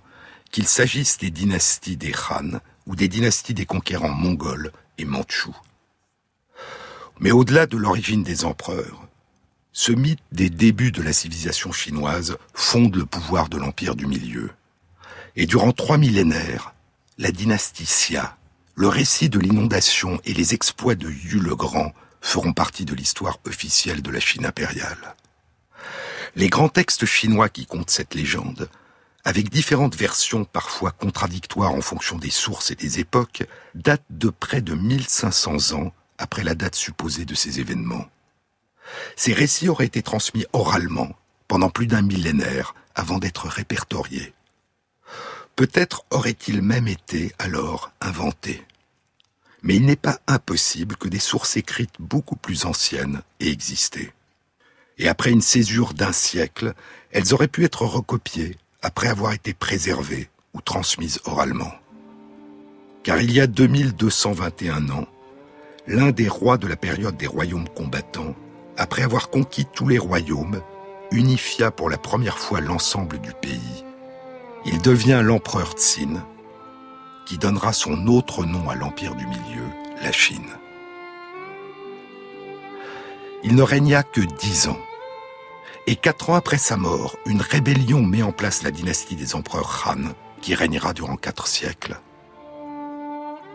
qu'il 0.50 0.68
s'agisse 0.68 1.18
des 1.18 1.30
dynasties 1.30 1.98
des 1.98 2.14
Han 2.30 2.60
ou 2.86 2.96
des 2.96 3.08
dynasties 3.08 3.54
des 3.54 3.66
conquérants 3.66 4.10
mongols 4.10 4.72
et 4.98 5.06
mandchous. 5.06 5.56
Mais 7.20 7.32
au-delà 7.32 7.66
de 7.66 7.78
l'origine 7.78 8.24
des 8.24 8.46
empereurs, 8.46 9.08
ce 9.74 9.92
mythe 9.92 10.20
des 10.32 10.50
débuts 10.50 10.92
de 10.92 11.02
la 11.02 11.14
civilisation 11.14 11.72
chinoise 11.72 12.38
fonde 12.54 12.96
le 12.96 13.06
pouvoir 13.06 13.50
de 13.50 13.58
l'Empire 13.58 13.96
du 13.96 14.08
Milieu. 14.08 14.52
Et 15.36 15.46
durant 15.46 15.72
trois 15.72 15.98
millénaires, 15.98 16.74
la 17.18 17.32
dynastie 17.32 17.84
Xia, 17.84 18.38
le 18.76 18.88
récit 18.88 19.30
de 19.30 19.40
l'inondation 19.40 20.20
et 20.26 20.34
les 20.34 20.54
exploits 20.54 20.96
de 20.96 21.10
Yu 21.10 21.40
le 21.40 21.56
Grand 21.56 21.94
feront 22.22 22.54
partie 22.54 22.86
de 22.86 22.96
l'histoire 22.96 23.40
officielle 23.46 24.02
de 24.02 24.12
la 24.12 24.20
Chine 24.20 24.46
impériale. 24.46 25.16
Les 26.36 26.50
grands 26.50 26.70
textes 26.70 27.06
chinois 27.06 27.50
qui 27.50 27.66
comptent 27.66 27.90
cette 27.90 28.14
légende, 28.14 28.70
avec 29.28 29.50
différentes 29.50 29.98
versions 29.98 30.46
parfois 30.46 30.92
contradictoires 30.92 31.74
en 31.74 31.82
fonction 31.82 32.18
des 32.18 32.30
sources 32.30 32.72
et 32.72 32.76
des 32.76 33.00
époques, 33.00 33.44
datent 33.76 34.06
de 34.10 34.30
près 34.30 34.62
de 34.62 34.74
1500 34.74 35.74
ans 35.78 35.92
après 36.18 36.46
la 36.46 36.56
date 36.56 36.76
supposée 36.76 37.26
de 37.26 37.36
ces 37.36 37.60
événements. 37.60 38.06
Ces 39.18 39.34
récits 39.34 39.68
auraient 39.68 39.86
été 39.86 40.02
transmis 40.02 40.46
oralement 40.54 41.14
pendant 41.50 41.70
plus 41.70 41.88
d'un 41.88 42.04
millénaire 42.04 42.74
avant 42.96 43.18
d'être 43.18 43.50
répertoriés. 43.50 44.34
Peut-être 45.58 46.06
aurait-il 46.10 46.62
même 46.62 46.88
été 46.88 47.34
alors 47.38 47.92
inventé. 48.00 48.66
Mais 49.62 49.76
il 49.76 49.86
n'est 49.86 49.98
pas 49.98 50.22
impossible 50.28 50.96
que 50.96 51.10
des 51.10 51.20
sources 51.20 51.58
écrites 51.58 51.96
beaucoup 52.00 52.38
plus 52.38 52.64
anciennes 52.64 53.22
aient 53.42 53.52
existé. 53.52 54.14
Et 54.98 55.10
après 55.10 55.32
une 55.32 55.42
césure 55.42 55.94
d'un 55.94 56.14
siècle, 56.14 56.74
elles 57.12 57.34
auraient 57.34 57.50
pu 57.50 57.66
être 57.66 57.82
recopiées 57.82 58.56
après 58.82 59.08
avoir 59.08 59.34
été 59.34 59.54
préservées 59.54 60.30
ou 60.54 60.62
transmises 60.62 61.20
oralement. 61.26 61.72
Car 63.04 63.22
il 63.22 63.32
y 63.32 63.40
a 63.40 63.48
2221 63.48 64.90
ans, 64.90 65.08
l'un 65.88 66.12
des 66.12 66.28
rois 66.28 66.58
de 66.58 66.68
la 66.68 66.76
période 66.76 67.18
des 67.18 67.28
royaumes 67.28 67.70
combattants, 67.70 68.36
après 68.78 69.04
avoir 69.04 69.30
conquis 69.30 69.66
tous 69.66 69.88
les 69.88 69.98
royaumes, 69.98 70.62
unifia 71.12 71.72
pour 71.72 71.90
la 71.90 71.98
première 71.98 72.38
fois 72.38 72.62
l'ensemble 72.62 73.20
du 73.20 73.32
pays. 73.34 73.86
Il 74.66 74.82
devient 74.82 75.22
l'empereur 75.24 75.72
Tsin, 75.72 76.26
qui 77.26 77.38
donnera 77.38 77.74
son 77.74 78.08
autre 78.08 78.46
nom 78.46 78.70
à 78.70 78.76
l'Empire 78.76 79.16
du 79.16 79.26
Milieu, 79.26 79.64
la 80.02 80.12
Chine. 80.12 80.52
Il 83.44 83.56
ne 83.56 83.62
régna 83.62 84.04
que 84.04 84.22
dix 84.22 84.68
ans. 84.68 84.80
Et 85.90 85.96
quatre 85.96 86.30
ans 86.30 86.36
après 86.36 86.58
sa 86.58 86.76
mort, 86.76 87.16
une 87.26 87.42
rébellion 87.42 88.02
met 88.02 88.22
en 88.22 88.34
place 88.34 88.62
la 88.62 88.72
dynastie 88.72 89.16
des 89.16 89.36
empereurs 89.36 89.86
Han, 89.88 90.12
qui 90.42 90.54
régnera 90.54 90.92
durant 90.92 91.16
quatre 91.16 91.48
siècles. 91.48 91.98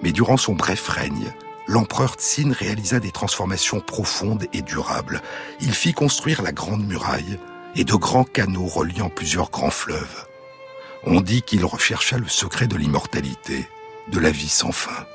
Mais 0.02 0.12
durant 0.12 0.38
son 0.38 0.54
bref 0.54 0.88
règne, 0.88 1.30
l'empereur 1.68 2.14
Tsin 2.14 2.50
réalisa 2.50 3.00
des 3.00 3.10
transformations 3.10 3.80
profondes 3.80 4.46
et 4.54 4.62
durables. 4.62 5.20
Il 5.60 5.74
fit 5.74 5.92
construire 5.92 6.40
la 6.40 6.52
Grande 6.52 6.86
Muraille 6.86 7.38
et 7.76 7.84
de 7.84 7.94
grands 7.94 8.24
canaux 8.24 8.66
reliant 8.66 9.10
plusieurs 9.10 9.50
grands 9.50 9.70
fleuves. 9.70 10.26
On 11.04 11.20
dit 11.20 11.42
qu'il 11.42 11.66
rechercha 11.66 12.16
le 12.16 12.28
secret 12.28 12.66
de 12.66 12.76
l'immortalité, 12.76 13.68
de 14.10 14.18
la 14.18 14.30
vie 14.30 14.48
sans 14.48 14.72
fin. 14.72 15.06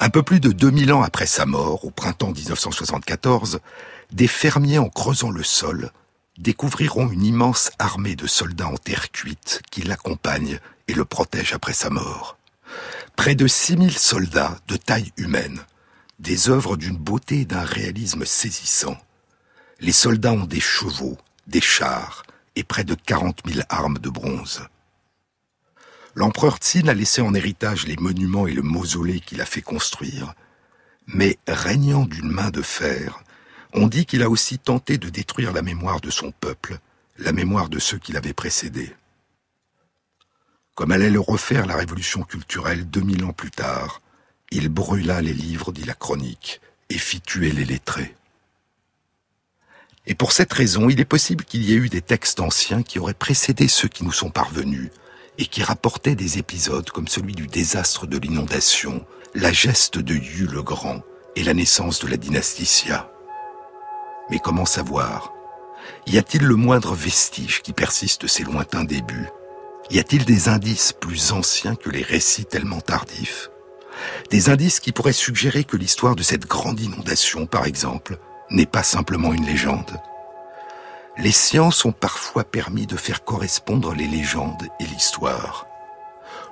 Un 0.00 0.08
peu 0.08 0.22
plus 0.22 0.40
de 0.40 0.52
2000 0.52 0.92
ans 0.94 1.02
après 1.02 1.26
sa 1.26 1.44
mort, 1.44 1.84
au 1.84 1.90
printemps 1.90 2.32
1974, 2.32 3.60
des 4.14 4.28
fermiers 4.28 4.78
en 4.78 4.88
creusant 4.88 5.32
le 5.32 5.42
sol 5.42 5.90
découvriront 6.38 7.10
une 7.10 7.24
immense 7.24 7.72
armée 7.80 8.14
de 8.14 8.28
soldats 8.28 8.68
en 8.68 8.76
terre 8.76 9.10
cuite 9.10 9.60
qui 9.72 9.82
l'accompagnent 9.82 10.60
et 10.86 10.94
le 10.94 11.04
protègent 11.04 11.52
après 11.54 11.72
sa 11.72 11.90
mort. 11.90 12.38
Près 13.16 13.34
de 13.34 13.48
6000 13.48 13.98
soldats 13.98 14.56
de 14.68 14.76
taille 14.76 15.12
humaine, 15.16 15.60
des 16.20 16.48
œuvres 16.48 16.76
d'une 16.76 16.96
beauté 16.96 17.40
et 17.40 17.44
d'un 17.44 17.64
réalisme 17.64 18.24
saisissant. 18.24 18.96
Les 19.80 19.92
soldats 19.92 20.32
ont 20.32 20.46
des 20.46 20.60
chevaux, 20.60 21.18
des 21.48 21.60
chars, 21.60 22.22
et 22.54 22.62
près 22.62 22.84
de 22.84 22.94
40 22.94 23.40
000 23.44 23.66
armes 23.68 23.98
de 23.98 24.10
bronze. 24.10 24.62
L'empereur 26.14 26.58
Tsin 26.58 26.86
a 26.86 26.94
laissé 26.94 27.20
en 27.20 27.34
héritage 27.34 27.88
les 27.88 27.96
monuments 27.96 28.46
et 28.46 28.52
le 28.52 28.62
mausolée 28.62 29.18
qu'il 29.18 29.40
a 29.40 29.46
fait 29.46 29.62
construire, 29.62 30.34
mais 31.08 31.36
régnant 31.48 32.06
d'une 32.06 32.30
main 32.30 32.50
de 32.50 32.62
fer, 32.62 33.23
on 33.74 33.88
dit 33.88 34.06
qu'il 34.06 34.22
a 34.22 34.30
aussi 34.30 34.58
tenté 34.58 34.98
de 34.98 35.10
détruire 35.10 35.52
la 35.52 35.62
mémoire 35.62 36.00
de 36.00 36.10
son 36.10 36.30
peuple, 36.30 36.78
la 37.18 37.32
mémoire 37.32 37.68
de 37.68 37.78
ceux 37.80 37.98
qui 37.98 38.12
l'avaient 38.12 38.32
précédé. 38.32 38.94
Comme 40.74 40.92
allait 40.92 41.10
le 41.10 41.20
refaire 41.20 41.66
la 41.66 41.76
révolution 41.76 42.22
culturelle 42.22 42.88
2000 42.88 43.24
ans 43.24 43.32
plus 43.32 43.50
tard, 43.50 44.00
il 44.50 44.68
brûla 44.68 45.20
les 45.20 45.32
livres, 45.32 45.72
dit 45.72 45.84
la 45.84 45.94
chronique, 45.94 46.60
et 46.88 46.98
fit 46.98 47.20
tuer 47.20 47.50
les 47.50 47.64
lettrés. 47.64 48.14
Et 50.06 50.14
pour 50.14 50.32
cette 50.32 50.52
raison, 50.52 50.88
il 50.88 51.00
est 51.00 51.04
possible 51.04 51.44
qu'il 51.44 51.64
y 51.64 51.72
ait 51.72 51.76
eu 51.76 51.88
des 51.88 52.02
textes 52.02 52.40
anciens 52.40 52.82
qui 52.82 52.98
auraient 52.98 53.14
précédé 53.14 53.68
ceux 53.68 53.88
qui 53.88 54.04
nous 54.04 54.12
sont 54.12 54.30
parvenus 54.30 54.90
et 55.38 55.46
qui 55.46 55.62
rapportaient 55.62 56.14
des 56.14 56.38
épisodes 56.38 56.88
comme 56.90 57.08
celui 57.08 57.34
du 57.34 57.46
désastre 57.46 58.06
de 58.06 58.18
l'inondation, 58.18 59.04
la 59.34 59.52
geste 59.52 59.98
de 59.98 60.14
Yu 60.14 60.46
le 60.46 60.62
Grand 60.62 61.02
et 61.36 61.42
la 61.42 61.54
naissance 61.54 62.00
de 62.00 62.06
la 62.06 62.16
dynastie 62.16 62.64
Xia. 62.64 63.13
Mais 64.30 64.38
comment 64.38 64.66
savoir? 64.66 65.32
Y 66.06 66.18
a-t-il 66.18 66.44
le 66.44 66.56
moindre 66.56 66.94
vestige 66.94 67.62
qui 67.62 67.72
persiste 67.72 68.22
de 68.22 68.26
ces 68.26 68.42
lointains 68.42 68.84
débuts? 68.84 69.28
Y 69.90 69.98
a-t-il 69.98 70.24
des 70.24 70.48
indices 70.48 70.92
plus 70.92 71.32
anciens 71.32 71.74
que 71.74 71.90
les 71.90 72.02
récits 72.02 72.46
tellement 72.46 72.80
tardifs? 72.80 73.50
Des 74.30 74.48
indices 74.48 74.80
qui 74.80 74.92
pourraient 74.92 75.12
suggérer 75.12 75.64
que 75.64 75.76
l'histoire 75.76 76.16
de 76.16 76.22
cette 76.22 76.46
grande 76.46 76.80
inondation, 76.80 77.46
par 77.46 77.66
exemple, 77.66 78.18
n'est 78.50 78.66
pas 78.66 78.82
simplement 78.82 79.32
une 79.32 79.46
légende. 79.46 80.00
Les 81.16 81.32
sciences 81.32 81.84
ont 81.84 81.92
parfois 81.92 82.44
permis 82.44 82.86
de 82.86 82.96
faire 82.96 83.24
correspondre 83.24 83.94
les 83.94 84.06
légendes 84.06 84.68
et 84.80 84.84
l'histoire. 84.84 85.66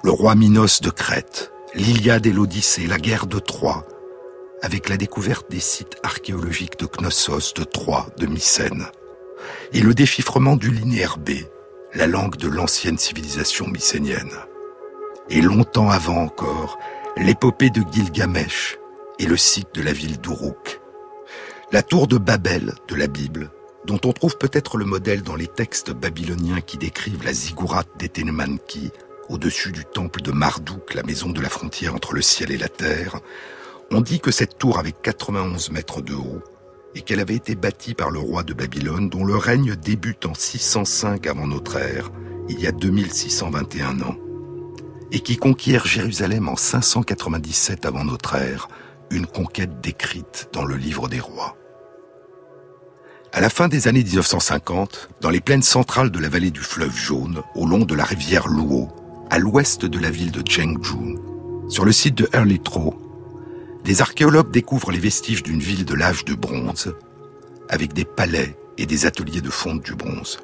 Le 0.05 0.11
roi 0.11 0.35
Minos 0.35 0.81
de 0.81 0.91
Crète, 0.91 1.53
l'Iliade 1.75 2.27
et 2.27 2.33
l'Odyssée, 2.33 2.87
la 2.87 2.99
guerre 2.99 3.27
de 3.27 3.39
Troie, 3.39 3.85
avec 4.63 4.89
la 4.89 4.97
découverte 4.97 5.51
des 5.51 5.61
sites 5.61 5.97
archéologiques 6.03 6.79
de 6.79 6.87
Knossos, 6.87 7.53
de 7.55 7.65
Troie, 7.65 8.07
de 8.17 8.27
Mycène, 8.27 8.87
et 9.73 9.81
le 9.81 9.93
déchiffrement 9.93 10.57
du 10.57 10.71
linéaire 10.71 11.19
B, 11.19 11.31
la 11.95 12.07
langue 12.07 12.37
de 12.37 12.49
l'ancienne 12.49 12.97
civilisation 12.97 13.67
mycénienne. 13.67 14.33
Et 15.29 15.43
longtemps 15.43 15.91
avant 15.91 16.23
encore, 16.23 16.79
l'épopée 17.17 17.71
de 17.71 17.83
Gilgamesh 17.93 18.79
et 19.19 19.27
le 19.27 19.37
site 19.37 19.75
de 19.75 19.83
la 19.83 19.93
ville 19.93 20.21
d'Uruk. 20.21 20.81
La 21.73 21.83
tour 21.83 22.07
de 22.07 22.19
Babel 22.19 22.75
de 22.89 22.95
la 22.95 23.09
Bible, 23.09 23.51
dont 23.85 24.01
on 24.05 24.13
trouve 24.13 24.39
peut-être 24.39 24.77
le 24.77 24.85
modèle 24.85 25.23
dans 25.23 25.37
les 25.37 25.49
textes 25.49 25.91
babyloniens 25.91 26.61
qui 26.61 26.79
décrivent 26.79 27.25
la 27.25 27.33
ziggurat 27.33 27.85
d'Etenemanki, 27.99 28.91
au-dessus 29.29 29.73
du 29.73 29.85
temple 29.85 30.21
de 30.23 30.31
Marduk, 30.31 30.95
la 30.95 31.03
maison 31.03 31.31
de 31.31 31.41
la 31.41 31.49
frontière 31.49 31.95
entre 31.95 32.15
le 32.15 32.23
ciel 32.23 32.53
et 32.53 32.59
la 32.59 32.69
terre, 32.69 33.21
on 33.95 34.01
dit 34.01 34.21
que 34.21 34.31
cette 34.31 34.59
tour 34.59 34.79
avait 34.79 34.93
91 34.93 35.71
mètres 35.71 36.01
de 36.01 36.15
haut 36.15 36.43
et 36.95 37.03
qu'elle 37.03 37.21
avait 37.21 37.37
été 37.37 37.55
bâtie 37.55 37.95
par 37.95 38.11
le 38.11 38.19
roi 38.19 38.43
de 38.43 38.55
Babylone 38.55 39.09
dont 39.09 39.25
le 39.25 39.37
règne 39.37 39.77
débute 39.77 40.27
en 40.27 40.35
605 40.35 41.27
avant 41.27 41.47
notre 41.47 41.77
ère, 41.77 42.11
il 42.49 42.61
y 42.61 42.67
a 42.67 42.73
2621 42.73 44.03
ans, 44.03 44.17
et 45.11 45.21
qui 45.21 45.37
conquiert 45.37 45.87
Jérusalem 45.87 46.49
en 46.49 46.57
597 46.57 47.87
avant 47.87 48.05
notre 48.05 48.35
ère, 48.35 48.69
une 49.11 49.27
conquête 49.27 49.81
décrite 49.81 50.49
dans 50.53 50.65
le 50.65 50.77
livre 50.77 51.09
des 51.09 51.21
rois. 51.21 51.57
À 53.33 53.41
la 53.41 53.49
fin 53.49 53.69
des 53.69 53.89
années 53.89 54.05
1950, 54.05 55.09
dans 55.23 55.31
les 55.31 55.41
plaines 55.41 55.63
centrales 55.63 56.11
de 56.11 56.19
la 56.19 56.29
vallée 56.29 56.51
du 56.51 56.61
fleuve 56.61 56.95
Jaune, 56.95 57.43
au 57.55 57.67
long 57.67 57.85
de 57.87 57.95
la 57.95 58.05
rivière 58.05 58.49
Luo, 58.49 58.89
à 59.31 59.39
l'ouest 59.39 59.87
de 59.87 59.99
la 59.99 60.11
ville 60.11 60.33
de 60.33 60.43
Chengdu, 60.47 61.17
sur 61.69 61.87
le 61.87 61.93
site 61.93 62.17
de 62.17 62.29
Erlitro, 62.35 63.12
des 63.85 64.01
archéologues 64.01 64.51
découvrent 64.51 64.93
les 64.93 64.99
vestiges 64.99 65.43
d'une 65.43 65.61
ville 65.61 65.85
de 65.85 65.95
l'âge 65.95 66.25
de 66.25 66.35
bronze, 66.35 66.95
avec 67.69 67.93
des 67.93 68.05
palais 68.05 68.57
et 68.79 68.87
des 68.87 69.07
ateliers 69.07 69.41
de 69.41 69.51
fonte 69.51 69.83
du 69.83 69.95
bronze. 69.95 70.39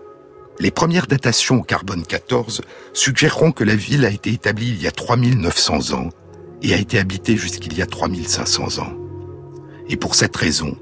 Les 0.61 0.73
premières 0.73 1.07
datations 1.07 1.61
au 1.61 1.63
carbone 1.63 2.05
14 2.05 2.63
suggéreront 2.93 3.53
que 3.53 3.63
la 3.63 3.77
ville 3.77 4.05
a 4.05 4.11
été 4.11 4.31
établie 4.31 4.71
il 4.71 4.83
y 4.83 4.89
a 4.89 4.91
3900 4.91 5.93
ans 5.93 6.09
et 6.63 6.75
a 6.75 6.79
été 6.79 6.99
habitée 6.99 7.37
jusqu'il 7.37 7.79
y 7.79 7.83
a 7.83 7.87
3500 7.87 8.83
ans. 8.83 8.93
Et 9.89 9.97
pour 9.97 10.17
cette 10.17 10.37
raison, 10.37 10.77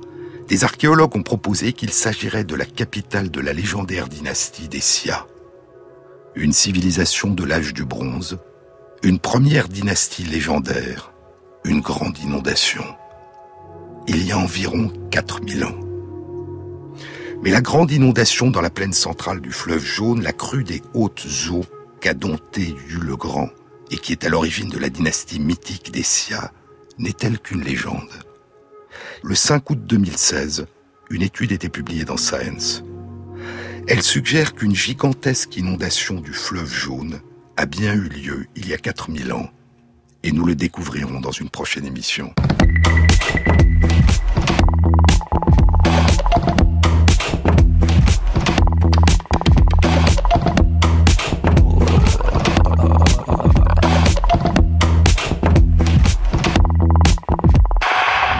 des 0.48 0.64
archéologues 0.64 1.16
ont 1.16 1.22
proposé 1.22 1.74
qu'il 1.74 1.90
s'agirait 1.90 2.44
de 2.44 2.54
la 2.54 2.64
capitale 2.64 3.30
de 3.30 3.40
la 3.40 3.52
légendaire 3.52 4.08
dynastie 4.08 4.68
des 4.68 4.80
Sia. 4.80 5.26
Une 6.34 6.52
civilisation 6.52 7.30
de 7.30 7.44
l'âge 7.44 7.74
du 7.74 7.84
bronze, 7.84 8.38
une 9.02 9.18
première 9.18 9.68
dynastie 9.68 10.24
légendaire, 10.24 11.12
une 11.66 11.80
grande 11.80 12.16
inondation. 12.18 12.84
Il 14.06 14.24
y 14.24 14.30
a 14.30 14.38
environ 14.38 14.92
4000 15.10 15.64
ans. 15.64 15.80
Mais 17.42 17.50
la 17.50 17.60
grande 17.60 17.90
inondation 17.90 18.50
dans 18.50 18.60
la 18.60 18.70
plaine 18.70 18.92
centrale 18.92 19.40
du 19.40 19.50
fleuve 19.50 19.84
jaune, 19.84 20.22
la 20.22 20.32
crue 20.32 20.62
des 20.62 20.80
hautes 20.94 21.26
eaux 21.50 21.64
qu'a 22.00 22.14
dompté 22.14 22.74
Yu 22.88 23.00
le 23.00 23.16
Grand 23.16 23.48
et 23.90 23.96
qui 23.96 24.12
est 24.12 24.24
à 24.24 24.28
l'origine 24.28 24.68
de 24.68 24.78
la 24.78 24.88
dynastie 24.88 25.40
mythique 25.40 25.90
des 25.92 26.04
Sia, 26.04 26.52
n'est-elle 26.98 27.38
qu'une 27.40 27.62
légende 27.62 28.12
Le 29.22 29.34
5 29.34 29.68
août 29.70 29.80
2016, 29.84 30.66
une 31.10 31.22
étude 31.22 31.52
était 31.52 31.68
publiée 31.68 32.04
dans 32.04 32.16
Science. 32.16 32.84
Elle 33.88 34.02
suggère 34.02 34.54
qu'une 34.54 34.74
gigantesque 34.74 35.56
inondation 35.56 36.20
du 36.20 36.32
fleuve 36.32 36.72
jaune 36.72 37.20
a 37.56 37.66
bien 37.66 37.94
eu 37.94 38.08
lieu 38.08 38.46
il 38.54 38.68
y 38.68 38.74
a 38.74 38.78
4000 38.78 39.32
ans 39.32 39.50
et 40.26 40.32
nous 40.32 40.44
le 40.44 40.56
découvrirons 40.56 41.20
dans 41.20 41.30
une 41.30 41.48
prochaine 41.48 41.86
émission. 41.86 42.34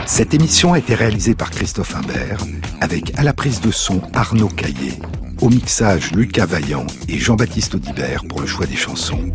Cette 0.06 0.34
émission 0.34 0.72
a 0.72 0.78
été 0.78 0.94
réalisée 0.94 1.36
par 1.36 1.50
Christophe 1.50 1.94
Imbert, 1.94 2.38
avec 2.80 3.16
à 3.16 3.22
la 3.22 3.32
prise 3.32 3.60
de 3.60 3.70
son 3.70 4.00
Arnaud 4.12 4.48
Caillé, 4.48 4.94
au 5.40 5.48
mixage 5.48 6.12
Lucas 6.12 6.46
Vaillant 6.46 6.86
et 7.08 7.18
Jean-Baptiste 7.18 7.74
Audibert 7.74 8.24
pour 8.28 8.40
le 8.40 8.46
choix 8.46 8.66
des 8.66 8.76
chansons. 8.76 9.32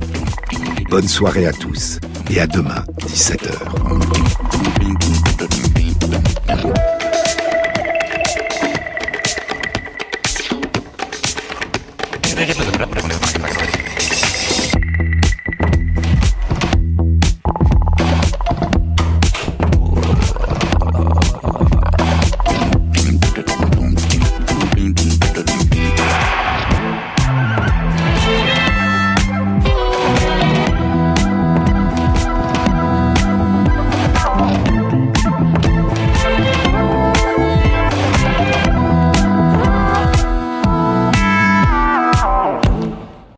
Bonne 0.89 1.07
soirée 1.07 1.45
à 1.45 1.53
tous 1.53 1.99
et 2.29 2.39
à 2.39 2.47
demain, 2.47 2.83
17h. 3.01 3.81